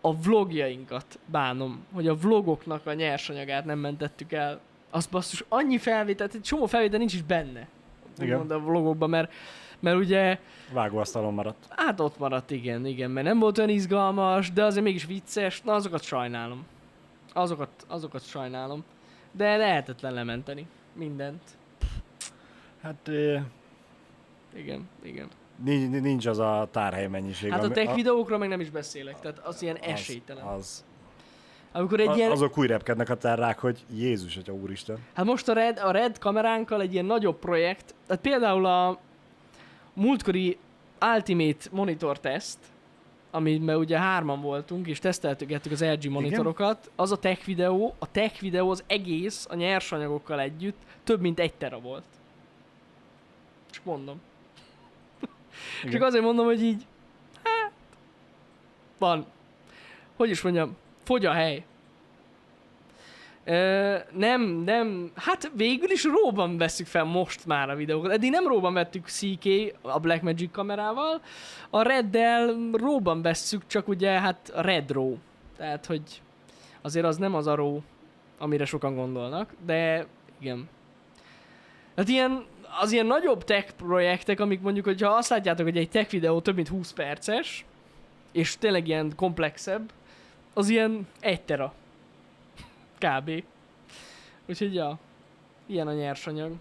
a 0.00 0.16
vlogjainkat 0.22 1.18
bánom, 1.26 1.84
hogy 1.92 2.08
a 2.08 2.14
vlogoknak 2.14 2.86
a 2.86 2.92
nyersanyagát 2.92 3.64
nem 3.64 3.78
mentettük 3.78 4.32
el. 4.32 4.60
Az 4.90 5.06
basszus, 5.06 5.44
annyi 5.48 5.78
felvételt, 5.78 6.34
egy 6.34 6.42
csomó 6.42 6.66
felvétel 6.66 6.98
nincs 6.98 7.14
is 7.14 7.22
benne. 7.22 7.68
Igen. 8.18 8.30
úgymond 8.30 8.50
a 8.50 8.58
vlogokban, 8.58 9.10
mert, 9.10 9.32
mert 9.80 9.96
ugye 9.96 10.38
Vágóasztalon 10.72 11.34
maradt. 11.34 11.64
Hát 11.68 12.00
ott 12.00 12.18
maradt, 12.18 12.50
igen, 12.50 12.86
igen, 12.86 13.10
mert 13.10 13.26
nem 13.26 13.38
volt 13.38 13.58
olyan 13.58 13.70
izgalmas, 13.70 14.52
de 14.52 14.64
azért 14.64 14.84
mégis 14.84 15.04
vicces, 15.06 15.62
na 15.62 15.72
azokat 15.74 16.02
sajnálom. 16.02 16.66
Azokat, 17.32 17.68
azokat 17.86 18.26
sajnálom. 18.26 18.84
De 19.32 19.56
lehetetlen 19.56 20.12
lementeni. 20.12 20.66
Mindent. 20.92 21.42
Hát 22.82 23.08
eh, 23.08 23.42
Igen, 24.54 24.88
igen. 25.02 25.28
nincs, 25.64 26.00
nincs 26.00 26.26
az 26.26 26.38
a 26.38 26.68
tárhely 26.70 27.06
mennyiség. 27.06 27.50
Hát 27.50 27.64
a 27.64 27.68
tech 27.70 27.94
videókról 27.94 28.38
meg 28.38 28.48
nem 28.48 28.60
is 28.60 28.70
beszélek, 28.70 29.20
tehát 29.20 29.38
az 29.38 29.62
ilyen 29.62 29.76
az- 29.80 29.86
esélytelen. 29.86 30.44
Az, 30.44 30.84
Amikor 31.72 32.00
egy 32.00 32.08
a, 32.08 32.14
ilyen, 32.14 32.30
azok 32.30 32.58
úgy 32.58 32.66
repkednek 32.66 33.08
a 33.08 33.16
terrák, 33.16 33.58
hogy 33.58 33.84
Jézus, 33.94 34.36
atya 34.36 34.52
úristen. 34.52 34.98
hát 35.14 35.24
most 35.24 35.48
a 35.48 35.52
Red, 35.52 35.78
a 35.78 35.90
Red 35.90 36.18
kameránkkal 36.18 36.80
egy 36.80 36.92
ilyen 36.92 37.04
nagyobb 37.04 37.38
projekt, 37.38 37.94
tehát 38.06 38.22
például 38.22 38.66
a 38.66 38.98
múltkori 39.96 40.58
Ultimate 41.14 41.68
Monitor 41.70 42.20
Test, 42.20 42.58
amiben 43.30 43.76
ugye 43.76 43.98
hárman 43.98 44.40
voltunk, 44.40 44.86
és 44.86 44.98
teszteltük 44.98 45.50
az 45.70 45.84
LG 45.84 46.10
monitorokat, 46.10 46.90
az 46.96 47.12
a 47.12 47.18
tech 47.18 47.44
videó, 47.44 47.94
a 47.98 48.10
tech 48.10 48.40
videó 48.40 48.70
az 48.70 48.84
egész 48.86 49.46
a 49.50 49.54
nyersanyagokkal 49.54 50.40
együtt 50.40 50.78
több 51.04 51.20
mint 51.20 51.38
egy 51.38 51.54
tera 51.54 51.80
volt. 51.80 52.04
Csak 53.70 53.84
mondom. 53.84 54.20
Igen. 55.80 55.92
Csak 55.92 56.02
azért 56.02 56.24
mondom, 56.24 56.46
hogy 56.46 56.62
így, 56.62 56.86
hát, 57.42 57.72
van, 58.98 59.26
hogy 60.16 60.30
is 60.30 60.42
mondjam, 60.42 60.76
fogy 61.02 61.26
a 61.26 61.32
hely. 61.32 61.64
Nem, 64.12 64.42
nem, 64.64 65.10
hát 65.14 65.50
végül 65.54 65.90
is 65.90 66.04
róban 66.04 66.56
veszük 66.56 66.86
fel 66.86 67.04
most 67.04 67.46
már 67.46 67.70
a 67.70 67.74
videókat. 67.74 68.12
Eddig 68.12 68.30
nem 68.30 68.46
róban 68.46 68.74
vettük 68.74 69.06
CK 69.06 69.74
a 69.80 69.98
Blackmagic 69.98 70.52
kamerával, 70.52 71.20
a 71.70 71.82
Reddel 71.82 72.56
róban 72.72 73.22
vesszük, 73.22 73.66
csak 73.66 73.88
ugye 73.88 74.10
hát 74.10 74.52
a 74.54 74.60
Red 74.60 74.90
RAW. 74.90 75.16
Tehát, 75.56 75.86
hogy 75.86 76.02
azért 76.82 77.06
az 77.06 77.16
nem 77.16 77.34
az 77.34 77.46
a 77.46 77.54
RAW, 77.54 77.80
amire 78.38 78.64
sokan 78.64 78.94
gondolnak, 78.94 79.52
de 79.66 80.06
igen. 80.40 80.68
Hát 81.96 82.08
ilyen, 82.08 82.44
az 82.80 82.92
ilyen 82.92 83.06
nagyobb 83.06 83.44
tech 83.44 83.72
projektek, 83.72 84.40
amik 84.40 84.60
mondjuk, 84.60 84.84
hogyha 84.84 85.10
azt 85.10 85.28
látjátok, 85.28 85.66
hogy 85.66 85.76
egy 85.76 85.90
tech 85.90 86.10
videó 86.10 86.40
több 86.40 86.54
mint 86.54 86.68
20 86.68 86.92
perces, 86.92 87.64
és 88.32 88.56
tényleg 88.58 88.88
ilyen 88.88 89.12
komplexebb, 89.16 89.92
az 90.54 90.68
ilyen 90.68 91.06
egy 91.20 91.42
tera. 91.42 91.72
Kb. 92.98 93.44
Úgyhogy 94.48 94.74
ja, 94.74 94.98
ilyen 95.66 95.86
a 95.86 95.92
nyersanyag. 95.92 96.52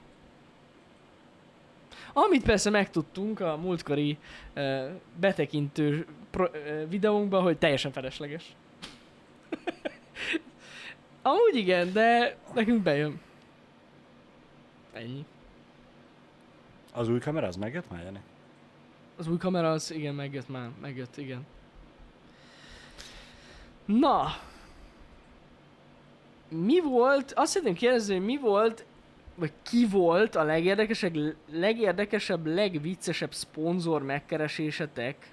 Amit 2.13 2.43
persze 2.43 2.69
megtudtunk 2.69 3.39
a 3.39 3.57
múltkori 3.57 4.17
uh, 4.55 4.89
betekintő 5.19 6.05
pro, 6.31 6.43
uh, 6.43 6.89
videónkban, 6.89 7.41
hogy 7.41 7.57
teljesen 7.57 7.91
felesleges. 7.91 8.55
Amúgy 11.21 11.55
igen, 11.55 11.93
de 11.93 12.37
nekünk 12.53 12.83
bejön. 12.83 13.21
Ennyi. 14.93 15.25
Az 16.93 17.09
új 17.09 17.19
kamera, 17.19 17.47
az 17.47 17.55
megjött 17.55 17.89
már, 17.89 18.03
Jani? 18.03 18.19
Az 19.17 19.27
új 19.27 19.37
kamera 19.37 19.71
az 19.71 19.91
igen, 19.91 20.15
megjött 20.15 20.49
már, 20.49 20.69
megjött, 20.81 21.17
igen. 21.17 21.45
Na. 23.85 24.27
Mi 26.49 26.79
volt, 26.79 27.31
azt 27.35 27.51
szeretném 27.51 27.75
kérdezni, 27.75 28.15
hogy 28.15 28.25
mi 28.25 28.37
volt, 28.37 28.85
vagy 29.35 29.51
ki 29.63 29.87
volt 29.87 30.35
a 30.35 30.43
legérdekesebb, 30.43 31.35
legérdekesebb, 31.51 32.45
legviccesebb 32.45 33.33
szponzor 33.33 34.03
megkeresésetek? 34.03 35.29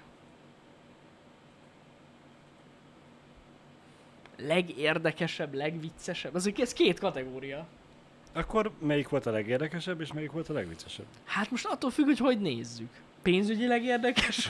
Legérdekesebb, 4.37 5.53
legviccesebb? 5.53 6.35
Az, 6.35 6.51
ez 6.57 6.73
két 6.73 6.99
kategória. 6.99 7.67
Akkor 8.33 8.71
melyik 8.79 9.09
volt 9.09 9.25
a 9.25 9.31
legérdekesebb, 9.31 10.01
és 10.01 10.13
melyik 10.13 10.31
volt 10.31 10.49
a 10.49 10.53
legviccesebb? 10.53 11.05
Hát 11.25 11.51
most 11.51 11.65
attól 11.65 11.89
függ, 11.89 12.05
hogy 12.05 12.17
hogy 12.17 12.39
nézzük. 12.39 12.89
Pénzügyileg 13.21 13.83
érdekes? 13.83 14.49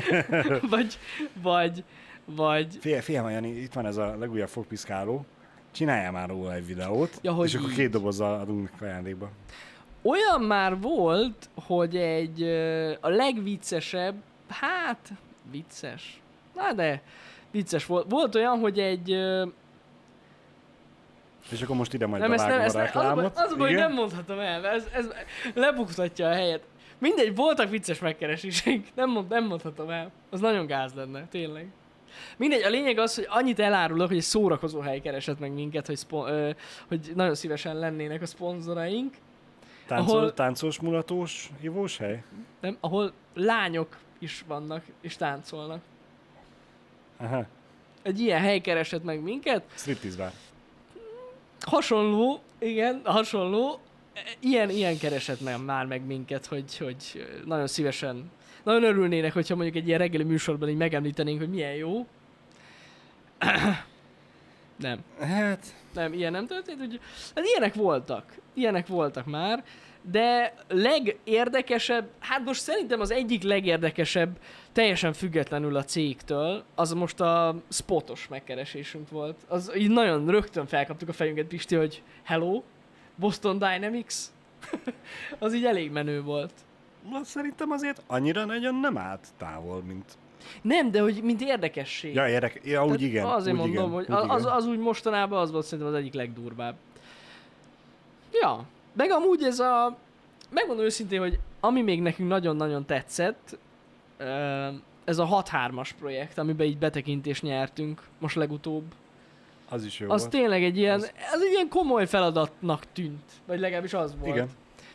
vagy, 0.70 0.98
vagy, 1.42 1.84
vagy... 2.24 2.76
Figyelj, 2.80 3.02
figyelj, 3.02 3.32
Jani, 3.32 3.48
itt 3.48 3.72
van 3.72 3.86
ez 3.86 3.96
a 3.96 4.16
legújabb 4.16 4.48
fogpiszkáló. 4.48 5.26
Csináljál 5.74 6.12
már 6.12 6.28
róla 6.28 6.54
egy 6.54 6.66
videót, 6.66 7.18
Ja, 7.22 7.32
hogy 7.32 7.46
és 7.48 7.54
akkor 7.54 7.68
így. 7.70 7.76
két 7.76 7.90
dobozzal 7.90 8.40
adunk 8.40 8.70
ajándékba. 8.80 9.30
Olyan 10.02 10.40
már 10.42 10.80
volt, 10.80 11.48
hogy 11.66 11.96
egy 11.96 12.42
a 13.00 13.08
legviccesebb, 13.08 14.14
hát 14.48 15.12
vicces, 15.50 16.20
na 16.54 16.72
de 16.72 17.02
vicces 17.50 17.86
volt. 17.86 18.10
Volt 18.10 18.34
olyan, 18.34 18.58
hogy 18.58 18.78
egy, 18.78 19.08
És 21.50 21.62
akkor 21.62 21.76
most 21.76 21.92
ide 21.94 22.06
majd 22.06 22.22
nem, 22.22 22.32
ezt 22.32 22.46
nem, 22.46 22.58
bevágom 22.58 22.80
ezt 22.80 22.94
a 22.94 23.02
nem, 23.02 23.06
az, 23.06 23.14
a 23.14 23.14
baj- 23.14 23.26
reklámot. 23.26 23.36
az 23.36 23.66
hogy 23.68 23.74
nem 23.74 23.92
mondhatom 23.92 24.38
el, 24.38 24.60
mert 24.60 24.74
ez, 24.74 24.86
ez 24.92 25.08
lebuktatja 25.54 26.28
a 26.28 26.32
helyet. 26.32 26.62
Mindegy, 26.98 27.34
voltak 27.34 27.70
vicces 27.70 27.98
megkereséseink, 27.98 28.86
nem, 28.94 29.10
mond, 29.10 29.28
nem 29.28 29.46
mondhatom 29.46 29.90
el. 29.90 30.10
Az 30.30 30.40
nagyon 30.40 30.66
gáz 30.66 30.92
lenne, 30.94 31.26
tényleg. 31.30 31.66
Mindegy, 32.36 32.62
a 32.62 32.68
lényeg 32.68 32.98
az, 32.98 33.14
hogy 33.14 33.26
annyit 33.28 33.58
elárulok, 33.58 34.08
hogy 34.08 34.16
egy 34.16 34.22
szórakozó 34.22 34.80
hely 34.80 35.00
keresett 35.00 35.38
meg 35.38 35.52
minket, 35.52 35.86
hogy, 35.86 35.96
szpo- 35.96 36.28
ö, 36.28 36.50
hogy 36.88 37.12
nagyon 37.14 37.34
szívesen 37.34 37.78
lennének 37.78 38.22
a 38.22 38.26
szponzoraink. 38.26 39.14
Táncol, 39.86 40.16
ahol- 40.18 40.34
Táncos, 40.34 40.80
mulatós, 40.80 41.50
ivós 41.60 41.96
hely? 41.96 42.22
nem, 42.60 42.76
ahol 42.80 43.12
lányok 43.34 43.98
is 44.18 44.44
vannak 44.46 44.84
és 45.00 45.16
táncolnak. 45.16 45.80
Aha, 47.16 47.46
Egy 48.02 48.20
ilyen 48.20 48.40
hely 48.40 48.58
keresett 48.60 49.04
meg 49.04 49.22
minket, 49.22 49.62
striptease 49.74 50.16
bar. 50.16 50.30
hasonló, 51.60 52.40
igen, 52.58 53.00
hasonló, 53.04 53.78
ilyen, 54.40 54.70
ilyen 54.70 54.98
keresett 54.98 55.40
meg 55.40 55.64
már 55.64 55.86
meg 55.86 56.04
minket, 56.06 56.46
hogy, 56.46 56.78
hogy 56.78 57.26
nagyon 57.44 57.66
szívesen, 57.66 58.30
nagyon 58.64 58.82
örülnének, 58.82 59.32
hogyha 59.32 59.54
mondjuk 59.54 59.76
egy 59.76 59.86
ilyen 59.86 59.98
reggeli 59.98 60.24
műsorban 60.24 60.68
így 60.68 60.76
megemlítenénk, 60.76 61.38
hogy 61.38 61.50
milyen 61.50 61.74
jó. 61.74 62.06
Nem. 64.76 64.98
Hát, 65.20 65.74
Nem, 65.94 66.12
ilyen 66.12 66.32
nem 66.32 66.46
történt, 66.46 66.80
úgy, 66.80 67.00
hát 67.34 67.44
ilyenek 67.44 67.74
voltak. 67.74 68.34
Ilyenek 68.54 68.86
voltak 68.86 69.26
már, 69.26 69.64
de 70.10 70.54
legérdekesebb, 70.68 72.08
hát 72.18 72.44
most 72.44 72.60
szerintem 72.60 73.00
az 73.00 73.10
egyik 73.10 73.42
legérdekesebb, 73.42 74.38
teljesen 74.72 75.12
függetlenül 75.12 75.76
a 75.76 75.84
cégtől, 75.84 76.64
az 76.74 76.92
most 76.92 77.20
a 77.20 77.56
spotos 77.70 78.28
megkeresésünk 78.28 79.10
volt. 79.10 79.36
Az 79.48 79.72
így 79.76 79.90
nagyon 79.90 80.30
rögtön 80.30 80.66
felkaptuk 80.66 81.08
a 81.08 81.12
fejünket, 81.12 81.46
Pisti, 81.46 81.74
hogy 81.74 82.02
hello, 82.22 82.62
Boston 83.16 83.58
Dynamics. 83.58 84.14
az 85.38 85.54
így 85.54 85.64
elég 85.64 85.90
menő 85.90 86.22
volt. 86.22 86.52
Szerintem 87.22 87.70
azért 87.70 88.02
annyira 88.06 88.44
nagyon 88.44 88.74
nem 88.74 88.98
állt 88.98 89.26
távol, 89.38 89.82
mint... 89.82 90.12
Nem, 90.62 90.90
de 90.90 91.00
hogy 91.00 91.20
mint 91.22 91.40
érdekesség. 91.40 92.14
Ja, 92.14 92.28
érdek... 92.28 92.60
ja 92.64 92.84
úgy 92.84 92.86
Tehát 92.86 93.00
igen. 93.00 93.24
Azért 93.24 93.56
úgy 93.56 93.60
mondom, 93.60 93.74
igen, 93.74 93.94
hogy 93.94 94.04
úgy 94.08 94.30
az, 94.30 94.40
igen. 94.40 94.52
az 94.52 94.66
úgy 94.66 94.78
mostanában 94.78 95.40
az 95.40 95.50
volt 95.50 95.64
szerintem 95.64 95.94
az 95.94 96.00
egyik 96.00 96.14
legdurvább. 96.14 96.74
Ja, 98.32 98.64
meg 98.92 99.10
amúgy 99.10 99.42
ez 99.42 99.58
a... 99.58 99.96
Megmondom 100.50 100.84
őszintén, 100.84 101.20
hogy 101.20 101.38
ami 101.60 101.82
még 101.82 102.00
nekünk 102.02 102.28
nagyon-nagyon 102.28 102.84
tetszett, 102.84 103.58
ez 105.04 105.18
a 105.18 105.42
6-3-as 105.42 105.90
projekt, 105.98 106.38
amiben 106.38 106.66
így 106.66 106.78
betekintést 106.78 107.42
nyertünk 107.42 108.02
most 108.18 108.36
legutóbb. 108.36 108.84
Az 109.68 109.84
is 109.84 110.00
jó 110.00 110.10
Az 110.10 110.20
volt. 110.20 110.32
tényleg 110.32 110.64
egy 110.64 110.76
ilyen, 110.76 110.94
Az- 110.94 111.12
az 111.32 111.42
egy 111.42 111.52
ilyen 111.52 111.68
komoly 111.68 112.06
feladatnak 112.06 112.84
tűnt. 112.92 113.32
Vagy 113.46 113.58
legalábbis 113.58 113.94
az 113.94 114.14
volt. 114.18 114.34
Igen. 114.34 114.48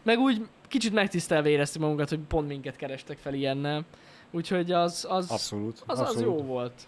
Meg 0.03 0.19
úgy 0.19 0.47
kicsit 0.69 0.93
megtisztelve 0.93 1.49
éreztük 1.49 1.81
magunkat, 1.81 2.09
hogy 2.09 2.19
pont 2.19 2.47
minket 2.47 2.75
kerestek 2.75 3.17
fel 3.17 3.33
ilyennel. 3.33 3.85
Úgyhogy 4.31 4.71
az, 4.71 5.05
az, 5.09 5.31
Abszolút. 5.31 5.83
az, 5.85 5.99
abszolút. 5.99 6.15
az 6.15 6.21
jó 6.21 6.43
volt. 6.43 6.87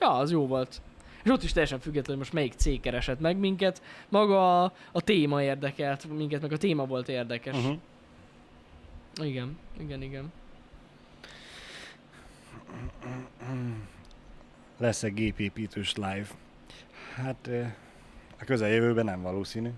Ja, 0.00 0.10
az 0.10 0.30
jó 0.30 0.46
volt. 0.46 0.80
És 1.24 1.30
ott 1.30 1.42
is 1.42 1.52
teljesen 1.52 1.80
független, 1.80 2.08
hogy 2.08 2.18
most 2.18 2.32
melyik 2.32 2.52
cég 2.52 2.80
keresett 2.80 3.20
meg 3.20 3.36
minket. 3.36 3.82
Maga 4.08 4.64
a, 4.64 4.72
a 4.92 5.00
téma 5.00 5.42
érdekelt 5.42 6.16
minket, 6.16 6.40
meg 6.40 6.52
a 6.52 6.56
téma 6.56 6.86
volt 6.86 7.08
érdekes. 7.08 7.56
Uh-huh. 7.56 7.76
Igen, 9.22 9.58
igen, 9.78 10.02
igen. 10.02 10.32
Lesz 14.78 15.02
egy 15.02 15.14
gépépítős 15.14 15.94
live. 15.94 16.26
Hát 17.14 17.50
a 18.40 18.44
közeljövőben 18.44 19.04
nem 19.04 19.22
valószínű. 19.22 19.70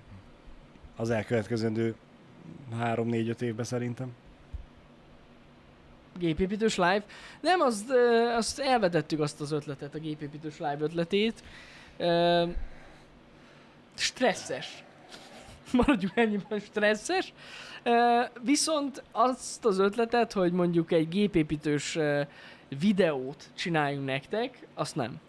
Az 0.96 1.10
elkövetkezendő 1.10 1.94
3-4-5 2.80 3.40
évben 3.40 3.64
szerintem. 3.64 4.12
Gépépítős 6.18 6.76
live. 6.76 7.04
Nem, 7.40 7.60
azt, 7.60 7.90
azt 8.36 8.58
elvetettük 8.58 9.20
azt 9.20 9.40
az 9.40 9.52
ötletet, 9.52 9.94
a 9.94 9.98
gépépítős 9.98 10.58
live 10.58 10.78
ötletét. 10.80 11.42
Ö, 11.96 12.46
stresszes. 13.94 14.84
Maradjunk 15.72 16.16
ennyiben 16.16 16.58
stresszes. 16.58 17.32
Viszont 18.42 19.02
azt 19.12 19.64
az 19.64 19.78
ötletet, 19.78 20.32
hogy 20.32 20.52
mondjuk 20.52 20.92
egy 20.92 21.08
gépépítős 21.08 21.96
ö, 21.96 22.22
videót 22.78 23.44
csináljunk 23.54 24.06
nektek, 24.06 24.66
azt 24.74 24.94
nem. 24.94 25.20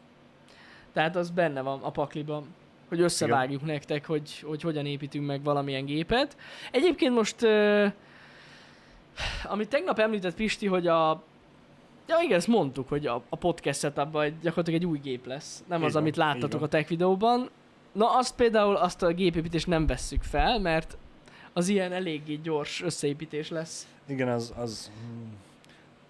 Tehát 0.93 1.15
az 1.15 1.29
benne 1.29 1.61
van 1.61 1.81
a 1.81 1.91
pakliban, 1.91 2.55
hogy 2.89 3.01
összevágjuk 3.01 3.65
nektek, 3.65 4.05
hogy, 4.05 4.39
hogy 4.39 4.61
hogyan 4.61 4.85
építünk 4.85 5.25
meg 5.25 5.43
valamilyen 5.43 5.85
gépet. 5.85 6.37
Egyébként 6.71 7.13
most 7.13 7.43
ö, 7.43 7.87
amit 9.43 9.69
tegnap 9.69 9.99
említett 9.99 10.35
Pisti, 10.35 10.67
hogy 10.67 10.87
a 10.87 11.23
Ja 12.07 12.19
igen, 12.23 12.37
ezt 12.37 12.47
mondtuk, 12.47 12.89
hogy 12.89 13.05
a, 13.07 13.23
a 13.29 13.35
podcast 13.35 13.79
setupban 13.79 14.37
gyakorlatilag 14.41 14.81
egy 14.81 14.87
új 14.87 14.97
gép 14.97 15.25
lesz. 15.25 15.63
Nem 15.67 15.79
Így 15.79 15.85
az, 15.85 15.93
van, 15.93 16.01
amit 16.01 16.15
láttatok 16.15 16.61
a 16.61 16.67
tech 16.67 16.89
videóban. 16.89 17.49
Na 17.91 18.17
azt 18.17 18.35
például, 18.35 18.75
azt 18.75 19.03
a 19.03 19.13
gépépítést 19.13 19.67
nem 19.67 19.87
vesszük 19.87 20.23
fel, 20.23 20.59
mert 20.59 20.97
az 21.53 21.67
ilyen 21.67 21.91
eléggé 21.91 22.35
gyors 22.35 22.81
összeépítés 22.81 23.49
lesz. 23.49 23.87
Igen, 24.05 24.27
az, 24.27 24.53
az 24.57 24.91
mm, 25.05 25.27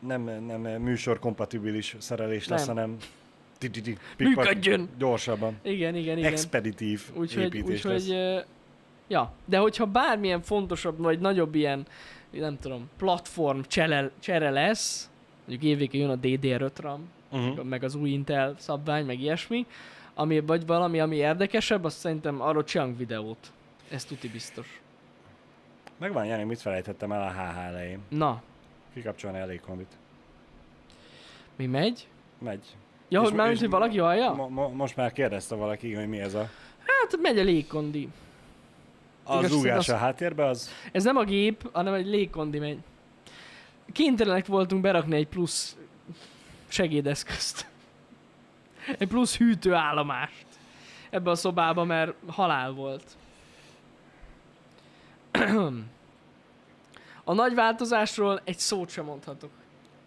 nem, 0.07 0.45
nem 0.45 0.61
műsor 0.61 1.19
kompatibilis 1.19 1.95
szerelés 1.99 2.47
lesz, 2.47 2.65
Nem. 2.65 2.75
hanem 2.75 2.97
Működjön! 4.18 4.89
Gyorsabban. 4.97 5.60
Igen, 5.62 5.95
igen, 5.95 6.18
igen. 6.18 6.32
Expeditív 6.32 7.01
Úgyhogy, 7.14 7.57
úgyhogy 7.62 8.07
ja, 9.07 9.32
de 9.45 9.57
hogyha 9.57 9.86
bármilyen 9.86 10.41
fontosabb, 10.41 10.97
vagy 10.97 11.20
nagyobb 11.20 11.55
ilyen, 11.55 11.86
nem 12.32 12.60
tudom, 12.60 12.89
platform 12.97 13.60
csere, 13.62 14.12
csere 14.20 14.49
lesz, 14.49 15.10
mondjuk 15.47 15.72
évvégén 15.72 16.01
jön 16.01 16.10
a 16.10 16.18
DDR5 16.20 16.72
RAM, 16.76 17.10
Uh-huh. 17.32 17.64
meg 17.64 17.84
az 17.84 17.95
új 17.95 18.10
Intel 18.10 18.55
szabvány, 18.57 19.05
meg 19.05 19.20
ilyesmi, 19.20 19.66
ami, 20.14 20.39
vagy 20.39 20.66
valami, 20.66 20.99
ami 20.99 21.16
érdekesebb, 21.16 21.84
azt 21.84 21.97
szerintem 21.97 22.41
arról 22.41 22.64
csinálunk 22.64 22.97
videót. 22.97 23.51
Ez 23.89 24.05
tuti 24.05 24.28
biztos. 24.30 24.82
Megvan, 25.97 26.26
Jani, 26.26 26.43
mit 26.43 26.62
felejtettem 26.62 27.12
el 27.12 27.22
a 27.22 27.32
HH 27.32 27.57
elején? 27.68 27.99
Na, 28.10 28.41
Kikapcsolni 28.93 29.38
elég 29.38 29.60
kondit. 29.62 29.97
mi 31.55 31.66
megy? 31.66 32.07
Megy. 32.39 32.66
Ja, 33.10 33.22
hogy 33.22 33.34
már 33.34 33.47
hogy 33.47 33.70
valaki 33.70 33.97
hallja? 33.97 34.32
Mo- 34.34 34.49
mo- 34.49 34.74
most 34.74 34.95
már 34.95 35.12
kérdezte 35.12 35.55
valaki, 35.55 35.93
hogy 35.93 36.07
mi 36.07 36.20
ez 36.20 36.34
a... 36.34 36.49
Hát 36.86 37.18
megy 37.22 37.39
a 37.39 37.43
légkondi. 37.43 38.10
Az 39.24 39.38
Igaz, 39.38 39.51
zúgás 39.51 39.78
az- 39.78 39.89
a 39.89 39.97
háttérbe, 39.97 40.45
az... 40.45 40.70
Ez 40.91 41.03
nem 41.03 41.18
a 41.18 41.24
gép, 41.24 41.70
hanem 41.72 41.93
egy 41.93 42.05
légkondi 42.07 42.60
megy. 42.60 42.78
Kénytelenek 43.91 44.45
voltunk 44.45 44.82
berakni 44.82 45.16
egy 45.16 45.28
plusz 45.28 45.78
segédeszközt. 46.68 47.68
Egy 48.97 49.07
plusz 49.07 49.38
hűtőállomást 49.38 50.45
ebbe 51.10 51.30
a 51.30 51.36
szobába, 51.36 51.84
mert 51.84 52.14
halál 52.28 52.72
volt. 52.72 53.03
A 57.24 57.34
nagy 57.34 57.53
változásról 57.55 58.41
egy 58.43 58.60
szót 58.60 58.89
sem 58.89 59.05
mondhatok. 59.05 59.49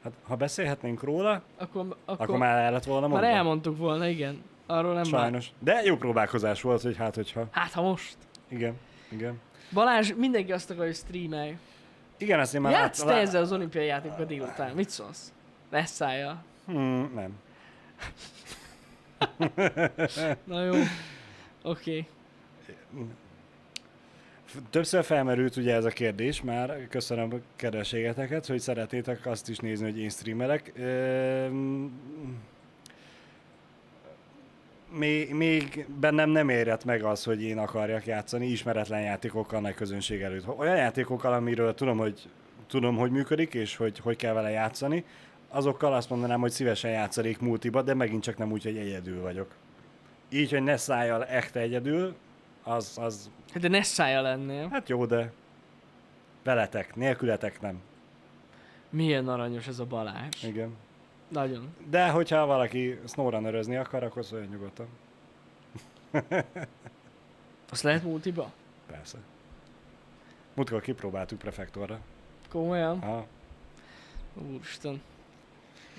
Hát, 0.02 0.12
ha 0.22 0.36
beszélhetnénk 0.36 1.02
róla, 1.02 1.42
Akkor, 1.58 1.80
akkor, 2.04 2.24
akkor, 2.24 2.38
már 2.38 2.58
el 2.58 2.72
lett 2.72 2.84
volna 2.84 3.08
már 3.08 3.20
mondva. 3.20 3.36
elmondtuk 3.36 3.78
volna, 3.78 4.06
igen. 4.08 4.42
Arról 4.66 4.92
nem 4.94 5.02
már. 5.10 5.20
Sajnos. 5.20 5.52
De 5.58 5.82
jó 5.84 5.96
próbálkozás 5.96 6.62
volt, 6.62 6.82
hogy 6.82 6.96
hát, 6.96 7.14
hogyha... 7.14 7.44
Hát 7.50 7.72
ha 7.72 7.82
most. 7.82 8.16
Igen, 8.48 8.74
igen. 9.08 9.40
Balázs, 9.72 10.12
mindenki 10.16 10.52
azt 10.52 10.70
akarja, 10.70 10.86
hogy 10.90 10.96
streamelj. 11.00 11.56
Igen, 12.18 12.40
azt 12.40 12.54
én 12.54 12.60
már 12.60 12.72
Játsz 12.72 12.98
lát- 12.98 13.08
te 13.08 13.14
lá- 13.14 13.22
ezzel 13.22 13.42
az 13.42 13.52
olimpiai 13.52 13.86
játékokkal 13.86 14.24
délután. 14.26 14.74
Mit 14.74 14.90
szólsz? 14.90 15.32
Leszállja. 15.70 16.44
Hmm, 16.66 17.12
nem. 17.14 17.38
Na 20.44 20.62
jó. 20.64 20.72
Oké. 21.62 22.06
Okay. 22.92 23.06
Többször 24.70 25.04
felmerült 25.04 25.56
ugye 25.56 25.74
ez 25.74 25.84
a 25.84 25.90
kérdés 25.90 26.42
már, 26.42 26.86
köszönöm 26.88 27.32
a 27.32 27.36
kedvességeteket, 27.56 28.46
hogy 28.46 28.60
szeretnétek 28.60 29.26
azt 29.26 29.48
is 29.48 29.58
nézni, 29.58 29.84
hogy 29.84 29.98
én 29.98 30.08
streamelek. 30.08 30.72
Még, 34.98 35.34
még 35.34 35.86
bennem 36.00 36.30
nem 36.30 36.48
érett 36.48 36.84
meg 36.84 37.02
az, 37.02 37.24
hogy 37.24 37.42
én 37.42 37.58
akarjak 37.58 38.06
játszani 38.06 38.46
ismeretlen 38.46 39.02
játékokkal 39.02 39.60
nagy 39.60 39.74
közönség 39.74 40.20
előtt. 40.20 40.48
Olyan 40.48 40.76
játékokkal, 40.76 41.32
amiről 41.32 41.74
tudom, 41.74 41.98
hogy 41.98 42.28
tudom, 42.66 42.96
hogy 42.96 43.10
működik, 43.10 43.54
és 43.54 43.76
hogy 43.76 43.98
hogy 43.98 44.16
kell 44.16 44.32
vele 44.32 44.50
játszani, 44.50 45.04
azokkal 45.48 45.94
azt 45.94 46.10
mondanám, 46.10 46.40
hogy 46.40 46.50
szívesen 46.50 46.90
játszanék 46.90 47.38
multiba, 47.38 47.82
de 47.82 47.94
megint 47.94 48.22
csak 48.22 48.38
nem 48.38 48.52
úgy, 48.52 48.62
hogy 48.62 48.76
egyedül 48.76 49.20
vagyok. 49.20 49.54
Így, 50.28 50.50
hogy 50.50 50.62
ne 50.62 50.76
szálljal 50.76 51.24
ekte 51.24 51.60
egyedül, 51.60 52.14
az, 52.62 52.98
az 53.00 53.30
Hát 53.52 53.62
de 53.62 53.68
ne 53.68 53.82
szállja 53.82 54.20
lennél. 54.20 54.68
Hát 54.68 54.88
jó, 54.88 55.06
de 55.06 55.32
veletek, 56.42 56.94
nélkületek 56.94 57.60
nem. 57.60 57.80
Milyen 58.90 59.28
aranyos 59.28 59.66
ez 59.66 59.78
a 59.78 59.84
Balázs. 59.84 60.42
Igen. 60.42 60.76
Nagyon. 61.28 61.74
De 61.88 62.08
hogyha 62.08 62.46
valaki 62.46 62.98
snowrunnerözni 63.06 63.76
akar, 63.76 64.02
akkor 64.02 64.24
szóljon 64.24 64.48
nyugodtan. 64.48 64.86
Azt 67.70 67.82
lehet 67.82 68.02
multiba? 68.02 68.52
Persze. 68.86 69.18
Múltkor 70.54 70.80
kipróbáltuk 70.80 71.38
prefektorra. 71.38 71.98
Komolyan? 72.48 72.98
Aha. 72.98 73.26
Úristen. 74.52 75.02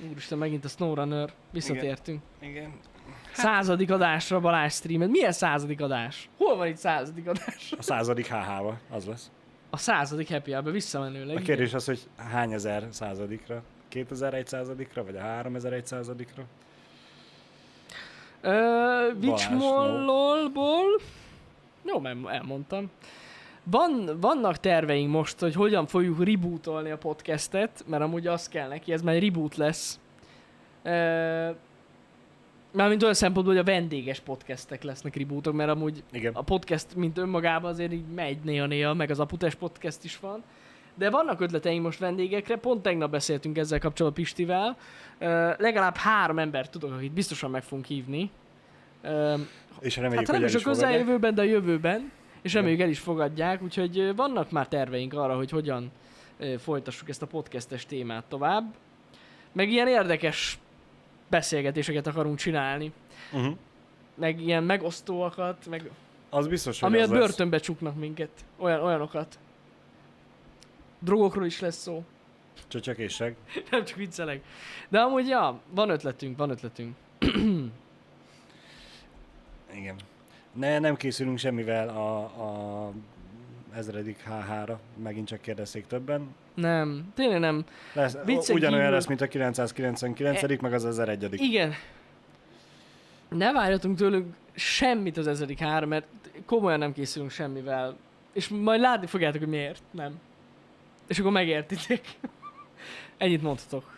Úristen, 0.09 0.37
megint 0.37 0.65
a 0.65 0.67
SnowRunner. 0.67 1.33
Visszatértünk. 1.51 2.21
Igen. 2.39 2.73
Századik 3.31 3.91
adásra 3.91 4.39
Balázs 4.39 4.73
streamet. 4.73 5.09
Milyen 5.09 5.31
századik 5.31 5.81
adás? 5.81 6.29
Hol 6.37 6.55
van 6.55 6.67
itt 6.67 6.77
századik 6.77 7.27
adás? 7.27 7.73
A 7.77 7.81
századik 7.81 8.27
HH-val, 8.27 8.79
az 8.91 9.05
lesz. 9.05 9.31
A 9.69 9.77
századik 9.77 10.29
happy 10.29 10.51
hour 10.51 10.71
visszamenőleg. 10.71 11.37
A 11.37 11.39
kérdés 11.39 11.73
az, 11.73 11.85
hogy 11.85 11.99
hány 12.15 12.51
ezer 12.51 12.87
századikra? 12.89 13.63
2001 13.87 14.47
századikra, 14.47 15.03
vagy 15.03 15.15
a 15.15 15.21
3001 15.21 15.85
századikra? 15.85 16.43
Ö, 18.41 18.49
Balázs, 19.21 19.47
Vicsmollolból. 19.47 21.01
Jó, 21.85 21.99
mert 21.99 22.17
elmondtam. 22.27 22.91
Van, 23.63 24.17
vannak 24.21 24.57
terveink 24.57 25.11
most, 25.11 25.39
hogy 25.39 25.53
hogyan 25.53 25.87
fogjuk 25.87 26.23
rebootolni 26.23 26.91
a 26.91 26.97
podcastet, 26.97 27.83
mert 27.87 28.03
amúgy 28.03 28.27
az 28.27 28.47
kell 28.47 28.67
neki, 28.67 28.93
ez 28.93 29.01
már 29.01 29.21
reboot 29.21 29.55
lesz. 29.55 29.99
Ö, 30.83 31.49
Mármint 32.73 33.01
olyan 33.01 33.13
szempontból, 33.13 33.55
hogy 33.55 33.63
a 33.67 33.71
vendéges 33.71 34.19
podcastek 34.19 34.83
lesznek 34.83 35.15
rebootok, 35.15 35.53
mert 35.53 35.69
amúgy 35.69 36.03
Igen. 36.11 36.33
a 36.33 36.41
podcast, 36.41 36.95
mint 36.95 37.17
önmagában 37.17 37.71
azért 37.71 37.91
így 37.93 38.05
megy 38.15 38.37
néha-néha, 38.43 38.93
meg 38.93 39.09
az 39.09 39.19
Aputes 39.19 39.55
podcast 39.55 40.03
is 40.03 40.19
van. 40.19 40.43
De 40.95 41.09
vannak 41.09 41.41
ötleteink 41.41 41.83
most 41.83 41.99
vendégekre, 41.99 42.57
pont 42.57 42.81
tegnap 42.81 43.11
beszéltünk 43.11 43.57
ezzel 43.57 43.79
kapcsolatban 43.79 44.23
Pistivel. 44.23 44.77
Ö, 45.19 45.51
legalább 45.57 45.95
három 45.95 46.39
embert 46.39 46.71
tudok, 46.71 46.91
akit 46.93 47.11
biztosan 47.11 47.51
meg 47.51 47.63
fogunk 47.63 47.85
hívni. 47.85 48.29
Ö, 49.01 49.33
És 49.79 49.95
hát 49.95 50.03
reméljük, 50.03 50.27
nem 50.27 50.35
hogy 50.41 50.45
el 50.45 50.51
a 50.51 50.57
is 50.57 50.63
fogadják. 50.63 50.63
közeljövőben, 50.63 51.35
de 51.35 51.41
a 51.41 51.45
jövőben. 51.45 52.11
És 52.41 52.53
reméljük 52.53 52.79
el 52.81 52.89
is 52.89 52.99
fogadják, 52.99 53.61
úgyhogy 53.63 54.15
vannak 54.15 54.51
már 54.51 54.67
terveink 54.67 55.13
arra, 55.13 55.35
hogy 55.35 55.49
hogyan 55.49 55.91
folytassuk 56.57 57.09
ezt 57.09 57.21
a 57.21 57.27
podcastes 57.27 57.85
témát 57.85 58.23
tovább. 58.23 58.73
Meg 59.51 59.69
ilyen 59.71 59.87
érdekes 59.87 60.59
beszélgetéseket 61.33 62.07
akarunk 62.07 62.37
csinálni. 62.37 62.91
Uh-huh. 63.31 63.55
Meg 64.15 64.41
ilyen 64.41 64.63
megosztóakat, 64.63 65.65
meg 65.69 65.89
Az 66.29 66.47
biztos, 66.47 66.79
hogy 66.79 66.89
amiatt 66.89 67.05
az 67.05 67.11
lesz. 67.11 67.19
börtönbe 67.19 67.57
csuknak 67.57 67.95
minket. 67.95 68.29
Olyan, 68.57 68.79
olyanokat. 68.79 69.39
Drogokról 70.99 71.45
is 71.45 71.59
lesz 71.59 71.75
szó. 71.77 72.03
Csöcsök 72.67 72.97
és 72.97 73.13
seg. 73.13 73.35
Nem 73.71 73.85
csak 73.85 73.97
viccelek. 73.97 74.43
De 74.89 74.99
amúgy, 74.99 75.27
ja, 75.27 75.59
van 75.69 75.89
ötletünk, 75.89 76.37
van 76.37 76.49
ötletünk. 76.49 76.95
Igen. 79.73 79.95
Ne, 80.53 80.79
nem 80.79 80.95
készülünk 80.95 81.37
semmivel 81.37 81.89
a, 81.89 82.19
a 82.19 82.91
ezredik 83.75 84.17
HH-ra. 84.23 84.79
Megint 85.03 85.27
csak 85.27 85.41
kérdezték 85.41 85.87
többen. 85.87 86.35
Nem, 86.53 87.11
tényleg 87.15 87.39
nem. 87.39 87.65
Lesz, 87.93 88.13
ugyanolyan 88.49 88.71
kívül- 88.79 88.89
lesz, 88.89 89.05
mint 89.05 89.21
a 89.21 89.27
999 89.27 90.43
E- 90.43 90.57
meg 90.61 90.73
az 90.73 90.85
1001 90.85 91.41
Igen. 91.41 91.73
Ne 93.29 93.51
várjatunk 93.51 93.97
tőlünk 93.97 94.35
semmit 94.53 95.17
az 95.17 95.27
ezedik 95.27 95.59
három, 95.59 95.89
mert 95.89 96.05
komolyan 96.45 96.79
nem 96.79 96.93
készülünk 96.93 97.31
semmivel. 97.31 97.95
És 98.33 98.47
majd 98.47 98.79
látni 98.79 99.07
fogjátok, 99.07 99.39
hogy 99.39 99.49
miért 99.49 99.81
nem. 99.91 100.19
És 101.07 101.19
akkor 101.19 101.31
megértitek. 101.31 102.01
Ennyit 103.17 103.41
mondhatok. 103.41 103.97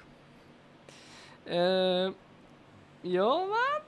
Ö, 1.45 2.09
jó 3.01 3.27
van. 3.27 3.83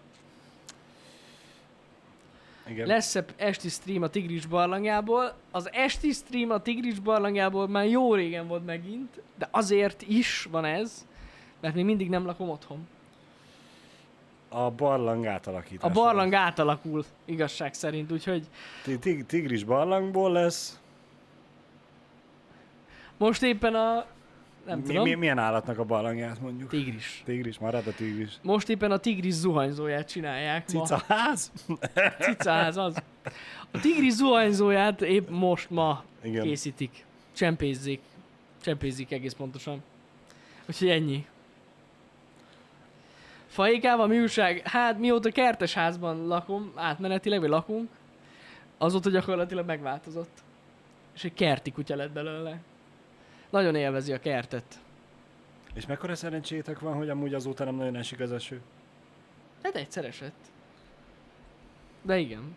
Igen. 2.70 2.88
Lesz 2.88 3.18
esti 3.36 3.70
stream 3.70 4.02
a 4.04 4.08
Tigris 4.08 4.46
barlangjából. 4.46 5.34
Az 5.52 5.70
esti 5.74 6.12
stream 6.12 6.50
a 6.50 6.62
Tigris 6.62 7.00
barlangjából 7.00 7.68
már 7.68 7.86
jó 7.86 8.14
régen 8.14 8.48
volt 8.48 8.66
megint, 8.66 9.22
de 9.38 9.48
azért 9.52 10.02
is 10.02 10.48
van 10.52 10.66
ez, 10.66 11.08
mert 11.62 11.76
még 11.76 11.86
mindig 11.86 12.10
nem 12.10 12.26
lakom 12.26 12.50
otthon. 12.50 12.88
A 14.50 14.72
barlang 14.72 15.26
átalakítása. 15.26 15.88
A 15.88 16.04
barlang 16.04 16.34
átalakul, 16.34 17.06
igazság 17.26 17.74
szerint, 17.74 18.12
úgyhogy 18.12 18.48
Ti- 18.84 19.00
tig- 19.00 19.26
Tigris 19.26 19.64
barlangból 19.64 20.32
lesz. 20.32 20.80
most 23.18 23.44
éppen 23.44 23.76
a... 23.76 24.06
Nem 24.68 24.80
Mi, 24.80 24.86
tudom. 24.86 25.04
mi, 25.04 25.14
milyen 25.14 25.38
állatnak 25.38 25.80
a 25.80 25.84
barlangját 25.84 26.42
mondjuk? 26.42 26.70
Tigris. 26.70 27.22
Tigris, 27.26 27.58
marad 27.60 27.88
a 27.88 27.92
tigris. 27.94 28.38
Most 28.42 28.70
éppen 28.70 28.92
a 28.92 28.98
tigris 28.98 29.34
zuhanyzóját 29.34 30.10
csinálják 30.10 30.72
ma. 30.74 30.86
Cicaház? 30.86 31.52
Cicaház 32.20 32.78
az. 32.78 33.04
A 33.72 33.80
tigris 33.80 34.14
zuhanyzóját 34.14 35.02
épp 35.02 35.30
most 35.30 35.70
ma 35.70 36.04
Igen. 36.22 36.44
készítik. 36.44 37.06
Csempézzék. 37.36 38.02
Csempézik 38.62 39.12
egész 39.12 39.34
pontosan. 39.34 39.84
Úgyhogy 40.66 40.90
ennyi. 40.90 41.26
Faékával 43.48 44.08
mi 44.08 44.20
újság? 44.20 44.62
Hát 44.68 45.00
mióta 45.00 45.30
kertes 45.32 45.74
házban 45.74 46.28
lakom, 46.28 46.72
átmenetileg, 46.76 47.40
vagy 47.40 47.50
lakunk, 47.50 47.90
azóta 48.78 49.10
gyakorlatilag 49.10 49.66
megváltozott. 49.66 50.44
És 51.16 51.24
egy 51.24 51.34
kerti 51.34 51.72
kutya 51.72 51.96
lett 51.96 52.12
belőle. 52.12 52.60
Nagyon 53.50 53.76
élvezi 53.76 54.14
a 54.14 54.20
kertet. 54.20 54.80
És 55.74 55.86
mekkora 55.86 56.16
szerencsétek 56.16 56.80
van, 56.80 56.94
hogy 56.94 57.10
amúgy 57.10 57.34
azóta 57.34 57.64
nem 57.64 57.76
nagyon 57.76 57.96
esik 57.96 58.20
az 58.20 58.32
eső? 58.32 58.62
Hát 59.64 59.76
egyszer 59.76 60.06
esett. 60.06 60.52
De 62.02 62.18
igen. 62.18 62.56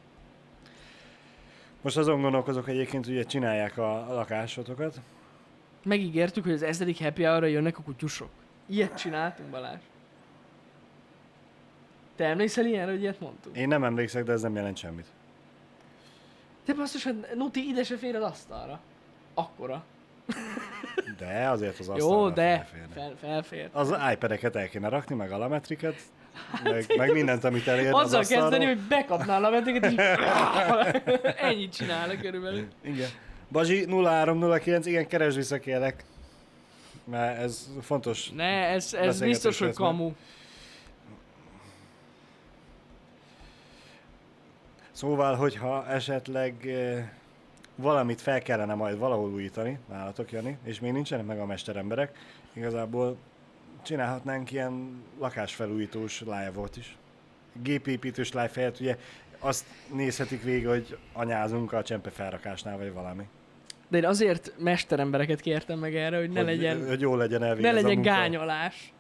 Most 1.83 1.97
azon 1.97 2.21
gondolkozok 2.21 2.69
egyébként, 2.69 3.05
hogy 3.05 3.15
ugye 3.15 3.25
csinálják 3.25 3.79
a, 3.79 4.11
a 4.11 4.15
lakásotokat. 4.15 5.01
Megígértük, 5.83 6.45
hogy 6.45 6.53
az 6.53 6.63
ezredik 6.63 6.99
happy 6.99 7.23
hour 7.23 7.47
jönnek 7.47 7.79
a 7.79 7.83
kutyusok. 7.83 8.31
Ilyet 8.67 8.99
csináltunk, 8.99 9.51
Balázs. 9.51 9.81
Te 12.17 12.25
emlékszel 12.25 12.67
ilyenre, 12.67 12.91
hogy 12.91 13.01
ilyet 13.01 13.21
mondtunk? 13.21 13.57
Én 13.57 13.69
nem 13.69 13.85
emlékszek, 13.85 14.25
de 14.25 14.33
ez 14.33 14.43
nem 14.43 14.55
jelent 14.55 14.77
semmit. 14.77 15.07
Te 16.65 16.75
basszus, 16.75 17.05
hogy 17.05 17.27
Nuti 17.35 17.69
ide 17.69 17.85
se 17.85 17.97
fér 17.97 18.17
az 18.17 18.23
asztalra. 18.23 18.81
Akkora. 19.35 19.85
De 21.19 21.49
azért 21.49 21.79
az 21.79 21.87
Jó, 21.87 21.93
asztalra 21.95 22.31
de 22.35 22.57
felférne. 22.71 22.95
fel, 22.95 23.15
felfér. 23.21 23.69
Az 23.73 23.95
iPad-eket 24.13 24.57
el 24.57 24.69
kéne 24.69 24.89
rakni, 24.89 25.15
meg 25.15 25.33
a 25.33 25.39
lametriket, 25.39 25.95
meg, 26.63 26.85
meg 26.97 27.13
mindent, 27.13 27.45
amit 27.45 27.67
elér 27.69 27.87
az 27.87 27.95
Hát- 27.95 28.05
Azzal 28.05 28.21
asztalról. 28.21 28.49
kezdeni, 28.51 28.73
hogy 28.73 28.81
bekapnál 28.89 29.45
a 29.45 29.51
veteket, 29.51 29.85
és 29.93 29.97
ennyit 31.49 31.73
csinálnak 31.77 32.21
körülbelül. 32.21 32.67
Igen. 32.83 33.09
Bazsi 33.51 33.85
0309, 33.87 34.87
igen, 34.87 35.07
keresd 35.07 35.37
vissza 35.37 35.59
kérlek. 35.59 36.05
Mert 37.05 37.39
ez 37.41 37.71
fontos. 37.81 38.31
Ne, 38.31 38.67
ez, 38.67 38.95
ez 38.95 39.21
biztos, 39.21 39.59
hogy 39.59 39.75
kamu. 39.75 40.13
Szóval, 44.93 45.35
hogyha 45.37 45.87
esetleg 45.89 46.55
valamit 47.81 48.21
fel 48.21 48.43
kellene 48.43 48.75
majd 48.75 48.99
valahol 48.99 49.31
újítani, 49.31 49.79
nálatok 49.89 50.33
Jani, 50.33 50.59
és 50.65 50.81
még 50.81 50.93
nincsenek 50.93 51.27
meg 51.27 51.39
a 51.39 51.47
mesteremberek, 51.47 52.19
igazából 52.53 53.17
csinálhatnánk 53.83 54.53
ilyen 54.53 55.03
lakásfelújítós 55.19 56.21
live-ot 56.21 56.77
is. 56.77 56.97
Gépépítős 57.63 58.33
live 58.33 58.51
helyett 58.55 58.81
ugye 58.81 58.97
azt 59.39 59.65
nézhetik 59.95 60.43
végig, 60.43 60.67
hogy 60.67 60.99
anyázunk 61.13 61.73
a 61.73 61.83
csempe 61.83 62.11
felrakásnál, 62.11 62.77
vagy 62.77 62.93
valami. 62.93 63.29
De 63.89 63.97
én 63.97 64.05
azért 64.05 64.53
mesterembereket 64.59 65.41
kértem 65.41 65.79
meg 65.79 65.97
erre, 65.97 66.19
hogy 66.19 66.31
ne 66.31 66.39
hogy, 66.39 66.49
legyen, 66.49 66.87
Hogy 66.87 67.01
jó 67.01 67.17
legyen 67.17 67.41
ne 67.41 67.73
legyen 67.73 68.03
gányolás. 68.03 68.93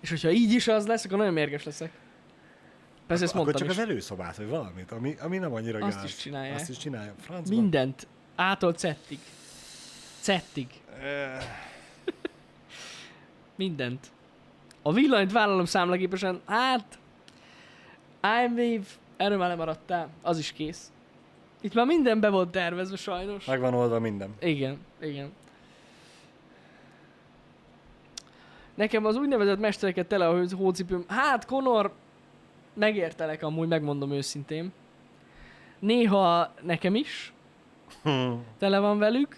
És 0.00 0.10
hogyha 0.10 0.30
így 0.30 0.52
is 0.52 0.68
az 0.68 0.86
lesz, 0.86 1.04
akkor 1.04 1.18
nagyon 1.18 1.32
mérges 1.32 1.64
leszek. 1.64 1.90
Persze 3.06 3.24
ezt 3.24 3.34
Akkor 3.34 3.46
mondtam 3.46 3.66
csak 3.68 3.76
is. 3.76 3.82
az 3.82 3.90
előszobát, 3.90 4.36
vagy 4.36 4.48
valamit, 4.48 4.92
ami, 4.92 5.16
ami 5.20 5.38
nem 5.38 5.54
annyira 5.54 5.86
Azt 5.86 5.96
gáz. 5.96 6.04
is 6.04 6.16
csinálják. 6.16 6.54
Azt 6.54 6.68
is 6.68 6.76
csinálja. 6.76 7.14
Francba. 7.18 7.54
Mindent. 7.54 8.06
Ától 8.36 8.72
cettig. 8.72 9.18
Cettig. 10.20 10.66
Eh, 11.00 11.44
Mindent. 13.54 14.06
A 14.82 14.92
villanyt 14.92 15.32
vállalom 15.32 15.64
számlagépesen, 15.64 16.40
hát... 16.46 16.98
iWave, 18.22 18.86
erről 19.16 19.38
már 19.38 19.48
lemaradtál, 19.48 20.08
az 20.22 20.38
is 20.38 20.52
kész. 20.52 20.92
Itt 21.60 21.74
már 21.74 21.86
minden 21.86 22.20
be 22.20 22.28
volt 22.28 22.50
tervezve 22.50 22.96
sajnos. 22.96 23.44
Meg 23.44 23.60
van 23.60 23.74
oldva 23.74 24.00
minden. 24.00 24.34
Igen, 24.40 24.78
igen. 25.00 25.32
Nekem 28.74 29.04
az 29.04 29.16
úgynevezett 29.16 29.58
mestereket 29.58 30.06
tele 30.06 30.28
a 30.28 30.46
hócipőm. 30.56 31.04
Hát, 31.08 31.44
Conor, 31.44 31.92
megértelek 32.74 33.42
amúgy, 33.42 33.68
megmondom 33.68 34.12
őszintén. 34.12 34.72
Néha 35.78 36.54
nekem 36.62 36.94
is 36.94 37.32
Tele 38.58 38.78
van 38.78 38.98
velük, 38.98 39.36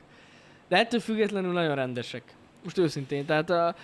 de 0.68 0.76
ettől 0.76 1.01
függetlenül 1.01 1.53
nagyon 1.53 1.74
rendesek. 1.74 2.22
Most 2.64 2.78
őszintén, 2.78 3.26
tehát 3.26 3.51
a, 3.51 3.74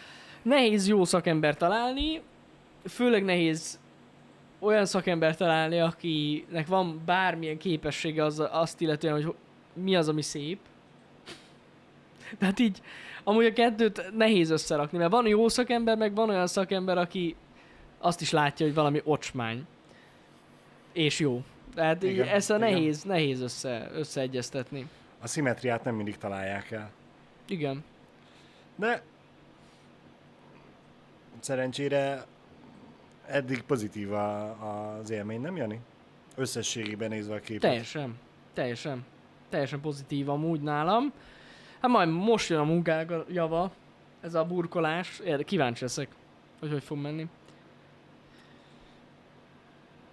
nehéz 0.43 0.89
jó 0.89 1.05
szakember 1.05 1.57
találni, 1.57 2.23
főleg 2.89 3.25
nehéz 3.25 3.79
olyan 4.59 4.87
szakember 4.87 5.37
találni, 5.37 5.81
akinek 5.81 6.67
van 6.67 7.03
bármilyen 7.05 7.59
képessége 7.59 8.25
az, 8.25 8.43
azt 8.51 8.81
illetően, 8.81 9.15
hogy 9.15 9.25
ho- 9.25 9.37
mi 9.73 9.97
az, 9.97 10.09
ami 10.09 10.23
szép. 10.23 10.59
Tehát 12.39 12.59
így, 12.59 12.81
amúgy 13.25 13.45
a 13.45 13.53
kettőt 13.53 14.12
nehéz 14.17 14.51
összerakni, 14.51 14.99
mert 14.99 15.11
van 15.11 15.27
jó 15.27 15.49
szakember, 15.49 15.97
meg 15.97 16.15
van 16.15 16.29
olyan 16.29 16.47
szakember, 16.47 16.99
aki 16.99 17.37
azt 17.99 18.21
is 18.21 18.31
látja, 18.31 18.67
hogy 18.67 18.75
valami 18.75 19.01
ocsmány. 19.05 19.67
És 20.93 21.21
jó. 21.21 21.43
Tehát 21.75 22.03
Igen, 22.03 22.29
ezt 22.29 22.51
a 22.51 22.57
igen. 22.57 22.70
nehéz, 22.70 23.03
nehéz 23.03 23.41
össze, 23.41 23.89
összeegyeztetni. 23.93 24.89
A 25.20 25.27
szimmetriát 25.27 25.85
nem 25.85 25.95
mindig 25.95 26.16
találják 26.16 26.70
el. 26.70 26.91
Igen. 27.49 27.85
De 28.77 29.03
szerencsére 31.41 32.25
eddig 33.27 33.62
pozitív 33.62 34.12
a, 34.12 34.99
az 34.99 35.11
élmény, 35.11 35.41
nem 35.41 35.57
Jani? 35.57 35.81
Összességében 36.37 37.09
nézve 37.09 37.35
a 37.35 37.41
képet. 37.41 37.61
Teljesen. 37.61 38.18
Teljesen. 38.53 39.05
Teljesen 39.49 39.81
pozitív 39.81 40.29
amúgy 40.29 40.61
nálam. 40.61 41.12
Hát 41.81 41.91
majd 41.91 42.09
most 42.09 42.49
jön 42.49 42.59
a 42.59 42.64
munkának 42.64 43.11
a 43.11 43.25
java, 43.29 43.72
ez 44.20 44.35
a 44.35 44.45
burkolás. 44.45 45.22
Kíváncsi 45.45 45.83
leszek, 45.83 46.09
hogy 46.61 46.70
hogy 46.70 46.83
fog 46.83 46.99
menni. 46.99 47.27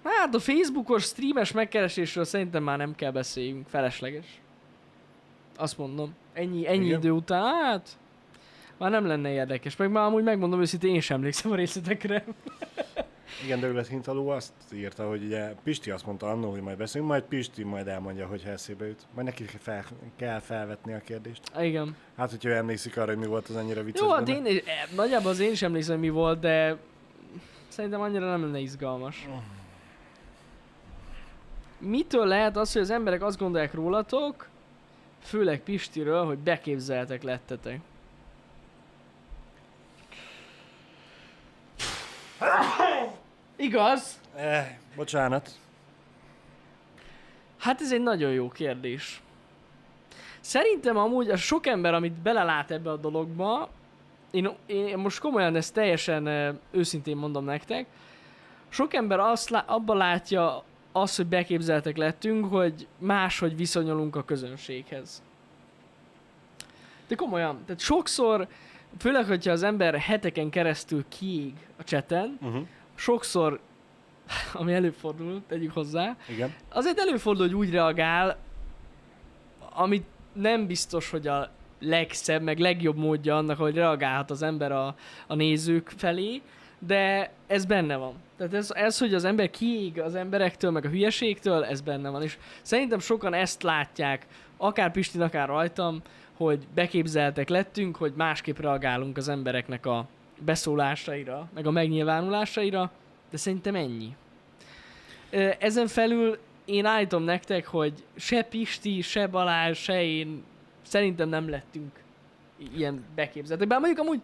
Hát 0.04 0.36
a 0.36 0.40
Facebookos 0.40 1.04
streames 1.04 1.52
megkeresésről 1.52 2.24
szerintem 2.24 2.64
már 2.64 2.78
nem 2.78 2.96
kell 2.96 3.12
beszéljünk, 3.12 3.68
felesleges. 3.68 4.42
Azt 5.58 5.78
mondom. 5.78 6.16
Ennyi, 6.34 6.68
ennyi 6.68 6.86
Igen. 6.86 7.00
idő 7.00 7.12
után, 7.12 7.64
hát 7.64 7.98
már 8.78 8.92
nem 8.92 9.06
lenne 9.06 9.32
érdekes. 9.32 9.76
Meg 9.76 9.92
már 9.92 10.06
amúgy 10.06 10.24
megmondom 10.24 10.62
őszintén, 10.62 10.94
én 10.94 11.02
sem 11.02 11.18
emlékszem 11.18 11.52
a 11.52 11.56
részletekre. 11.56 12.24
Igen, 13.44 13.60
Douglas 13.60 13.88
Hintaló 13.88 14.30
azt 14.30 14.54
írta, 14.74 15.08
hogy 15.08 15.24
ugye 15.24 15.54
Pisti 15.64 15.92
azt 15.92 16.06
mondta 16.06 16.30
annó, 16.30 16.52
hogy 16.52 16.62
majd 16.62 16.78
beszélünk, 16.78 17.10
majd 17.10 17.24
Pisti 17.24 17.64
majd 17.64 17.88
elmondja, 17.88 18.28
hogy 18.28 18.44
eszébe 18.48 18.88
jut. 18.88 19.08
Majd 19.14 19.26
neki 19.26 19.44
fel, 19.44 19.86
kell 20.16 20.40
felvetni 20.40 20.94
a 20.94 21.00
kérdést. 21.00 21.42
Igen. 21.60 21.96
Hát, 22.18 22.30
hogyha 22.30 22.50
emlékszik 22.50 22.98
arra, 22.98 23.08
hogy 23.08 23.18
mi 23.18 23.26
volt 23.26 23.48
az 23.48 23.56
annyira 23.56 23.84
vicces 23.84 24.02
Jó, 24.02 24.10
hát 24.10 24.30
én, 24.30 24.46
eh, 24.46 24.62
nagyjából 24.96 25.32
az 25.32 25.40
én 25.40 25.52
is 25.52 25.62
emlékszem, 25.62 25.94
hogy 25.94 26.04
mi 26.04 26.10
volt, 26.10 26.40
de 26.40 26.78
szerintem 27.68 28.02
annyira 28.02 28.30
nem 28.30 28.42
lenne 28.42 28.60
izgalmas. 28.60 29.28
Mitől 31.82 32.26
lehet 32.26 32.58
az, 32.58 32.74
hogy 32.74 32.82
az 32.82 32.90
emberek 32.90 33.24
azt 33.24 33.38
gondolják 33.38 33.74
rólatok, 33.74 34.48
főleg 35.22 35.60
Pistiről, 35.60 36.26
hogy 36.26 36.38
beképzeltek 36.38 37.24
lettetek? 37.24 37.80
Igaz? 43.56 44.20
Eh, 44.36 44.78
bocsánat. 44.96 45.50
Hát 47.58 47.82
ez 47.82 47.92
egy 47.92 48.02
nagyon 48.02 48.32
jó 48.32 48.50
kérdés. 48.50 49.22
Szerintem 50.40 50.98
amúgy 50.98 51.30
a 51.30 51.38
sok 51.38 51.68
ember, 51.68 51.94
amit 51.94 52.14
belelát 52.14 52.72
ebbe 52.72 52.92
a 52.92 52.98
dologba, 52.98 53.70
én, 54.32 54.50
én 54.66 54.98
most 54.98 55.20
komolyan 55.20 55.56
ezt 55.56 55.74
teljesen 55.74 56.26
ö, 56.26 56.52
őszintén 56.72 57.18
mondom 57.18 57.46
nektek, 57.46 57.86
sok 58.70 58.94
ember 58.94 59.20
azt 59.20 59.50
lá, 59.50 59.64
abban 59.68 59.98
látja 59.98 60.64
azt, 60.92 61.18
hogy 61.18 61.28
beképzeltek 61.28 61.98
lettünk, 61.98 62.46
hogy 62.46 62.88
máshogy 62.98 63.56
viszonyulunk 63.56 64.16
a 64.16 64.24
közönséghez. 64.24 65.22
De 67.08 67.16
komolyan, 67.16 67.60
tehát 67.66 67.82
sokszor, 67.82 68.48
főleg, 68.98 69.26
hogyha 69.26 69.52
az 69.52 69.64
ember 69.64 69.96
heteken 69.96 70.50
keresztül 70.50 71.06
kiég 71.10 71.54
a 71.78 71.84
cseten, 71.84 72.38
Uh-huh. 72.42 72.68
sokszor, 72.96 73.60
ami 74.54 74.74
előfordul, 74.74 75.42
tegyük 75.48 75.72
hozzá, 75.74 76.16
Igen. 76.30 76.54
azért 76.70 77.00
előfordul, 77.00 77.46
hogy 77.46 77.56
úgy 77.56 77.72
reagál, 77.72 78.38
amit 79.74 80.06
nem 80.34 80.68
biztos, 80.68 81.10
hogy 81.10 81.28
a 81.28 81.50
legszebb, 81.80 82.42
meg 82.42 82.60
legjobb 82.60 82.98
módja 82.98 83.38
annak, 83.38 83.58
hogy 83.58 83.76
reagálhat 83.76 84.32
az 84.32 84.42
ember 84.42 84.72
a, 84.72 84.96
a 85.28 85.36
nézők 85.36 85.92
felé, 85.98 86.42
de 86.88 87.32
ez 87.48 87.66
benne 87.66 87.96
van. 87.96 88.14
Tehát 88.38 88.54
ez, 88.54 88.72
ez, 88.72 88.98
hogy 88.98 89.14
az 89.14 89.24
ember 89.24 89.50
kiég 89.50 90.00
az 90.00 90.16
emberektől, 90.16 90.72
meg 90.72 90.86
a 90.86 90.90
hülyeségtől, 90.90 91.64
ez 91.64 91.82
benne 91.82 92.10
van. 92.10 92.22
És 92.22 92.38
szerintem 92.62 93.00
sokan 93.00 93.34
ezt 93.34 93.64
látják, 93.64 94.28
akár 94.58 94.92
Pistin, 94.92 95.22
akár 95.22 95.48
rajtam, 95.48 96.02
hogy 96.34 96.68
beképzeltek 96.74 97.50
lettünk, 97.50 97.96
hogy 97.96 98.14
másképp 98.16 98.60
reagálunk 98.60 99.18
az 99.18 99.28
embereknek 99.28 99.86
a 99.86 100.08
beszólásaira, 100.40 101.50
meg 101.54 101.68
a 101.68 101.72
megnyilvánulásaira, 101.72 102.92
de 103.30 103.38
szerintem 103.38 103.76
ennyi. 103.76 104.16
Ezen 105.60 105.88
felül 105.88 106.38
én 106.66 106.86
állítom 106.86 107.24
nektek, 107.24 107.68
hogy 107.68 107.94
se 108.16 108.44
Pisti, 108.44 109.02
se 109.02 109.28
Balázs, 109.28 109.78
se 109.78 110.04
én 110.04 110.44
szerintem 110.82 111.30
nem 111.30 111.50
lettünk 111.50 111.92
ilyen 112.76 113.06
beképzeltek. 113.16 113.68
Bár 113.68 113.80
mondjuk 113.80 114.08
amúgy, 114.08 114.22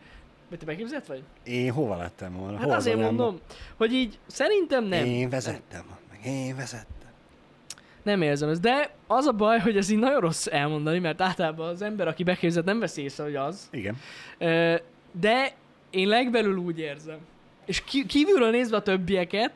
vagy 0.50 0.60
te 0.60 0.66
beképzelt 0.66 1.06
vagy? 1.06 1.24
Én 1.44 1.72
hova 1.72 1.98
lettem 1.98 2.34
volna? 2.34 2.58
Hát 2.58 2.66
Hol 2.66 2.76
azért 2.76 2.98
mondom, 2.98 3.40
hogy 3.76 3.94
így 3.94 4.20
szerintem 4.28 4.84
nem. 4.84 5.06
Én 5.06 5.30
vezettem, 5.30 5.86
meg 6.10 6.26
én 6.26 6.56
vezettem. 6.56 6.96
Nem 8.04 8.22
érzem 8.22 8.50
ezt. 8.50 8.62
De 8.62 8.96
az 9.08 9.26
a 9.26 9.32
baj, 9.32 9.60
hogy 9.60 9.78
ez 9.78 9.90
így 9.90 9.98
nagyon 9.98 10.20
rossz 10.20 10.48
elmondani, 10.48 11.00
mert 11.00 11.22
általában 11.22 11.68
az 11.68 11.82
ember, 11.82 12.08
aki 12.08 12.24
beképzett, 12.24 12.66
nem 12.66 12.80
veszi 12.80 13.02
észre, 13.02 13.24
hogy 13.24 13.36
az. 13.36 13.70
Igen. 13.72 13.98
De 15.12 15.54
én 15.90 16.08
legbelül 16.08 16.58
úgy 16.58 16.80
érzem. 16.80 17.18
És 17.66 17.84
kívülről 18.08 18.50
nézve 18.50 18.78
a 18.78 18.82
többieket, 18.82 19.54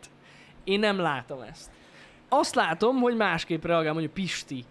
én 0.64 0.80
nem 0.80 1.00
látom 1.00 1.42
ezt. 1.42 1.70
Azt 2.30 2.56
látom, 2.56 3.00
hogy 3.00 3.16
másképp 3.16 3.66
reagál 3.66 3.92
mondjuk 3.94 4.14
Pisti, 4.14 4.66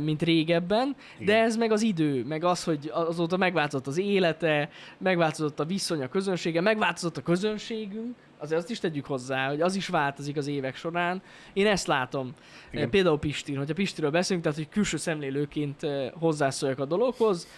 mint 0.00 0.22
régebben, 0.22 0.96
de 1.18 1.22
Igen. 1.22 1.44
ez 1.44 1.56
meg 1.56 1.72
az 1.72 1.82
idő, 1.82 2.24
meg 2.24 2.44
az, 2.44 2.64
hogy 2.64 2.90
azóta 2.92 3.36
megváltozott 3.36 3.86
az 3.86 3.98
élete, 3.98 4.68
megváltozott 4.98 5.60
a 5.60 5.64
viszony 5.64 6.02
a 6.02 6.08
közönsége, 6.08 6.60
megváltozott 6.60 7.16
a 7.16 7.22
közönségünk, 7.22 8.14
azért 8.38 8.60
azt 8.60 8.70
is 8.70 8.78
tegyük 8.78 9.06
hozzá, 9.06 9.48
hogy 9.48 9.60
az 9.60 9.74
is 9.74 9.88
változik 9.88 10.36
az 10.36 10.46
évek 10.46 10.76
során. 10.76 11.22
Én 11.52 11.66
ezt 11.66 11.86
látom. 11.86 12.32
Igen. 12.70 12.90
Például 12.90 13.18
Pistin, 13.18 13.56
hogyha 13.56 13.74
Pistiről 13.74 14.10
beszélünk, 14.10 14.42
tehát 14.42 14.58
hogy 14.58 14.68
külső 14.68 14.96
szemlélőként 14.96 15.80
hozzászóljak 16.12 16.78
a 16.78 16.84
dologhoz, 16.84 17.48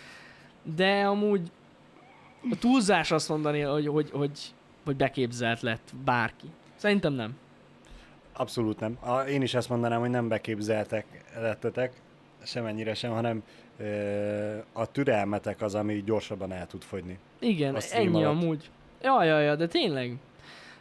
de 0.76 1.06
amúgy 1.06 1.50
a 2.50 2.56
túlzás 2.58 3.10
azt 3.10 3.28
mondani, 3.28 3.60
hogy, 3.60 3.86
hogy, 3.86 4.10
hogy, 4.10 4.38
hogy 4.84 4.96
beképzelt 4.96 5.60
lett 5.60 5.92
bárki. 6.04 6.46
Szerintem 6.76 7.12
nem. 7.12 7.36
Abszolút 8.32 8.80
nem. 8.80 8.98
A, 9.00 9.18
én 9.20 9.42
is 9.42 9.54
ezt 9.54 9.68
mondanám, 9.68 10.00
hogy 10.00 10.10
nem 10.10 10.28
beképzeltek 10.28 11.24
lettetek, 11.40 11.92
semennyire 12.42 12.94
sem, 12.94 13.10
hanem 13.10 13.42
a 14.72 14.90
türelmetek 14.90 15.62
az, 15.62 15.74
ami 15.74 16.02
gyorsabban 16.02 16.52
el 16.52 16.66
tud 16.66 16.82
fogyni. 16.82 17.18
Igen, 17.38 17.74
A 17.74 17.78
ennyi 17.90 18.24
alatt. 18.24 18.42
amúgy. 18.42 18.70
Ja, 19.02 19.24
ja, 19.24 19.38
ja, 19.40 19.56
de 19.56 19.66
tényleg. 19.66 20.16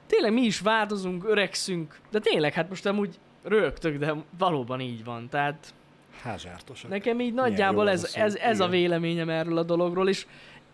Tényleg 0.08 0.34
mi 0.34 0.42
is 0.42 0.60
változunk, 0.60 1.24
öregszünk, 1.30 2.00
de 2.12 2.20
tényleg, 2.20 2.54
hát 2.54 2.70
most 2.70 2.86
amúgy 2.86 3.20
rögtök, 3.44 3.98
de 3.98 4.14
valóban 4.38 4.80
így 4.80 5.04
van. 5.04 5.30
Tehát 5.30 5.74
Házsártosak. 6.22 6.90
nekem 6.90 7.20
így 7.20 7.34
nagyjából 7.34 7.90
ez, 7.90 8.12
ez, 8.16 8.36
ez 8.36 8.60
a 8.60 8.68
véleményem 8.68 9.30
erről 9.30 9.58
a 9.58 9.64
dologról, 9.64 10.10
és 10.10 10.26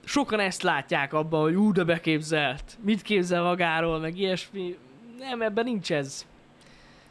sokan 0.04 0.40
ezt 0.40 0.62
látják 0.62 1.14
abban, 1.14 1.42
hogy 1.42 1.56
ú, 1.56 1.72
de 1.72 1.84
beképzelt. 1.84 2.78
Mit 2.82 3.02
képzel 3.02 3.44
magáról, 3.44 4.00
meg 4.00 4.18
ilyesmi. 4.18 4.78
Nem, 5.20 5.42
ebben 5.42 5.64
nincs 5.64 5.92
ez. 5.92 6.26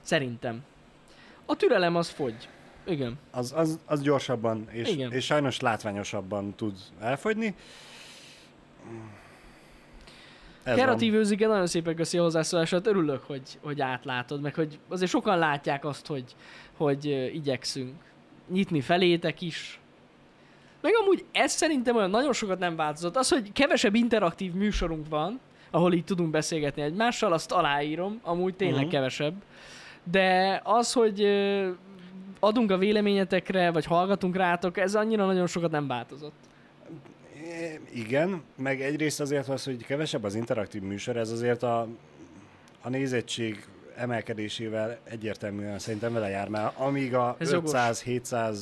Szerintem. 0.01 0.65
A 1.47 1.57
türelem 1.57 1.97
az 1.97 2.09
fogy. 2.09 2.49
Igen. 2.85 3.19
Az, 3.31 3.53
az, 3.57 3.79
az 3.87 4.03
gyorsabban 4.03 4.69
és, 4.71 4.89
Igen. 4.89 5.13
és 5.13 5.25
sajnos 5.25 5.61
látványosabban 5.61 6.55
tud 6.55 6.79
elfogyni. 7.01 7.55
Ez 10.63 10.75
Kreatív 10.75 11.15
őzike 11.15 11.47
nagyon 11.47 11.67
szépen 11.67 11.95
köszi 11.95 12.19
a 12.19 12.23
hozzászólását, 12.23 12.87
örülök, 12.87 13.23
hogy, 13.23 13.59
hogy 13.63 13.81
átlátod, 13.81 14.41
meg 14.41 14.55
hogy 14.55 14.79
azért 14.89 15.11
sokan 15.11 15.39
látják 15.39 15.85
azt, 15.85 16.07
hogy, 16.07 16.25
hogy 16.77 17.05
igyekszünk 17.35 17.95
nyitni 18.49 18.81
felétek 18.81 19.41
is. 19.41 19.81
Meg 20.81 20.93
amúgy 21.01 21.25
ez 21.33 21.53
szerintem 21.53 21.97
olyan 21.97 22.11
nagyon 22.11 22.33
sokat 22.33 22.59
nem 22.59 22.77
változott. 22.77 23.17
Az, 23.17 23.29
hogy 23.29 23.53
kevesebb 23.53 23.95
interaktív 23.95 24.53
műsorunk 24.53 25.09
van, 25.09 25.41
ahol 25.71 25.93
így 25.93 26.05
tudunk 26.05 26.31
beszélgetni 26.31 26.83
egymással, 26.83 27.33
azt 27.33 27.53
aláírom, 27.53 28.21
amúgy 28.23 28.55
tényleg 28.55 28.77
uh-huh. 28.77 28.91
kevesebb. 28.91 29.35
De 30.11 30.61
az, 30.65 30.93
hogy 30.93 31.21
adunk 32.45 32.71
a 32.71 32.79
véleményetekre, 32.79 33.71
vagy 33.71 33.85
hallgatunk 33.85 34.37
rátok, 34.37 34.79
ez 34.79 34.95
annyira 34.95 35.27
nagyon 35.27 35.47
sokat 35.47 35.71
nem 35.71 35.87
változott. 35.87 36.35
Igen, 37.95 38.43
meg 38.57 38.81
egyrészt 38.81 39.21
azért 39.21 39.49
az, 39.49 39.65
hogy 39.65 39.85
kevesebb 39.85 40.25
az 40.25 40.35
interaktív 40.35 40.83
műsor, 40.83 41.17
ez 41.17 41.31
azért 41.31 41.63
a, 41.63 41.87
a 42.83 42.89
nézettség 42.89 43.67
emelkedésével 43.97 44.99
egyértelműen 45.05 45.79
szerintem 45.79 46.13
vele 46.13 46.29
jár 46.29 46.49
már. 46.49 46.73
Amíg 46.77 47.15
a 47.15 47.37
Ez 47.39 47.53
jogos. 47.53 47.71
500-700 47.75 48.57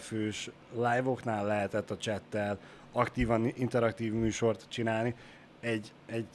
fős 0.00 0.50
live-oknál 0.72 1.46
lehetett 1.46 1.90
a 1.90 1.96
chattel 1.96 2.58
aktívan 2.92 3.52
interaktív 3.56 4.12
műsort 4.12 4.64
csinálni, 4.68 5.14
egy, 5.60 5.92
egy 6.06 6.26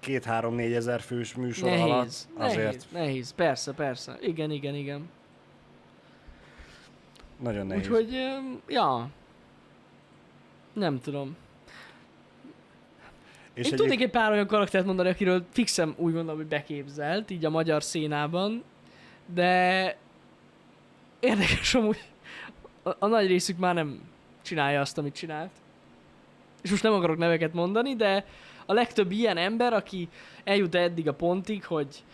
két-három-négy 0.00 0.72
ezer 0.72 1.00
fős 1.00 1.34
műsor 1.34 1.68
alatt 1.68 1.88
Nehéz, 1.88 2.28
azért 2.36 2.64
nehéz, 2.64 2.86
nehéz, 2.92 3.30
persze, 3.30 3.72
persze. 3.72 4.16
Igen, 4.20 4.50
igen, 4.50 4.74
igen. 4.74 5.08
Nagyon 7.40 7.66
nehéz. 7.66 7.88
Úgyhogy, 7.88 8.18
ja. 8.68 9.08
Nem 10.72 11.00
tudom. 11.00 11.36
És 13.54 13.66
Én 13.66 13.72
egyéb- 13.72 13.76
tudnék 13.76 14.00
egy 14.00 14.10
pár 14.10 14.32
olyan 14.32 14.46
karaktert 14.46 14.86
mondani, 14.86 15.08
akiről 15.08 15.44
fixem 15.50 15.94
úgy 15.96 16.12
gondolom, 16.12 16.36
hogy 16.36 16.48
beképzelt, 16.48 17.30
így 17.30 17.44
a 17.44 17.50
magyar 17.50 17.82
szénában, 17.82 18.62
de 19.26 19.96
érdekes 21.20 21.74
amúgy, 21.74 21.98
a, 22.82 22.90
a 22.98 23.06
nagy 23.06 23.26
részük 23.26 23.58
már 23.58 23.74
nem 23.74 24.00
csinálja 24.42 24.80
azt, 24.80 24.98
amit 24.98 25.14
csinált. 25.14 25.50
És 26.62 26.70
most 26.70 26.82
nem 26.82 26.92
akarok 26.92 27.16
neveket 27.16 27.52
mondani, 27.52 27.96
de 27.96 28.24
a 28.66 28.72
legtöbb 28.72 29.10
ilyen 29.10 29.36
ember, 29.36 29.72
aki 29.72 30.08
eljut 30.44 30.74
eddig 30.74 31.08
a 31.08 31.14
pontig, 31.14 31.64
hogy 31.64 32.04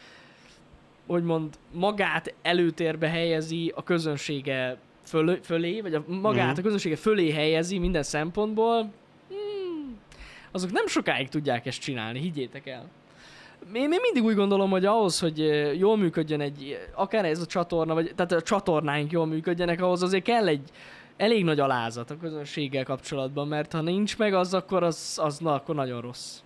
hogy 1.07 1.25
mond, 1.25 1.59
magát 1.73 2.35
előtérbe 2.43 3.09
helyezi 3.09 3.73
a 3.77 3.83
közönsége 3.83 4.79
fölé, 5.13 5.39
fölé 5.43 5.81
vagy 5.81 5.95
a, 5.95 6.05
magát 6.07 6.51
Mhm. 6.51 6.59
a 6.59 6.63
közönsége 6.63 6.97
fölé 6.97 7.31
helyezi 7.31 7.79
minden 7.79 8.03
szempontból, 8.03 8.93
hmm, 9.29 9.99
azok 10.51 10.73
nem 10.73 10.87
sokáig 10.87 11.29
tudják 11.29 11.67
ezt 11.67 11.81
csinálni, 11.81 12.19
higgyétek 12.21 12.67
el. 12.67 12.89
én, 13.73 13.93
én 13.93 14.01
mindig 14.03 14.23
úgy 14.23 14.35
gondolom, 14.35 14.71
hogy 14.71 14.85
ahhoz, 14.85 15.21
hogy 15.21 15.39
jól 15.79 15.97
működjön 15.97 16.41
egy, 16.41 16.79
akár 16.95 17.25
ez 17.25 17.41
a 17.41 17.47
csatorna, 17.47 17.95
vagy 17.95 18.13
tehát 18.15 18.33
a 18.33 18.43
csatornáink 18.43 19.11
jól 19.13 19.27
működjenek, 19.27 19.81
ahhoz 19.81 20.03
azért 20.03 20.25
kell 20.25 20.49
egy 20.49 20.71
elég 21.17 21.45
nagy 21.45 21.61
alázat 21.61 22.11
a 22.11 22.17
közönséggel 22.17 22.85
kapcsolatban, 22.85 23.49
mert 23.49 23.73
ha 23.73 23.81
nincs 23.81 24.19
meg 24.19 24.35
az, 24.35 24.55
akkor 24.55 24.83
az, 24.83 25.19
az 25.23 25.39
na, 25.39 25.55
akkor 25.55 25.75
nagyon 25.75 26.01
rossz. 26.01 26.39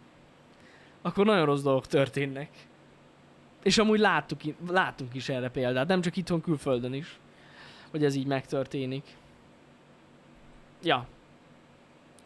Akkor 1.03 1.27
nagyon 1.27 1.45
rossz 1.47 1.63
dolgok 1.63 1.87
történnek. 1.87 2.49
És 3.63 3.79
amúgy 3.79 3.99
láttuk, 3.99 4.41
láttunk 4.69 5.15
is 5.15 5.29
erre 5.29 5.49
példát, 5.49 5.89
nem 5.89 6.01
csak 6.01 6.17
itthon, 6.17 6.41
külföldön 6.41 6.95
is, 6.95 7.19
hogy 7.91 8.05
ez 8.05 8.15
így 8.15 8.27
megtörténik. 8.27 9.05
Ja, 10.83 11.07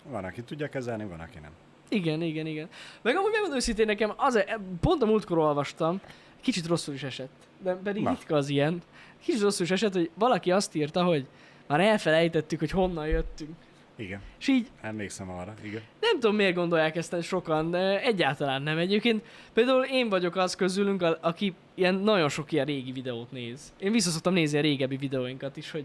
Van, 0.04 0.24
aki 0.24 0.42
tudja 0.42 0.68
kezelni, 0.68 1.04
van, 1.04 1.20
aki 1.20 1.38
nem. 1.38 1.50
igen, 1.88 2.22
igen, 2.22 2.46
igen. 2.46 2.68
Meg 3.02 3.16
amúgy 3.16 3.30
megmondom 3.30 3.56
őszintén 3.56 3.86
nekem, 3.86 4.12
az, 4.16 4.44
pont 4.80 5.02
a 5.02 5.06
múltkor 5.06 5.38
olvastam, 5.38 6.00
kicsit 6.40 6.66
rosszul 6.66 6.94
is 6.94 7.02
esett, 7.02 7.32
de 7.62 7.74
pedig 7.74 8.02
Na. 8.02 8.10
ritka 8.10 8.36
az 8.36 8.48
ilyen. 8.48 8.82
Kicsit 9.22 9.40
rosszul 9.40 9.64
is 9.64 9.70
esett, 9.70 9.92
hogy 9.92 10.10
valaki 10.14 10.50
azt 10.50 10.74
írta, 10.74 11.04
hogy 11.04 11.26
már 11.66 11.80
elfelejtettük, 11.80 12.58
hogy 12.58 12.70
honnan 12.70 13.06
jöttünk. 13.06 13.54
Igen, 14.00 14.20
És 14.38 14.48
így 14.48 14.66
emlékszem 14.80 15.30
arra, 15.30 15.54
igen. 15.64 15.80
nem 16.00 16.12
tudom, 16.20 16.36
miért 16.36 16.54
gondolják 16.54 16.96
ezt 16.96 17.22
sokan, 17.22 17.70
de 17.70 18.02
egyáltalán 18.02 18.62
nem. 18.62 18.78
Egyébként 18.78 19.22
például 19.52 19.84
én 19.84 20.08
vagyok 20.08 20.36
az 20.36 20.54
közülünk, 20.54 21.02
a- 21.02 21.18
aki 21.20 21.54
ilyen 21.74 21.94
nagyon 21.94 22.28
sok 22.28 22.52
ilyen 22.52 22.66
régi 22.66 22.92
videót 22.92 23.30
néz. 23.30 23.72
Én 23.78 23.92
visszaszoktam 23.92 24.32
nézni 24.32 24.58
a 24.58 24.60
régebbi 24.60 24.96
videóinkat 24.96 25.56
is, 25.56 25.70
hogy 25.70 25.84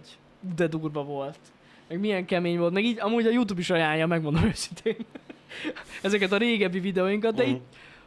de 0.55 0.67
durva 0.67 1.03
volt. 1.03 1.37
Meg 1.87 1.99
milyen 1.99 2.25
kemény 2.25 2.57
volt. 2.57 2.73
Meg 2.73 2.83
így 2.83 2.99
amúgy 2.99 3.25
a 3.25 3.31
YouTube 3.31 3.59
is 3.59 3.69
ajánlja, 3.69 4.07
megmondom 4.07 4.43
őszintén. 4.51 4.95
ezeket 6.01 6.31
a 6.31 6.37
régebbi 6.37 6.79
videóinkat, 6.79 7.35
de 7.35 7.43
Mhm. 7.43 7.51
így 7.51 7.61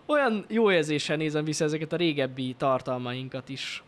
olyan 0.07 0.45
jó 0.49 0.71
érzéssel 0.73 1.17
nézem 1.17 1.45
vissza 1.45 1.65
ezeket 1.65 1.93
a 1.93 1.97
régebbi 1.97 2.55
tartalmainkat 2.59 3.49
is. 3.49 3.83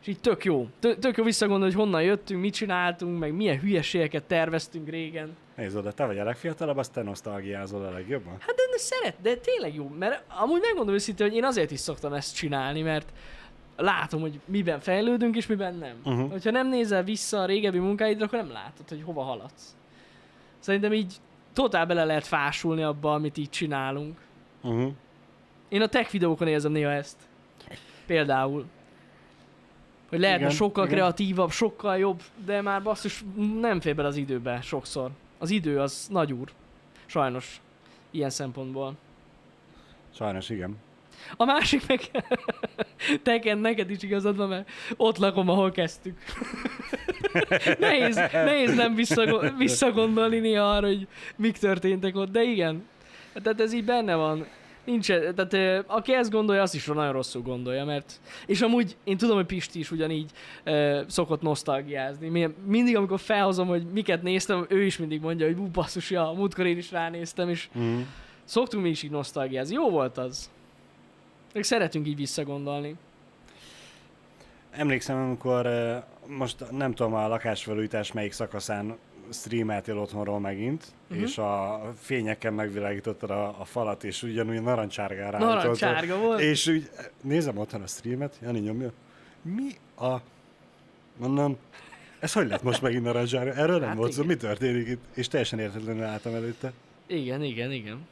És 0.00 0.06
így 0.06 0.20
tök 0.20 0.44
jó. 0.44 0.68
Tök, 0.78 1.16
jó 1.16 1.24
visszagondolni, 1.24 1.74
hogy 1.74 1.82
honnan 1.82 2.02
jöttünk, 2.02 2.40
mit 2.40 2.54
csináltunk, 2.54 3.18
meg 3.18 3.34
milyen 3.34 3.60
hülyeségeket 3.60 4.24
terveztünk 4.24 4.88
régen. 4.88 5.36
Nézd 5.56 5.76
oda, 5.76 5.92
te 5.92 6.06
vagy 6.06 6.18
a 6.18 6.24
legfiatalabb, 6.24 6.76
azt 6.76 6.92
te 6.92 7.02
nosztalgiázol 7.02 7.84
a 7.84 7.90
legjobban. 7.90 8.32
Hát 8.32 8.54
de, 8.54 8.62
de 8.70 8.78
szeret, 8.78 9.16
de 9.22 9.36
tényleg 9.36 9.74
jó, 9.74 9.88
mert 9.98 10.22
amúgy 10.28 10.60
megmondom 10.60 10.94
őszintén, 10.94 11.26
hogy 11.26 11.36
én 11.36 11.44
azért 11.44 11.70
is 11.70 11.80
szoktam 11.80 12.12
ezt 12.12 12.34
csinálni, 12.34 12.82
mert 12.82 13.12
látom, 13.76 14.20
hogy 14.20 14.40
miben 14.44 14.80
fejlődünk 14.80 15.36
és 15.36 15.46
miben 15.46 15.74
nem. 15.74 15.96
Uh-huh. 16.04 16.30
Hogyha 16.30 16.50
nem 16.50 16.68
nézel 16.68 17.02
vissza 17.02 17.40
a 17.40 17.46
régebbi 17.46 17.78
munkáidra, 17.78 18.24
akkor 18.24 18.38
nem 18.38 18.52
látod, 18.52 18.88
hogy 18.88 19.02
hova 19.04 19.22
haladsz. 19.22 19.76
Szerintem 20.58 20.92
így 20.92 21.14
totál 21.52 21.86
bele 21.86 22.04
lehet 22.04 22.26
fásulni 22.26 22.82
abba, 22.82 23.12
amit 23.12 23.36
így 23.36 23.50
csinálunk. 23.50 24.18
Uh-huh. 24.62 24.92
Én 25.68 25.82
a 25.82 25.86
tech 25.86 26.10
videókon 26.10 26.48
érzem 26.48 26.72
néha 26.72 26.90
ezt. 26.90 27.16
Például. 28.06 28.66
Hogy 30.10 30.18
lehetne 30.18 30.44
Igen, 30.44 30.56
sokkal 30.56 30.84
igen. 30.84 30.96
kreatívabb, 30.96 31.50
sokkal 31.50 31.98
jobb, 31.98 32.22
de 32.44 32.60
már 32.60 32.82
basszus 32.82 33.24
nem 33.60 33.80
fér 33.80 33.94
bele 33.94 34.08
az 34.08 34.16
időbe 34.16 34.60
sokszor. 34.62 35.10
Az 35.38 35.50
idő 35.50 35.80
az 35.80 36.06
nagy 36.10 36.32
úr. 36.32 36.48
Sajnos. 37.06 37.60
Ilyen 38.10 38.30
szempontból. 38.30 38.94
Sajnos 40.14 40.48
igen. 40.50 40.76
A 41.36 41.44
másik 41.44 41.86
meg... 41.86 42.00
Teken, 43.22 43.58
neked 43.58 43.90
is 43.90 44.02
igazad 44.02 44.36
van, 44.36 44.48
mert 44.48 44.68
ott 44.96 45.16
lakom, 45.16 45.48
ahol 45.48 45.70
kezdtük. 45.70 46.18
nehéz, 47.78 48.16
nehéz 48.32 48.74
nem 48.74 48.94
visszago- 48.94 49.56
visszagondolni 49.56 50.38
néha 50.38 50.70
arra, 50.74 50.86
hogy 50.86 51.06
mik 51.36 51.58
történtek 51.58 52.16
ott, 52.16 52.30
de 52.30 52.42
igen. 52.42 52.88
Tehát 53.42 53.60
ez 53.60 53.72
így 53.72 53.84
benne 53.84 54.14
van. 54.14 54.46
Nincs, 54.84 55.06
tehát 55.06 55.52
ö, 55.52 55.80
aki 55.86 56.14
ezt 56.14 56.30
gondolja, 56.30 56.62
az 56.62 56.74
is 56.74 56.86
nagyon 56.86 57.12
rosszul 57.12 57.42
gondolja, 57.42 57.84
mert... 57.84 58.20
És 58.46 58.60
amúgy 58.60 58.96
én 59.04 59.16
tudom, 59.16 59.36
hogy 59.36 59.46
Pisti 59.46 59.78
is 59.78 59.90
ugyanígy 59.90 60.30
ö, 60.64 61.00
szokott 61.06 61.42
nosztalgiázni. 61.42 62.28
Mi- 62.28 62.54
Mindig, 62.66 62.96
amikor 62.96 63.20
felhozom, 63.20 63.68
hogy 63.68 63.82
miket 63.92 64.22
néztem, 64.22 64.66
ő 64.68 64.82
is 64.84 64.98
mindig 64.98 65.20
mondja, 65.20 65.46
hogy 65.46 65.56
bú, 65.56 65.66
basszus, 65.66 66.10
ja, 66.10 66.32
múltkor 66.36 66.66
én 66.66 66.76
is 66.76 66.90
ránéztem, 66.90 67.48
és 67.48 67.68
Uh-huh. 67.74 68.00
Szoktunk 68.44 68.82
mi 68.82 68.88
is 68.88 69.02
így 69.02 69.10
nosztalgiázni. 69.10 69.74
Jó 69.74 69.90
volt 69.90 70.18
az. 70.18 70.50
Meg 71.54 71.62
szeretünk 71.62 72.06
így 72.06 72.16
visszagondolni. 72.16 72.94
Emlékszem, 74.70 75.16
amikor 75.16 75.66
eh, 75.66 76.02
most 76.26 76.70
nem 76.70 76.94
tudom 76.94 77.14
a 77.14 77.28
lakásfelújítás 77.28 78.12
melyik 78.12 78.32
szakaszán 78.32 78.96
streameltél 79.30 79.98
otthonról 79.98 80.40
megint, 80.40 80.84
uh-huh. 81.10 81.26
és 81.26 81.38
a 81.38 81.80
fényekkel 81.96 82.50
megvilágítottad 82.50 83.30
a, 83.30 83.60
a 83.60 83.64
falat, 83.64 84.04
és 84.04 84.22
ugyanúgy 84.22 84.62
narancsárgára. 84.62 85.38
Narancsárga 85.38 86.18
volt. 86.18 86.40
És 86.40 86.66
úgy 86.66 86.90
nézem 87.20 87.58
otthon 87.58 87.82
a 87.82 87.86
streamet, 87.86 88.38
Jani 88.42 88.58
nyomja, 88.58 88.92
mi 89.42 89.70
a... 90.04 90.16
Mondom, 91.16 91.56
ez 92.18 92.32
hogy 92.32 92.48
lett 92.48 92.62
most 92.62 92.82
megint 92.82 93.04
narancsárga? 93.04 93.52
Erről 93.52 93.78
nem 93.78 93.88
Hát 93.88 93.96
volt 93.96 94.12
szó, 94.12 94.24
mi 94.24 94.36
történik 94.36 94.88
itt? 94.88 95.02
És 95.14 95.28
teljesen 95.28 95.58
értetlenül 95.58 96.02
álltam 96.02 96.34
előtte. 96.34 96.72
Igen, 97.06 97.42
igen, 97.42 97.72
igen. 97.72 98.06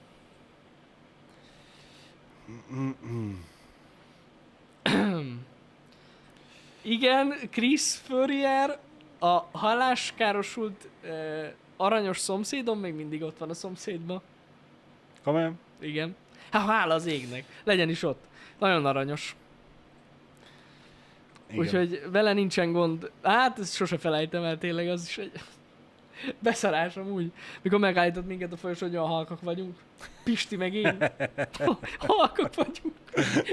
Igen, 6.82 7.34
Chris 7.50 7.82
Furrier, 7.82 8.78
a 9.18 9.58
haláskárosult 9.58 10.88
uh, 11.04 11.46
aranyos 11.76 12.18
szomszédom 12.18 12.78
még 12.78 12.94
mindig 12.94 13.22
ott 13.22 13.38
van 13.38 13.50
a 13.50 13.54
szomszédban. 13.54 14.22
Komolyan? 15.22 15.58
Igen. 15.80 16.16
Hát 16.50 16.66
hála 16.66 16.94
az 16.94 17.06
égnek. 17.06 17.44
Legyen 17.64 17.88
is 17.88 18.02
ott. 18.02 18.24
Nagyon 18.58 18.86
aranyos. 18.86 19.36
Igen. 21.46 21.60
Úgyhogy 21.60 22.02
vele 22.10 22.32
nincsen 22.32 22.72
gond. 22.72 23.10
Hát, 23.22 23.58
ezt 23.58 23.74
sose 23.74 23.98
felejtem 23.98 24.44
el 24.44 24.58
tényleg, 24.58 24.88
az 24.88 25.06
is 25.06 25.18
egy 25.18 25.32
beszarás 26.42 26.96
amúgy. 26.96 27.32
Mikor 27.62 27.78
megállított 27.78 28.26
minket 28.26 28.52
a 28.52 28.56
folyosón, 28.56 28.88
hogy 28.88 28.98
olyan 28.98 29.10
halkak 29.10 29.40
vagyunk. 29.40 29.76
Pisti 30.24 30.56
meg 30.56 30.74
én. 30.74 30.96
halkak 31.98 32.54
vagyunk. 32.54 32.94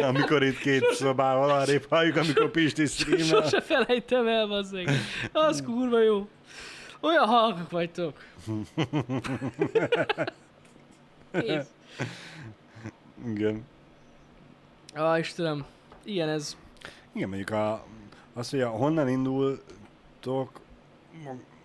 Amikor 0.02 0.44
itt 0.44 0.58
két 0.58 0.84
szobával 0.94 1.50
arrébb 1.50 1.86
halljuk, 1.90 2.16
amikor 2.16 2.52
Pisti 2.52 2.86
streamel. 2.86 3.26
Sose 3.42 3.62
felejtem 3.62 4.28
el, 4.28 4.48
bazzeg. 4.48 4.90
Az 5.32 5.62
kurva 5.62 6.02
jó. 6.02 6.28
Olyan 7.00 7.26
halkak 7.26 7.70
vagytok. 7.70 8.24
Kész. 11.32 11.68
Igen. 13.28 13.66
Ah, 14.94 15.20
Istenem. 15.20 15.66
Ilyen 16.04 16.30
ez. 16.30 16.58
Igen, 17.12 17.30
mondjuk 17.30 17.50
a, 17.50 17.86
az, 18.34 18.50
hogy 18.50 18.62
a, 18.62 18.70
honnan 18.70 19.10
indultok, 19.10 20.60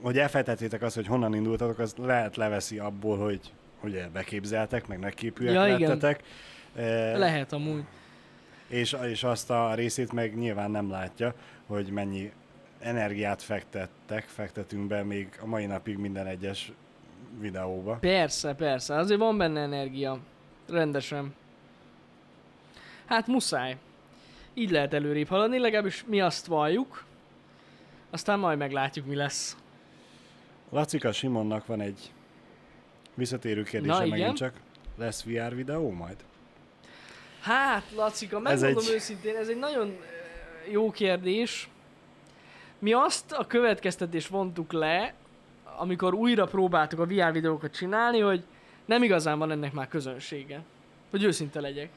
hogy 0.03 0.18
elfelejtettétek 0.18 0.82
azt, 0.82 0.94
hogy 0.94 1.07
honnan 1.07 1.34
indultatok, 1.34 1.78
az 1.78 1.94
lehet 1.96 2.36
leveszi 2.36 2.78
abból, 2.78 3.18
hogy 3.18 3.40
ugye 3.82 4.09
beképzeltek, 4.09 4.86
meg 4.86 4.98
nagyképűek 4.98 5.55
Ja, 5.55 5.66
igen. 5.66 5.80
lettetek. 5.80 6.22
E, 6.76 7.16
Lehet 7.18 7.53
amúgy. 7.53 7.82
és, 8.68 8.96
és 9.11 9.24
azt 9.24 9.51
a 9.51 9.74
részét 9.74 10.12
meg 10.12 10.38
nyilván 10.38 10.70
nem 10.70 10.90
látja, 10.90 11.34
hogy 11.66 11.90
mennyi 11.90 12.32
energiát 12.80 13.42
fektettek, 13.42 14.24
fektetünk 14.24 14.86
be 14.88 15.03
még 15.03 15.28
a 15.42 15.46
mai 15.46 15.66
napig 15.66 15.96
minden 15.96 16.26
egyes 16.26 16.72
videóba. 17.38 17.94
Persze, 17.94 18.55
persze. 18.55 18.94
Azért 18.96 19.20
van 19.20 19.38
benne 19.38 19.61
energia. 19.61 20.18
Rendesen. 20.68 21.34
Hát 23.07 23.26
muszáj. 23.26 23.76
Így 24.55 24.70
lehet 24.70 24.94
előrébb 24.94 25.28
haladni, 25.28 25.59
legalábbis 25.59 26.05
mi 26.07 26.20
azt 26.20 26.46
valljuk. 26.46 27.05
Aztán 28.11 28.38
majd 28.38 28.59
meglátjuk, 28.59 29.07
mi 29.07 29.14
lesz. 29.14 29.57
Lacika 30.71 31.12
Simonnak 31.12 31.66
van 31.66 31.81
egy 31.81 32.12
visszatérő 33.14 33.62
kérdése 33.62 33.95
Na, 33.95 34.05
igen. 34.05 34.18
megint 34.18 34.37
csak. 34.37 34.53
Lesz 34.99 35.23
VR 35.25 35.55
videó 35.55 35.91
majd? 35.91 36.16
Hát, 37.41 37.83
Lacika, 37.97 38.39
megmondom 38.39 38.85
egy- 38.89 38.93
őszintén, 38.95 39.37
ez 39.37 39.49
egy 39.49 39.59
nagyon 39.59 39.89
ö, 39.89 40.71
jó 40.71 40.91
kérdés. 40.91 41.68
Mi 42.79 42.93
azt 42.93 43.33
a 43.33 43.47
következtetést 43.47 44.29
vontuk 44.29 44.73
le, 44.73 45.14
amikor 45.77 46.14
újra 46.14 46.45
próbáltuk 46.47 46.99
a 46.99 47.07
VR 47.07 47.33
videókat 47.33 47.77
csinálni, 47.77 48.18
hogy 48.21 48.43
nem 48.85 49.03
igazán 49.03 49.39
van 49.39 49.51
ennek 49.51 49.73
már 49.73 49.89
közönsége. 49.89 50.62
Hogy 51.11 51.23
őszinte 51.23 51.61
legyek. 51.61 51.89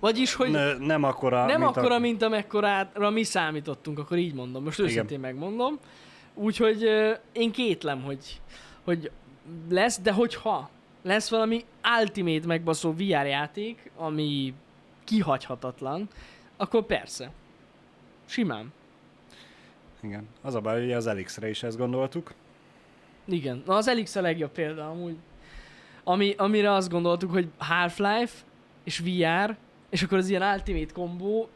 Vagyis, 0.00 0.34
hogy 0.34 0.50
Ne, 0.50 0.76
nem 0.78 1.02
akkora, 1.04 1.46
nem 1.46 1.60
mint 1.60 1.76
akkora, 1.76 1.94
a... 1.94 1.98
mint 1.98 2.22
amekkorára 2.22 3.10
mi 3.10 3.22
számítottunk, 3.22 3.98
akkor 3.98 4.16
így 4.18 4.34
mondom. 4.34 4.62
Most 4.64 4.78
Igen. 4.78 4.90
őszintén 4.90 5.20
megmondom. 5.20 5.78
Úgyhogy 6.40 6.82
én 7.32 7.52
kétlem, 7.52 8.02
hogy, 8.02 8.40
hogy 8.84 9.10
lesz, 9.68 10.00
de 10.00 10.12
hogyha 10.12 10.70
lesz 11.02 11.30
valami 11.30 11.64
ultimate 12.00 12.46
megbaszó 12.46 12.92
VR 12.92 13.26
játék, 13.26 13.90
ami 13.96 14.54
kihagyhatatlan, 15.04 16.08
akkor 16.56 16.86
persze. 16.86 17.30
Simán. 18.26 18.72
Igen. 20.00 20.28
Az 20.42 20.54
a 20.54 20.60
baj, 20.60 20.80
hogy 20.80 20.92
az 20.92 21.06
Elix-re 21.06 21.48
is 21.48 21.62
ezt 21.62 21.76
gondoltuk. 21.76 22.34
Igen. 23.24 23.62
Na 23.66 23.74
az 23.76 23.88
Elix 23.88 24.16
a 24.16 24.20
legjobb 24.20 24.50
példa 24.50 24.90
amúgy. 24.90 25.16
Ami, 26.04 26.34
amire 26.36 26.72
azt 26.72 26.90
gondoltuk, 26.90 27.30
hogy 27.30 27.48
Half-Life, 27.58 28.44
és 28.84 28.98
VR, 28.98 29.56
és 29.88 30.02
akkor 30.02 30.18
az 30.18 30.28
ilyen 30.28 30.42
ultimate 30.42 30.92
kombó, 30.92 31.48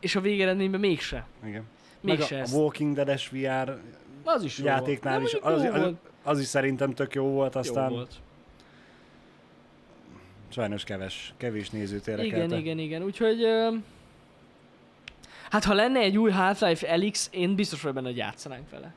és 0.00 0.16
a 0.16 0.20
végeredményben 0.20 0.80
mégse. 0.80 1.26
Igen. 1.44 1.64
Meg 2.00 2.16
Mégse 2.16 2.36
a, 2.36 2.38
ez. 2.38 2.52
a 2.52 2.56
Walking 2.56 2.94
Dead-es 2.94 3.28
VR 3.28 3.80
Az 4.24 4.42
is 4.42 4.58
jó 4.58 4.64
játéknál 4.64 5.18
volt. 5.18 5.32
is, 5.32 5.38
az, 5.42 5.62
jó 5.64 5.70
az, 5.70 5.80
volt. 5.80 5.96
az 6.22 6.40
is 6.40 6.46
szerintem 6.46 6.94
tök 6.94 7.14
jó 7.14 7.24
volt, 7.24 7.56
aztán 7.56 7.90
Jó 7.90 7.96
volt. 7.96 8.14
sajnos 10.48 10.84
keves, 10.84 11.34
kevés 11.36 11.70
nézőt 11.70 12.06
Igen, 12.06 12.18
érdekelte. 12.18 12.56
igen, 12.56 12.78
igen. 12.78 13.02
Úgyhogy... 13.02 13.42
Ö... 13.42 13.76
Hát 15.50 15.64
ha 15.64 15.74
lenne 15.74 16.00
egy 16.00 16.18
új 16.18 16.30
Half-Life 16.30 16.88
Elix, 16.88 17.28
én 17.32 17.54
biztos 17.54 17.80
vagyok 17.80 17.96
benne, 17.96 18.08
hogy 18.08 18.16
játszanánk 18.16 18.70
vele. 18.70 18.94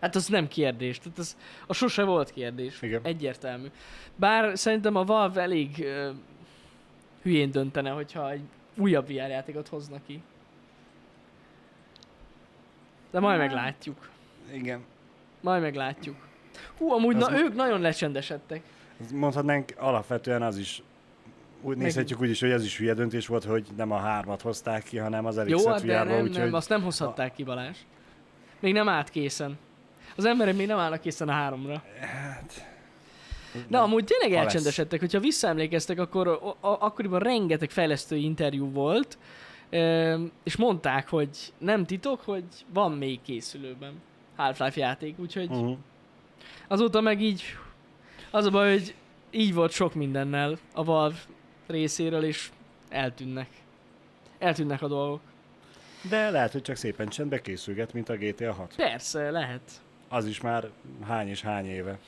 Hát 0.00 0.14
az 0.14 0.26
nem 0.26 0.48
kérdés. 0.48 0.98
Tehát 0.98 1.18
az, 1.18 1.36
az 1.66 1.76
sose 1.76 2.02
volt 2.04 2.32
kérdés. 2.32 2.82
Igen. 2.82 3.00
Egyértelmű. 3.02 3.66
Bár 4.16 4.58
szerintem 4.58 4.96
a 4.96 5.04
Valve 5.04 5.40
elég 5.42 5.78
ö, 5.78 6.10
hülyén 7.22 7.50
döntene, 7.50 7.90
hogyha 7.90 8.30
egy 8.30 8.42
újabb 8.76 9.06
VR 9.06 9.12
játékot 9.12 9.68
hozna 9.68 9.96
ki. 10.06 10.22
De 13.10 13.20
majd 13.20 13.38
meglátjuk. 13.38 14.08
Igen. 14.52 14.80
Majd 15.40 15.62
meglátjuk. 15.62 16.16
Hú, 16.78 16.92
amúgy 16.92 17.16
Az 17.16 17.20
na, 17.22 17.30
mo- 17.30 17.40
ők 17.40 17.54
nagyon 17.54 17.80
lecsendesedtek. 17.80 18.62
Mondhatnánk 19.14 19.72
alapvetően 19.78 20.42
az 20.42 20.56
is, 20.58 20.82
úgy 21.62 21.76
Meg- 21.76 21.84
nézhetjük 21.84 22.20
úgy 22.20 22.30
is, 22.30 22.40
hogy 22.40 22.50
ez 22.50 22.64
is 22.64 22.78
hülye 22.78 22.94
döntés 22.94 23.26
volt, 23.26 23.44
hogy 23.44 23.66
nem 23.76 23.90
a 23.90 23.96
hármat 23.96 24.42
hozták 24.42 24.82
ki, 24.82 24.96
hanem 24.98 25.26
az 25.26 25.34
Jó, 25.36 25.40
Elixet 25.42 25.72
hát 25.72 25.84
de 25.86 26.02
nem, 26.02 26.22
úgyhogy 26.22 26.44
nem, 26.44 26.54
azt 26.54 26.68
nem 26.68 26.82
hozhatták 26.82 27.34
ki 27.34 27.42
Balázs. 27.42 27.76
Még 28.60 28.72
nem 28.72 28.88
állt 28.88 29.08
készen. 29.10 29.58
Az 30.16 30.24
emberek 30.24 30.56
még 30.56 30.66
nem 30.66 30.78
állnak 30.78 31.00
készen 31.00 31.28
a 31.28 31.32
háromra. 31.32 31.82
De 33.68 33.78
amúgy 33.78 34.04
tényleg 34.04 34.28
Ha 34.28 34.34
lesz. 34.34 34.44
elcsendesedtek, 34.44 35.00
hogyha 35.00 35.20
visszaemlékeztek, 35.20 35.98
akkor 35.98 36.28
a, 36.28 36.48
a, 36.48 36.56
akkoriban 36.60 37.20
rengeteg 37.20 37.70
fejlesztői 37.70 38.24
interjú 38.24 38.70
volt, 38.72 39.18
és 40.44 40.56
mondták, 40.56 41.08
hogy 41.08 41.28
nem 41.58 41.84
titok, 41.86 42.20
hogy 42.20 42.44
van 42.72 42.92
még 42.92 43.22
készülőben 43.22 43.92
Half-Life 44.40 44.80
játék, 44.80 45.18
úgyhogy 45.18 45.50
uh-huh. 45.50 45.76
azóta 46.68 47.00
meg 47.00 47.22
így, 47.22 47.42
az 48.30 48.44
a 48.44 48.50
baj, 48.50 48.70
hogy 48.70 48.94
így 49.30 49.54
volt 49.54 49.72
sok 49.72 49.94
mindennel 49.94 50.58
a 50.74 50.84
Valve 50.84 51.18
részéről, 51.66 52.24
és 52.24 52.50
eltűnnek. 52.88 53.48
Eltűnnek 54.38 54.82
a 54.82 54.88
dolgok. 54.88 55.20
De 56.08 56.30
lehet, 56.30 56.52
hogy 56.52 56.62
csak 56.62 56.76
szépen 56.76 57.08
csendbe 57.08 57.40
készülget, 57.40 57.92
mint 57.92 58.08
a 58.08 58.16
GTA 58.16 58.52
6. 58.52 58.74
Persze, 58.76 59.30
lehet. 59.30 59.82
Az 60.08 60.26
is 60.26 60.40
már 60.40 60.70
hány 61.06 61.28
és 61.28 61.40
hány 61.40 61.66
éve. 61.66 61.98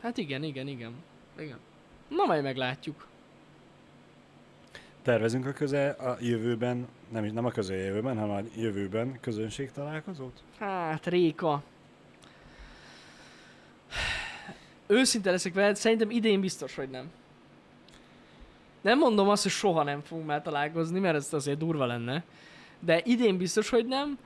Hát 0.00 0.16
igen, 0.16 0.42
igen, 0.42 0.68
igen. 0.68 0.94
igen. 1.38 1.58
Na 2.08 2.24
majd 2.24 2.42
meglátjuk. 2.42 3.06
Tervezünk 5.06 5.46
a 5.46 5.52
köze 5.52 5.88
a 5.88 6.16
jövőben, 6.20 6.88
nem, 7.08 7.24
nem 7.24 7.44
a 7.44 7.50
közeljövőben, 7.50 8.18
hanem 8.18 8.36
a 8.36 8.40
jövőben 8.56 9.20
közönség 9.20 9.72
találkozót? 9.72 10.42
Hát, 10.58 11.06
Réka. 11.06 11.62
Őszinte 14.86 15.30
leszek 15.30 15.54
veled, 15.54 15.76
szerintem 15.76 16.10
idén 16.10 16.40
biztos, 16.40 16.74
hogy 16.74 16.88
nem. 16.88 17.10
Nem 18.80 18.98
mondom 18.98 19.28
azt, 19.28 19.42
hogy 19.42 19.52
soha 19.52 19.82
nem 19.82 20.00
fogunk 20.00 20.26
már 20.26 20.42
találkozni, 20.42 21.00
mert 21.00 21.16
ez 21.16 21.32
azért 21.32 21.58
durva 21.58 21.86
lenne. 21.86 22.24
De 22.80 23.00
idén 23.04 23.36
biztos, 23.36 23.68
hogy 23.68 23.86
nem. 23.86 24.18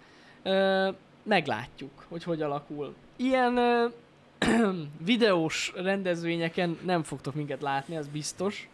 Ö, 0.43 0.91
meglátjuk, 1.23 2.05
hogy 2.09 2.23
hogy 2.23 2.43
alakul. 2.43 2.95
Ilyen 3.17 3.57
ö, 3.57 3.87
videós 5.05 5.73
rendezvényeken 5.77 6.79
nem 6.85 7.03
fogtok 7.03 7.35
minket 7.35 7.63
látni, 7.63 7.97
az 7.97 8.09
biztos. 8.09 8.69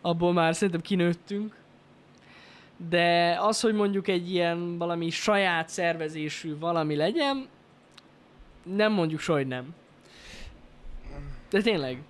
Abból 0.00 0.32
már 0.32 0.54
szerintem 0.54 0.80
kinőttünk. 0.80 1.56
De 2.88 3.36
az, 3.40 3.60
hogy 3.60 3.74
mondjuk 3.74 4.08
egy 4.08 4.30
ilyen 4.30 4.78
valami 4.78 5.10
saját 5.10 5.68
szervezésű 5.68 6.58
valami 6.58 6.96
legyen, 6.96 7.48
nem 8.62 8.92
mondjuk 8.92 9.20
soha, 9.20 9.38
hogy 9.38 9.46
nem. 9.46 9.74
De 11.50 11.60
tényleg. 11.60 12.02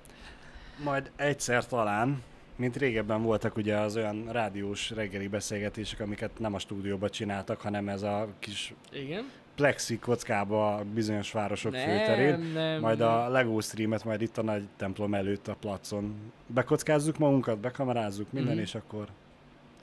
Majd 0.84 1.10
egyszer 1.16 1.66
talán, 1.66 2.22
mint 2.56 2.76
régebben 2.76 3.22
voltak 3.22 3.56
ugye 3.56 3.76
az 3.76 3.96
olyan 3.96 4.28
rádiós 4.32 4.90
reggeli 4.90 5.28
beszélgetések, 5.28 6.00
amiket 6.00 6.38
nem 6.38 6.54
a 6.54 6.58
stúdióban 6.58 7.10
csináltak, 7.10 7.60
hanem 7.60 7.88
ez 7.88 8.02
a 8.02 8.28
kis 8.38 8.74
Igen. 8.92 9.30
Plexi 9.56 9.98
kockába 9.98 10.74
a 10.74 10.84
bizonyos 10.94 11.32
városok 11.32 11.72
Nem, 11.72 11.88
főterén. 11.88 12.38
nem, 12.54 12.80
Majd 12.80 12.98
nem. 12.98 13.08
a 13.08 13.28
Lego 13.28 13.60
streamet 13.60 14.04
majd 14.04 14.22
itt 14.22 14.38
a 14.38 14.42
nagy 14.42 14.62
templom 14.76 15.14
előtt 15.14 15.48
a 15.48 15.56
placon. 15.60 16.14
Bekockázzuk 16.46 17.18
magunkat, 17.18 17.58
bekamerázzuk 17.58 18.32
minden, 18.32 18.52
Mhm. 18.52 18.62
és 18.62 18.74
akkor 18.74 19.06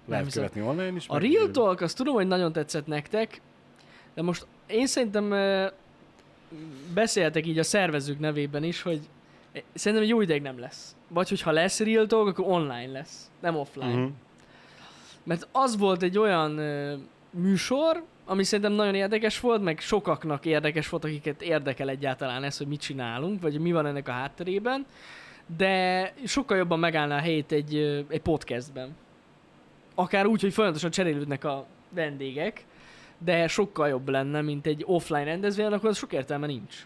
lehet 0.07 0.26
hiszem. 0.26 0.43
követni 0.43 0.69
online 0.69 0.95
is. 0.95 1.07
A 1.07 1.17
Real. 1.17 1.51
Talk, 1.51 1.82
azt 1.82 1.97
tudom, 1.97 2.13
hogy 2.13 2.28
nagyon 2.28 2.51
tetszett 2.53 2.88
nektek, 2.88 3.41
de 4.13 4.21
most 4.21 4.45
én 4.67 4.88
szerintem 4.88 5.34
beszéltek 6.93 7.47
így 7.47 7.59
a 7.59 7.63
szervezők 7.63 8.19
nevében 8.19 8.63
is, 8.63 8.82
hogy 8.82 8.99
szerintem 9.74 10.03
egy 10.07 10.09
jó 10.13 10.21
ideig 10.21 10.41
nem 10.41 10.59
lesz. 10.59 10.95
Vagy 11.07 11.30
hogyha 11.30 11.51
lesz 11.51 11.80
Real 11.80 12.05
Talk, 12.05 12.28
akkor 12.28 12.45
online 12.47 12.91
lesz, 12.91 13.32
nem 13.39 13.55
offline. 13.55 13.93
Mhm. 13.95 14.05
Mert 15.24 15.47
az 15.51 15.78
volt 15.78 16.03
egy 16.03 16.17
olyan 16.17 16.51
műsor, 17.30 18.03
ami 18.26 18.43
szerintem 18.43 18.74
nagyon 18.74 18.95
érdekes 18.95 19.39
volt, 19.39 19.63
meg 19.63 19.80
sokaknak 19.80 20.45
érdekes 20.45 20.89
volt, 20.89 21.03
akiket 21.03 21.41
érdekel 21.41 21.89
egyáltalán 21.89 22.43
ez, 22.43 22.57
hogy 22.57 22.67
mit 22.67 22.82
csinálunk, 22.82 23.41
vagy 23.41 23.59
mi 23.59 23.71
van 23.71 23.86
ennek 23.86 24.07
a 24.07 24.11
hátterében, 24.11 24.86
de 25.57 26.13
sokkal 26.26 26.57
jobban 26.57 26.80
megállná 26.80 27.17
a 27.17 27.21
helyét 27.21 27.51
egy, 27.51 27.76
egy 28.09 28.21
podcastben. 28.21 28.95
Akár 29.95 30.26
úgy, 30.26 30.41
hogy 30.41 30.53
folyamatosan 30.53 30.91
cserélődnek 30.91 31.43
a 31.43 31.65
vendégek, 31.89 32.65
de 33.17 33.47
sokkal 33.47 33.88
jobb 33.88 34.09
lenne, 34.09 34.41
mint 34.41 34.65
egy 34.65 34.84
offline 34.88 35.24
rendezvény, 35.24 35.65
akkor 35.65 35.89
az 35.89 35.97
sok 35.97 36.13
értelme 36.13 36.47
nincs. 36.47 36.86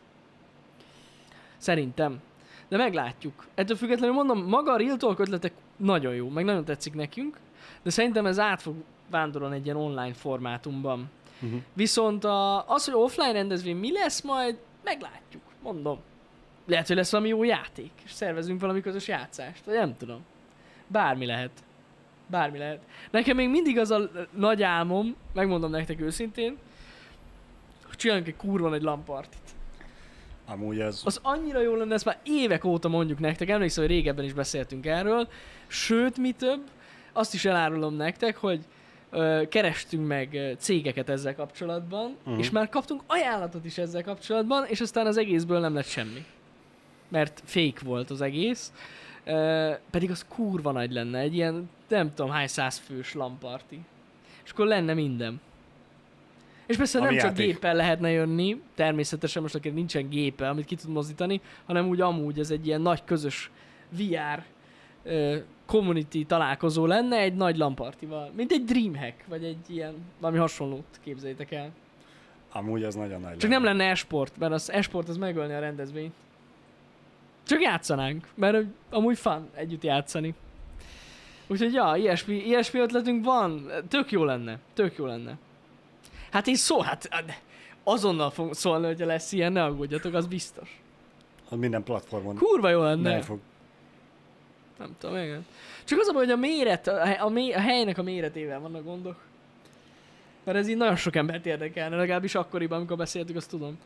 Szerintem. 1.58 2.22
De 2.68 2.78
meglátjuk. 2.78 3.48
Ettől 3.56 3.76
függetlenül 3.76 4.16
mondom, 4.16 4.46
maga 4.46 4.74
a 4.74 4.78
Real 4.78 4.98
Talk 4.98 5.20
ötletek 5.20 5.54
nagyon 5.76 6.14
jó, 6.14 6.30
meg 6.30 6.46
nagyon 6.46 6.66
tetszik 6.66 6.94
nekünk, 6.94 7.38
de 7.84 7.90
szerintem 7.90 8.26
ez 8.26 8.40
át 8.40 8.62
fog 8.62 8.76
vándorolni 9.10 9.56
egy 9.56 9.66
ilyen 9.66 9.78
online 9.78 10.14
formátumban. 10.14 11.10
Mhm. 11.40 11.56
Viszont 11.74 12.24
a, 12.24 12.70
az, 12.70 12.86
hogy 12.86 12.94
offline 12.94 13.32
rendezvény 13.32 13.76
mi 13.76 13.92
lesz 13.92 14.22
majd, 14.22 14.58
meglátjuk, 14.84 15.42
mondom. 15.64 16.00
Lehet, 16.66 16.88
hogy 16.88 16.96
lesz 16.96 17.12
valami 17.12 17.30
jó 17.30 17.44
játék, 17.44 17.92
és 18.06 18.12
szervezünk 18.12 18.62
valami 18.62 18.82
közös 18.82 19.08
játszást, 19.08 19.66
vagy 19.66 19.76
nem 19.76 19.98
tudom. 19.98 20.26
Bármi 20.88 21.26
lehet. 21.26 21.52
Bármi 22.28 22.58
lehet. 22.58 22.82
Nekem 23.12 23.36
még 23.36 23.50
mindig 23.50 23.80
az 23.80 23.92
a 23.92 24.10
nagy 24.32 24.64
álmom, 24.64 25.16
megmondom 25.34 25.72
nektek 25.72 26.02
őszintén, 26.02 26.58
hogy 27.86 27.96
csináljunk 27.96 28.28
egy 28.28 28.36
kurva 28.36 28.70
nagy 28.70 28.82
lampartit. 28.82 29.40
Amúgy 30.46 30.80
ez... 30.80 31.02
Az 31.06 31.20
annyira 31.24 31.60
jó 31.60 31.76
lenne, 31.76 31.94
ezt 31.94 32.06
már 32.06 32.20
évek 32.24 32.64
óta 32.64 32.88
mondjuk 32.88 33.20
nektek, 33.20 33.50
emlékszem, 33.50 33.84
hogy 33.84 33.94
régebben 33.94 34.26
is 34.26 34.34
beszéltünk 34.34 34.86
erről, 34.86 35.28
sőt, 35.68 36.18
mi 36.18 36.32
több, 36.32 36.62
azt 37.14 37.34
is 37.34 37.46
elárulom 37.46 37.94
nektek, 37.94 38.38
hogy 38.38 38.60
kerestünk 39.50 40.08
meg 40.08 40.56
cégeket 40.58 41.10
ezzel 41.10 41.36
kapcsolatban, 41.36 42.16
uh-huh. 42.24 42.40
és 42.40 42.50
már 42.50 42.70
kaptunk 42.70 43.02
ajánlatot 43.08 43.66
is 43.66 43.78
ezzel 43.78 44.04
kapcsolatban, 44.04 44.66
és 44.66 44.82
aztán 44.82 45.06
az 45.06 45.18
egészből 45.18 45.60
nem 45.60 45.74
lett 45.74 45.86
semmi. 45.86 46.26
Mert 47.08 47.42
fake 47.46 47.86
volt 47.86 48.10
az 48.10 48.22
egész, 48.22 48.72
ö, 49.26 49.72
pedig 49.92 50.12
az 50.12 50.26
kurva 50.28 50.72
nagy 50.72 50.92
lenne, 50.92 51.20
egy 51.20 51.36
ilyen 51.36 51.70
nem 51.88 52.14
tudom 52.14 52.32
hány 52.32 52.48
száz 52.48 52.78
fős 52.78 53.14
lamparti. 53.14 53.80
És 54.44 54.52
akkor 54.52 54.66
lenne 54.66 54.94
minden. 54.94 55.42
És 56.66 56.78
persze 56.78 57.00
Ami 57.00 57.08
nem 57.08 57.18
csak 57.18 57.30
játék. 57.30 57.46
géppel 57.46 57.76
lehetne 57.76 58.10
jönni, 58.10 58.62
természetesen 58.76 59.42
most 59.42 59.56
akinek 59.56 59.78
nincsen 59.78 60.10
gépe, 60.10 60.50
amit 60.50 60.66
ki 60.66 60.76
tud 60.76 60.92
mozdítani, 60.92 61.42
hanem 61.66 61.88
úgy 61.88 62.02
amúgy 62.02 62.40
ez 62.40 62.52
egy 62.52 62.68
ilyen 62.68 62.82
nagy 62.82 63.04
közös 63.04 63.52
VR 63.90 64.44
ö, 65.04 65.38
community 65.68 66.26
találkozó 66.26 66.86
lenne 66.86 67.18
egy 67.18 67.36
nagy 67.36 67.58
lampartival. 67.58 68.32
Mint 68.36 68.52
egy 68.52 68.64
Dreamhack, 68.64 69.28
vagy 69.28 69.44
egy 69.44 69.70
ilyen, 69.70 69.96
valami 70.20 70.40
hasonlót 70.40 71.00
képzeljétek 71.04 71.52
el. 71.52 71.70
Amúgy 72.52 72.84
az 72.84 72.96
nagyon 72.96 73.22
nagy 73.22 73.38
Csak 73.38 73.50
nem 73.50 73.64
lenne 73.64 73.90
esport, 73.90 74.38
mert 74.38 74.54
az 74.54 74.72
esport 74.72 75.10
az 75.10 75.18
megölni 75.18 75.54
a 75.54 75.60
rendezvényt. 75.60 76.14
Csak 77.44 77.62
játszanánk, 77.62 78.28
mert 78.36 78.66
amúgy 78.90 79.18
fun 79.18 79.50
együtt 79.54 79.84
játszani. 79.84 80.34
Úgyhogy 81.48 81.74
ja, 81.74 81.94
ilyesmi, 81.96 82.36
ilyesmi 82.36 82.80
ötletünk 82.80 83.26
van, 83.26 83.72
tök 83.88 84.12
jó 84.12 84.24
lenne, 84.24 84.60
tök 84.74 84.98
jó 84.98 85.06
lenne. 85.06 85.38
Hát 86.32 86.48
én 86.48 86.56
szó, 86.56 86.80
hát 86.80 87.10
azonnal 87.84 88.30
fog 88.30 88.54
szólni, 88.54 88.86
hogyha 88.86 89.06
lesz 89.06 89.32
ilyen, 89.32 89.52
ne 89.52 89.64
aggódjatok, 89.64 90.14
az 90.14 90.28
biztos. 90.28 90.82
Az 91.50 91.58
minden 91.58 91.84
platformon 91.84 92.36
Kurva 92.36 92.70
jó 92.70 92.82
lenne. 92.82 93.12
nem 93.12 93.22
fog. 93.22 93.40
Nem 94.78 94.96
tudom, 95.00 95.16
igen. 95.16 95.46
Csak 95.84 96.00
az 96.00 96.08
a 96.08 96.14
baj, 96.14 96.24
hogy 96.24 96.34
a 96.34 96.38
méret, 96.38 96.88
a, 96.88 97.06
hely- 97.06 97.52
a, 97.54 97.60
helynek 97.60 97.98
a 97.98 98.04
méretével 98.04 98.60
vannak 98.60 98.84
gondok. 98.84 99.26
Mert 100.44 100.58
ez 100.58 100.68
így 100.68 100.78
nagyon 100.78 100.96
sok 100.96 101.16
embert 101.16 101.46
érdekelne, 101.46 101.96
legalábbis 101.96 102.36
akkoriban, 102.36 102.78
amikor 102.78 102.98
beszéltük, 102.98 103.36
azt 103.36 103.50
tudom. 103.50 103.78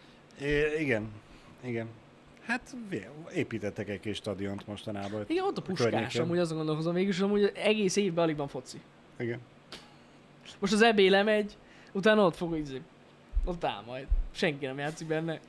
É, 0.42 0.80
igen, 0.80 1.08
igen. 1.64 1.88
Hát 2.46 2.76
építettek 3.34 3.90
egy 3.90 4.00
kis 4.00 4.18
stadiont 4.18 4.68
mostanában. 4.68 5.24
Igen, 5.28 5.44
ott 5.44 5.58
a 5.58 5.62
puskás, 5.62 5.90
környéken. 5.90 6.22
amúgy 6.22 6.38
azon 6.38 6.58
gondolkozom 6.58 6.94
végül, 6.94 7.10
is 7.10 7.20
amúgy 7.20 7.52
egész 7.56 7.96
évben 7.96 8.24
alig 8.24 8.36
van 8.36 8.48
foci. 8.48 8.82
Igen. 9.20 9.40
Most 10.60 10.74
az 10.74 10.82
EB 10.82 11.00
lemegy, 11.00 11.58
utána 11.92 12.26
ott 12.26 12.36
fog 12.36 12.58
izé. 12.58 12.82
Ott 13.46 13.64
áll 13.64 13.84
majd. 13.86 14.08
Senki 14.32 14.66
nem 14.66 14.78
játszik 14.78 15.08
benne. 15.08 15.40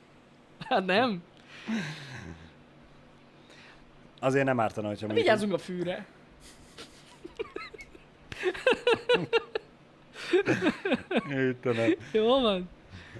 Hát 0.59 0.85
nem? 0.85 1.23
Azért 4.23 4.45
nem 4.45 4.59
ártana, 4.59 4.87
hogyha 4.87 5.05
mondjuk- 5.05 5.27
vigyázzunk 5.27 5.53
a 5.53 5.57
fűre. 5.57 6.05
Istenem. 11.29 11.93
Jó 12.11 12.27
van. 12.41 12.69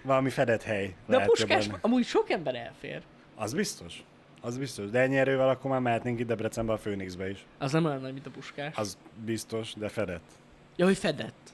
Valami 0.01 0.29
fedett 0.29 0.61
hely. 0.63 0.95
De 1.07 1.17
a 1.17 1.25
puskás, 1.25 1.65
jobban. 1.65 1.79
amúgy 1.81 2.05
sok 2.05 2.29
ember 2.29 2.55
elfér. 2.55 3.01
Az 3.35 3.53
biztos. 3.53 4.03
Az 4.41 4.57
biztos. 4.57 4.89
De 4.89 4.99
ennyi 4.99 5.17
erővel 5.17 5.49
akkor 5.49 5.71
már 5.71 5.79
mehetnénk 5.79 6.19
itt 6.19 6.27
Debrecenbe 6.27 6.73
a 6.73 6.75
Phoenixbe 6.77 7.29
is. 7.29 7.45
Az 7.57 7.71
nem 7.71 7.85
olyan 7.85 8.01
nagy, 8.01 8.13
mint 8.13 8.25
a 8.25 8.29
puskás. 8.29 8.75
Az 8.75 8.97
biztos, 9.25 9.73
de 9.73 9.89
fedett. 9.89 10.29
Ja, 10.75 10.85
hogy 10.85 10.97
fedett. 10.97 11.49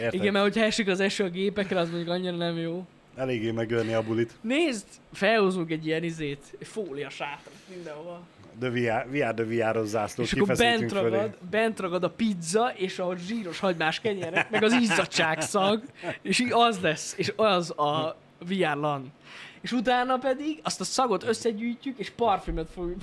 Érted? 0.00 0.14
Igen, 0.20 0.32
mert 0.32 0.44
hogyha 0.44 0.64
esik 0.64 0.88
az 0.88 1.00
eső 1.00 1.24
a 1.24 1.28
gépekre, 1.28 1.78
az 1.80 1.88
mondjuk 1.90 2.10
annyira 2.10 2.36
nem 2.36 2.56
jó. 2.56 2.86
Eléggé 3.16 3.50
megölni 3.50 3.92
a 3.92 4.02
bulit. 4.02 4.32
Nézd, 4.40 4.86
felhozunk 5.12 5.70
egy 5.70 5.86
ilyen 5.86 6.02
izét, 6.02 6.56
fólia 6.60 7.10
sátrat 7.10 7.54
mindenhol. 7.74 8.26
De 8.58 8.70
VR, 8.70 9.10
VR 9.10 9.34
de 9.34 9.44
VR-os 9.44 9.86
zászlót 9.88 10.26
És 10.26 10.32
akkor 10.32 10.56
bent 10.56 10.92
fölé. 10.92 11.08
ragad, 11.10 11.38
bent 11.50 11.80
ragad 11.80 12.04
a 12.04 12.10
pizza, 12.10 12.72
és 12.76 12.98
a 12.98 13.16
zsíros 13.16 13.58
hagymás 13.58 14.00
kenyerek, 14.00 14.50
meg 14.50 14.62
az 14.62 14.72
izzadság 14.72 15.40
szag, 15.40 15.82
és 16.22 16.38
így 16.38 16.52
az 16.52 16.80
lesz, 16.80 17.14
és 17.16 17.32
az 17.36 17.70
a 17.70 18.16
VR 18.38 18.76
LAN. 18.76 19.12
És 19.60 19.72
utána 19.72 20.18
pedig 20.18 20.60
azt 20.62 20.80
a 20.80 20.84
szagot 20.84 21.22
összegyűjtjük, 21.22 21.98
és 21.98 22.10
parfümöt 22.10 22.70
fogjuk. 22.70 23.00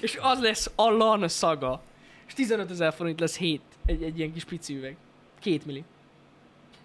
És 0.00 0.18
az 0.20 0.40
lesz 0.40 0.70
a 0.74 0.90
LAN 0.90 1.28
szaga. 1.28 1.82
És 2.26 2.32
15 2.34 2.70
ezer 2.70 2.92
forint 2.94 3.20
lesz 3.20 3.36
7, 3.36 3.60
egy, 3.86 4.02
egy 4.02 4.18
ilyen 4.18 4.32
kis 4.32 4.44
pici 4.44 4.76
üveg. 4.76 4.96
Két 5.40 5.66
milli. 5.66 5.84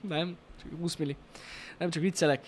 Nem, 0.01 0.37
csak 0.61 0.79
20 0.79 0.95
milli. 0.95 1.15
Nem 1.77 1.89
csak 1.89 2.01
viccelek. 2.01 2.45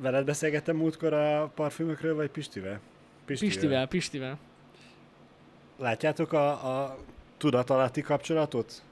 Veled 0.00 0.24
beszélgettem 0.24 0.76
múltkor 0.76 1.12
a 1.12 1.50
parfümökről, 1.54 2.14
vagy 2.14 2.30
Pistivel? 2.30 2.80
Pistivel, 3.24 3.86
Pistivel. 3.88 4.38
Látjátok 5.76 6.32
a, 6.32 6.50
a 6.50 6.98
tudatalatti 7.36 8.00
kapcsolatot? 8.00 8.82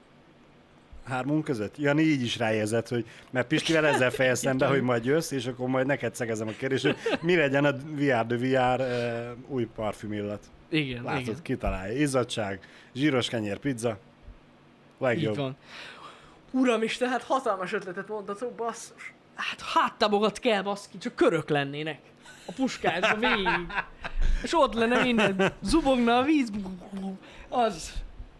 Hármunk 1.03 1.43
között? 1.43 1.77
Jani 1.77 2.01
így 2.01 2.21
is 2.21 2.37
ráérzett, 2.37 2.87
hogy 2.87 3.05
mert 3.29 3.47
Pistivel 3.47 3.85
ezzel 3.85 4.09
fejeztem 4.09 4.57
be, 4.57 4.67
hogy 4.67 4.81
majd 4.81 5.05
jössz, 5.05 5.31
és 5.31 5.45
akkor 5.45 5.67
majd 5.67 5.85
neked 5.85 6.15
szegezem 6.15 6.47
a 6.47 6.51
kérdést, 6.51 6.83
hogy 6.85 6.95
mi 7.21 7.35
legyen 7.35 7.65
a 7.65 7.71
VR 7.71 8.25
de 8.25 8.37
VR 8.37 8.79
uh, 8.79 9.53
új 9.53 9.67
parfüm 9.75 10.13
illat. 10.13 10.43
Igen, 10.69 11.03
Látod, 11.03 11.21
igen. 11.21 11.41
kitalálja. 11.41 11.99
Izzadság, 11.99 12.59
zsíros 12.93 13.29
kenyér, 13.29 13.57
pizza. 13.57 13.97
Legjobb. 14.97 15.33
Így 15.33 15.39
van. 15.39 15.57
Uram 16.51 16.81
is, 16.81 16.97
tehát 16.97 17.21
hatalmas 17.21 17.73
ötletet 17.73 18.07
mondhatok, 18.07 18.55
basszus. 18.55 19.13
Hát 19.37 19.61
háttabogat 19.61 20.39
kell, 20.39 20.61
baszki, 20.61 20.97
csak 20.97 21.15
körök 21.15 21.49
lennének. 21.49 21.99
A 22.45 22.51
puskásban 22.55 23.19
végig. 23.19 23.47
És 24.43 24.53
ott 24.53 24.73
lenne 24.73 25.03
minden. 25.03 25.53
Zubogna 25.61 26.17
a 26.17 26.23
víz. 26.23 26.49
Az. 27.49 27.93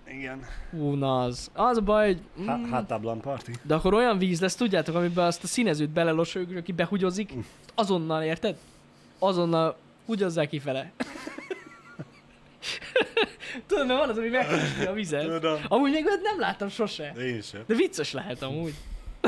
Igen. 0.08 0.46
Hú, 0.72 0.94
na 0.94 1.22
az. 1.22 1.52
Az 1.54 1.78
a 1.78 1.82
baj, 1.82 2.06
hogy... 2.06 2.22
Mm, 2.42 2.72
hátablan 2.72 3.22
party. 3.22 3.52
de 3.64 3.76
akkor 3.76 3.94
olyan 3.94 4.18
víz 4.18 4.42
lesz, 4.42 4.56
tudjátok, 4.56 4.96
amiben 4.96 5.26
azt 5.26 5.44
a 5.44 5.48
színezőt 5.48 5.90
belelosoljuk, 5.90 6.58
aki 6.58 6.72
behugyozik, 6.72 7.34
azonnal, 7.76 8.24
érted? 8.24 8.58
Azonnal 9.20 9.78
hugyozzák 10.06 10.50
kifele. 10.50 10.92
Tudod, 13.68 13.88
mert 13.88 14.00
van 14.00 14.10
az, 14.10 14.18
ami 14.18 14.28
megkösti 14.28 14.86
a 14.86 14.94
vizet. 14.94 15.26
Tudom. 15.26 15.60
Amúgy 15.68 15.92
még 15.92 16.04
nem 16.24 16.40
láttam 16.40 16.70
sose. 16.70 17.14
Én 17.18 17.42
sem. 17.42 17.62
De 17.66 17.76
vicces 17.76 18.14
lehet 18.14 18.42
amúgy. 18.42 18.74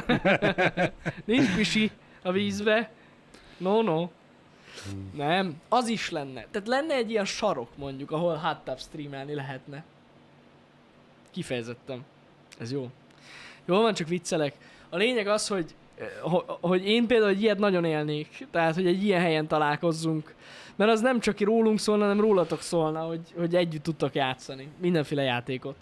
Nincs 1.26 1.56
pisi 1.56 1.92
a 2.22 2.32
vízbe. 2.32 2.92
No, 3.58 3.82
no. 3.82 4.08
Nem, 5.16 5.62
az 5.70 5.88
is 5.88 6.10
lenne. 6.10 6.46
Tehát 6.52 6.68
lenne 6.68 6.94
egy 6.94 7.10
ilyen 7.10 7.26
sarok 7.26 7.78
mondjuk, 7.78 8.12
ahol 8.12 8.36
hot 8.36 8.80
streamelni 8.80 9.34
lehetne. 9.34 9.84
Kifejezettem. 11.32 12.06
Ez 12.60 12.72
jó. 12.72 12.90
Jó 13.66 13.82
van, 13.82 13.94
csak 13.94 14.08
viccelek. 14.08 14.56
A 14.90 14.98
lényeg 14.98 15.28
az, 15.28 15.48
hogy, 15.48 15.76
eh, 15.98 16.08
ho- 16.22 16.58
hogy 16.62 16.88
én 16.88 17.08
például 17.08 17.30
egy 17.30 17.42
ilyet 17.42 17.58
nagyon 17.58 17.86
élnék. 17.86 18.48
Tehát, 18.52 18.76
hogy 18.76 18.88
egy 18.88 19.04
ilyen 19.04 19.22
helyen 19.22 19.48
találkozzunk. 19.48 20.36
Mert 20.76 20.92
az 20.92 21.02
nem 21.02 21.20
csak 21.20 21.40
rólunk 21.40 21.80
szólna, 21.80 22.04
hanem 22.04 22.20
rólatok 22.22 22.62
szólna, 22.62 23.02
hogy, 23.02 23.22
hogy 23.38 23.56
együtt 23.56 23.84
tudtok 23.84 24.16
játszani. 24.16 24.68
Mindenféle 24.78 25.22
játékot. 25.22 25.76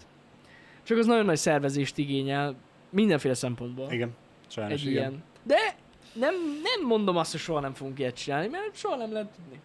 Csak 0.83 0.97
az 0.97 1.05
nagyon 1.05 1.25
nagy 1.25 1.37
szervezést 1.37 1.97
igényel. 1.97 2.55
Mindenféle 2.89 3.33
szempontból. 3.33 3.91
Igen. 3.91 4.15
Sajnos 4.47 4.81
egy 4.81 4.87
igen. 4.87 4.93
ilyen. 4.93 5.23
De 5.43 5.75
nem, 6.13 6.33
nem 6.63 6.87
mondom 6.87 7.17
azt, 7.17 7.31
hogy 7.31 7.39
soha 7.39 7.59
nem 7.59 7.73
fogunk 7.73 7.99
ilyet 7.99 8.15
csinálni, 8.15 8.47
mert 8.47 8.75
soha 8.75 8.95
nem 8.95 9.11
lehet 9.11 9.27
tudni. 9.27 9.59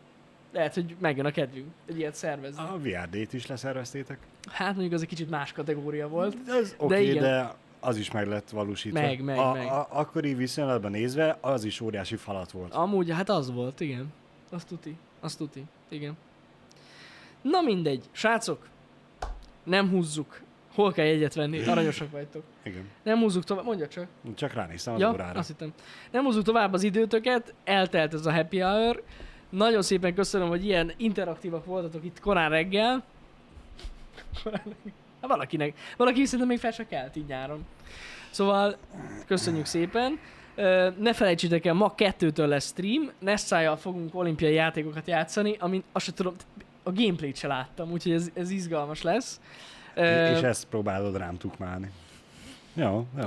Lehet, 0.53 0.75
hogy 0.75 0.97
megjön 0.99 1.27
a 1.27 1.31
kedvünk 1.31 1.67
egy 1.87 1.99
ilyet 1.99 2.15
szervezni. 2.15 2.63
A 2.63 2.79
VRD-t 2.79 3.33
is 3.33 3.47
leszerveztétek? 3.47 4.19
Hát 4.51 4.73
mondjuk 4.73 4.93
az 4.93 5.03
egy 5.03 5.09
kicsit 5.09 5.31
más 5.31 5.53
kategória 5.53 6.09
volt. 6.09 6.37
Ez 6.47 6.75
oké, 6.79 6.85
okay, 6.85 7.11
igen. 7.11 7.23
de 7.23 7.55
az 7.81 7.97
is 7.97 8.11
meg 8.11 8.27
lett 8.27 8.51
valósítva. 8.51 9.01
Meg, 9.01 9.23
meg, 9.23 9.39
a, 9.39 9.53
meg. 9.53 9.67
A, 9.67 9.87
akkori 9.91 10.35
viszonylatban 10.35 10.91
nézve, 10.91 11.39
az 11.41 11.65
is 11.65 11.81
óriási 11.81 12.17
falat 12.17 12.51
volt. 12.51 12.75
Amúgy, 12.75 13.11
hát 13.11 13.29
az 13.29 13.53
volt, 13.53 13.81
igen. 13.81 14.13
Azt 14.51 14.67
tuti. 14.67 14.97
Azt 15.21 15.39
tuti. 15.39 15.65
Igen. 15.89 16.17
Na 17.43 17.61
mindegy. 17.61 18.05
Srácok, 18.11 18.69
nem 19.65 19.91
húzzuk. 19.91 20.41
Hol 20.75 20.93
kell 20.93 21.05
jegyet 21.05 21.35
venni? 21.35 21.67
Aranyosak 21.69 22.11
vagytok. 22.11 22.43
Igen. 22.63 22.89
Nem 23.03 23.19
húzzuk 23.19 23.45
tovább. 23.45 23.65
Mondja 23.65 23.89
csak. 23.89 24.07
Csak 24.35 24.53
ránéztem 24.53 24.95
az 24.95 25.01
Ja, 25.01 25.11
órára. 25.13 25.39
azt 25.39 25.49
hittem. 25.49 25.73
Nem 26.11 26.25
húzzuk 26.25 26.45
tovább 26.45 26.73
az 26.73 26.83
időtöket, 26.83 27.55
eltelt 27.65 28.15
ez 28.15 28.27
a 28.27 28.33
happy 28.33 28.59
hour. 28.59 29.03
Nagyon 29.51 29.83
szépen 29.83 30.15
köszönöm, 30.15 30.49
hogy 30.49 30.65
ilyen 30.65 30.93
interaktívak 30.97 31.65
voltatok 31.65 32.05
itt 32.05 32.21
korán 32.21 32.51
reggel. 32.51 33.03
Korán 34.43 34.63
reggel. 34.65 34.93
Hát 35.21 35.31
valakinek. 35.31 35.79
Valaki 35.97 36.25
szerintem 36.25 36.49
még 36.49 36.59
fel 36.59 36.71
se 36.71 36.87
kelt 36.87 37.17
így 37.17 37.27
nyáron. 37.27 37.67
Szóval 38.31 38.77
köszönjük 39.27 39.67
szépen. 39.67 40.19
Ne 40.99 41.13
felejtsétek 41.13 41.65
el, 41.67 41.75
ma 41.75 41.95
kettőtől 41.95 42.47
lesz 42.47 42.67
stream, 42.67 43.11
Nessájjal 43.19 43.77
fogunk 43.77 44.15
olimpiai 44.15 44.55
játékokat 44.55 45.07
játszani, 45.07 45.57
amin 45.59 45.83
azt 45.93 46.05
sem 46.05 46.15
tudom, 46.15 46.35
a 46.83 46.93
gameplayt 46.93 47.37
se 47.37 47.47
láttam, 47.47 47.91
úgyhogy 47.91 48.13
ez, 48.13 48.31
ez 48.35 48.51
izgalmas 48.51 49.03
lesz. 49.03 49.41
És 49.95 50.41
ezt 50.43 50.67
próbálod 50.67 51.17
rám 51.17 51.37
tukmálni. 51.37 51.91
Jó, 52.75 53.07
jó. 53.19 53.27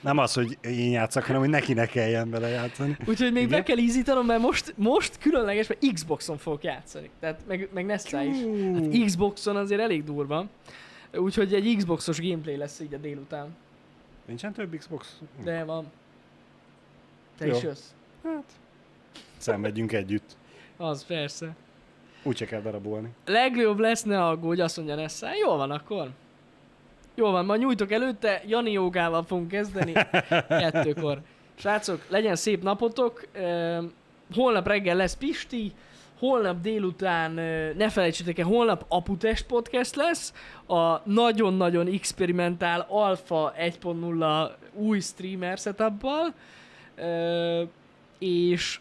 Nem 0.00 0.18
az, 0.18 0.32
hogy 0.32 0.58
én 0.60 0.90
játszak, 0.90 1.24
hanem 1.24 1.40
hogy 1.40 1.50
neki 1.50 1.72
ne 1.72 1.86
kelljen 1.86 2.30
bele 2.30 2.48
játszani. 2.48 2.96
Úgyhogy 3.06 3.32
még 3.32 3.42
Igen? 3.42 3.58
be 3.58 3.62
kell 3.64 3.76
ízítanom, 3.76 4.26
mert 4.26 4.40
most, 4.40 4.74
most 4.76 5.18
különleges, 5.18 5.66
mert 5.66 5.92
Xboxon 5.92 6.38
fogok 6.38 6.64
játszani. 6.64 7.10
Tehát 7.20 7.40
meg, 7.46 7.68
meg 7.72 7.86
Nessa 7.86 8.22
is. 8.22 8.36
Hát 8.74 9.04
Xboxon 9.04 9.56
azért 9.56 9.80
elég 9.80 10.04
durva. 10.04 10.46
Úgyhogy 11.14 11.54
egy 11.54 11.74
Xboxos 11.76 12.20
gameplay 12.20 12.56
lesz 12.56 12.80
így 12.80 12.94
a 12.94 12.98
délután. 12.98 13.56
Nincsen 14.26 14.52
több 14.52 14.76
Xbox? 14.76 15.20
De 15.44 15.64
van. 15.64 15.86
Te 17.38 17.46
Jó. 17.46 17.56
is 17.56 17.62
jössz. 17.62 17.90
Szenvedjünk 19.36 19.92
együtt. 19.92 20.36
Az 20.76 21.04
persze. 21.04 21.56
Úgy 22.26 22.36
se 22.36 22.44
kell 22.44 22.60
darabolni. 22.60 23.08
Legjobb 23.24 23.78
lesz, 23.78 24.02
ne 24.02 24.24
aggódj, 24.24 24.60
azt 24.60 24.76
mondja 24.76 24.94
Nessa. 24.94 25.26
Jól 25.44 25.56
van 25.56 25.70
akkor. 25.70 26.10
Jól 27.14 27.30
van, 27.32 27.44
majd 27.44 27.60
nyújtok 27.60 27.92
előtte, 27.92 28.42
Jani 28.46 28.72
jogával 28.72 29.22
fogunk 29.22 29.48
kezdeni. 29.48 29.92
Kettőkor. 30.62 31.20
Srácok, 31.54 32.04
legyen 32.08 32.36
szép 32.36 32.62
napotok. 32.62 33.26
Holnap 34.34 34.66
reggel 34.66 34.96
lesz 34.96 35.16
Pisti, 35.16 35.72
holnap 36.18 36.60
délután, 36.60 37.32
ne 37.76 37.90
felejtsétek 37.90 38.38
el, 38.38 38.46
holnap 38.46 38.84
Aputest 38.88 39.46
podcast 39.46 39.94
lesz, 39.96 40.32
a 40.66 41.08
nagyon-nagyon 41.10 41.86
experimentál 41.86 42.86
Alpha 42.88 43.52
1.0 43.58 44.50
új 44.74 45.00
streamer 45.00 45.58
setuppal, 45.58 46.34
Ö, 46.98 47.62
és 48.18 48.80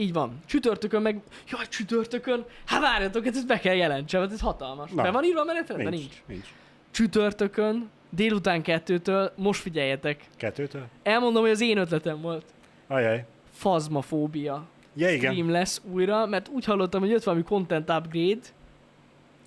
így 0.00 0.12
van. 0.12 0.38
Csütörtökön 0.46 1.02
meg... 1.02 1.20
Jaj, 1.50 1.66
csütörtökön! 1.68 2.44
Hát 2.64 2.80
várjatok, 2.80 3.24
hát 3.24 3.36
ezt 3.36 3.46
be 3.46 3.58
kell 3.58 3.74
jelentsem, 3.74 4.20
hát 4.20 4.32
ez 4.32 4.40
hatalmas. 4.40 4.90
Na. 4.90 5.02
Be 5.02 5.10
van 5.10 5.24
írva 5.24 5.40
a 5.40 5.44
menetrendben? 5.44 5.92
Nincs. 5.92 6.02
Nincs. 6.04 6.22
Nincs. 6.26 6.46
Csütörtökön, 6.90 7.90
délután 8.10 8.62
kettőtől, 8.62 9.32
most 9.36 9.60
figyeljetek. 9.60 10.24
Kettőtől? 10.36 10.86
Elmondom, 11.02 11.42
hogy 11.42 11.50
az 11.50 11.60
én 11.60 11.78
ötletem 11.78 12.20
volt. 12.20 12.44
Ajaj. 12.86 13.24
Fazmafóbia 13.52 14.66
Ja, 14.94 15.10
igen. 15.10 15.32
stream 15.32 15.50
lesz 15.50 15.80
újra, 15.92 16.26
mert 16.26 16.48
úgy 16.48 16.64
hallottam, 16.64 17.00
hogy 17.00 17.10
jött 17.10 17.22
valami 17.22 17.42
content 17.42 17.90
upgrade, 17.90 18.40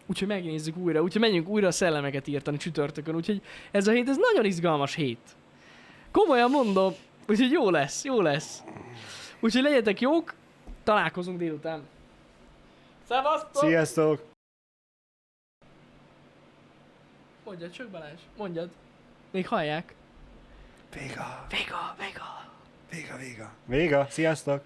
úgyhogy 0.06 0.28
megnézzük 0.28 0.78
újra, 0.78 1.02
úgyhogy 1.02 1.22
menjünk 1.22 1.48
újra 1.48 1.68
a 1.68 1.72
szellemeket 1.72 2.28
írtani 2.28 2.58
csütörtökön, 2.58 3.16
úgyhogy 3.16 3.42
ez 3.72 3.88
a 3.88 3.92
hét, 3.92 4.10
ez 4.10 4.18
nagyon 4.18 4.46
izgalmas 4.46 4.96
hét. 4.96 5.20
Komolyan 6.12 6.50
mondom, 6.50 6.94
úgyhogy 7.28 7.52
jó 7.52 7.70
lesz, 7.70 8.04
jó 8.04 8.22
lesz. 8.22 8.64
Úgyhogy 9.40 9.62
legyetek 9.62 10.02
jók, 10.02 10.34
találkozunk 10.84 11.38
délután. 11.38 11.88
Szevasztok! 13.08 13.64
Sziasztok! 13.64 14.32
Mondjad 17.46 17.72
csak 17.72 17.88
Balázs, 17.88 18.20
mondjad. 18.38 18.70
Még 19.32 19.48
hallják. 19.48 19.94
Véga! 20.94 21.46
Véga, 21.50 21.96
véga. 21.98 22.52
Véga, 22.90 23.18
véga! 23.18 23.52
Véga! 23.66 24.08
Sziasztok! 24.10 24.64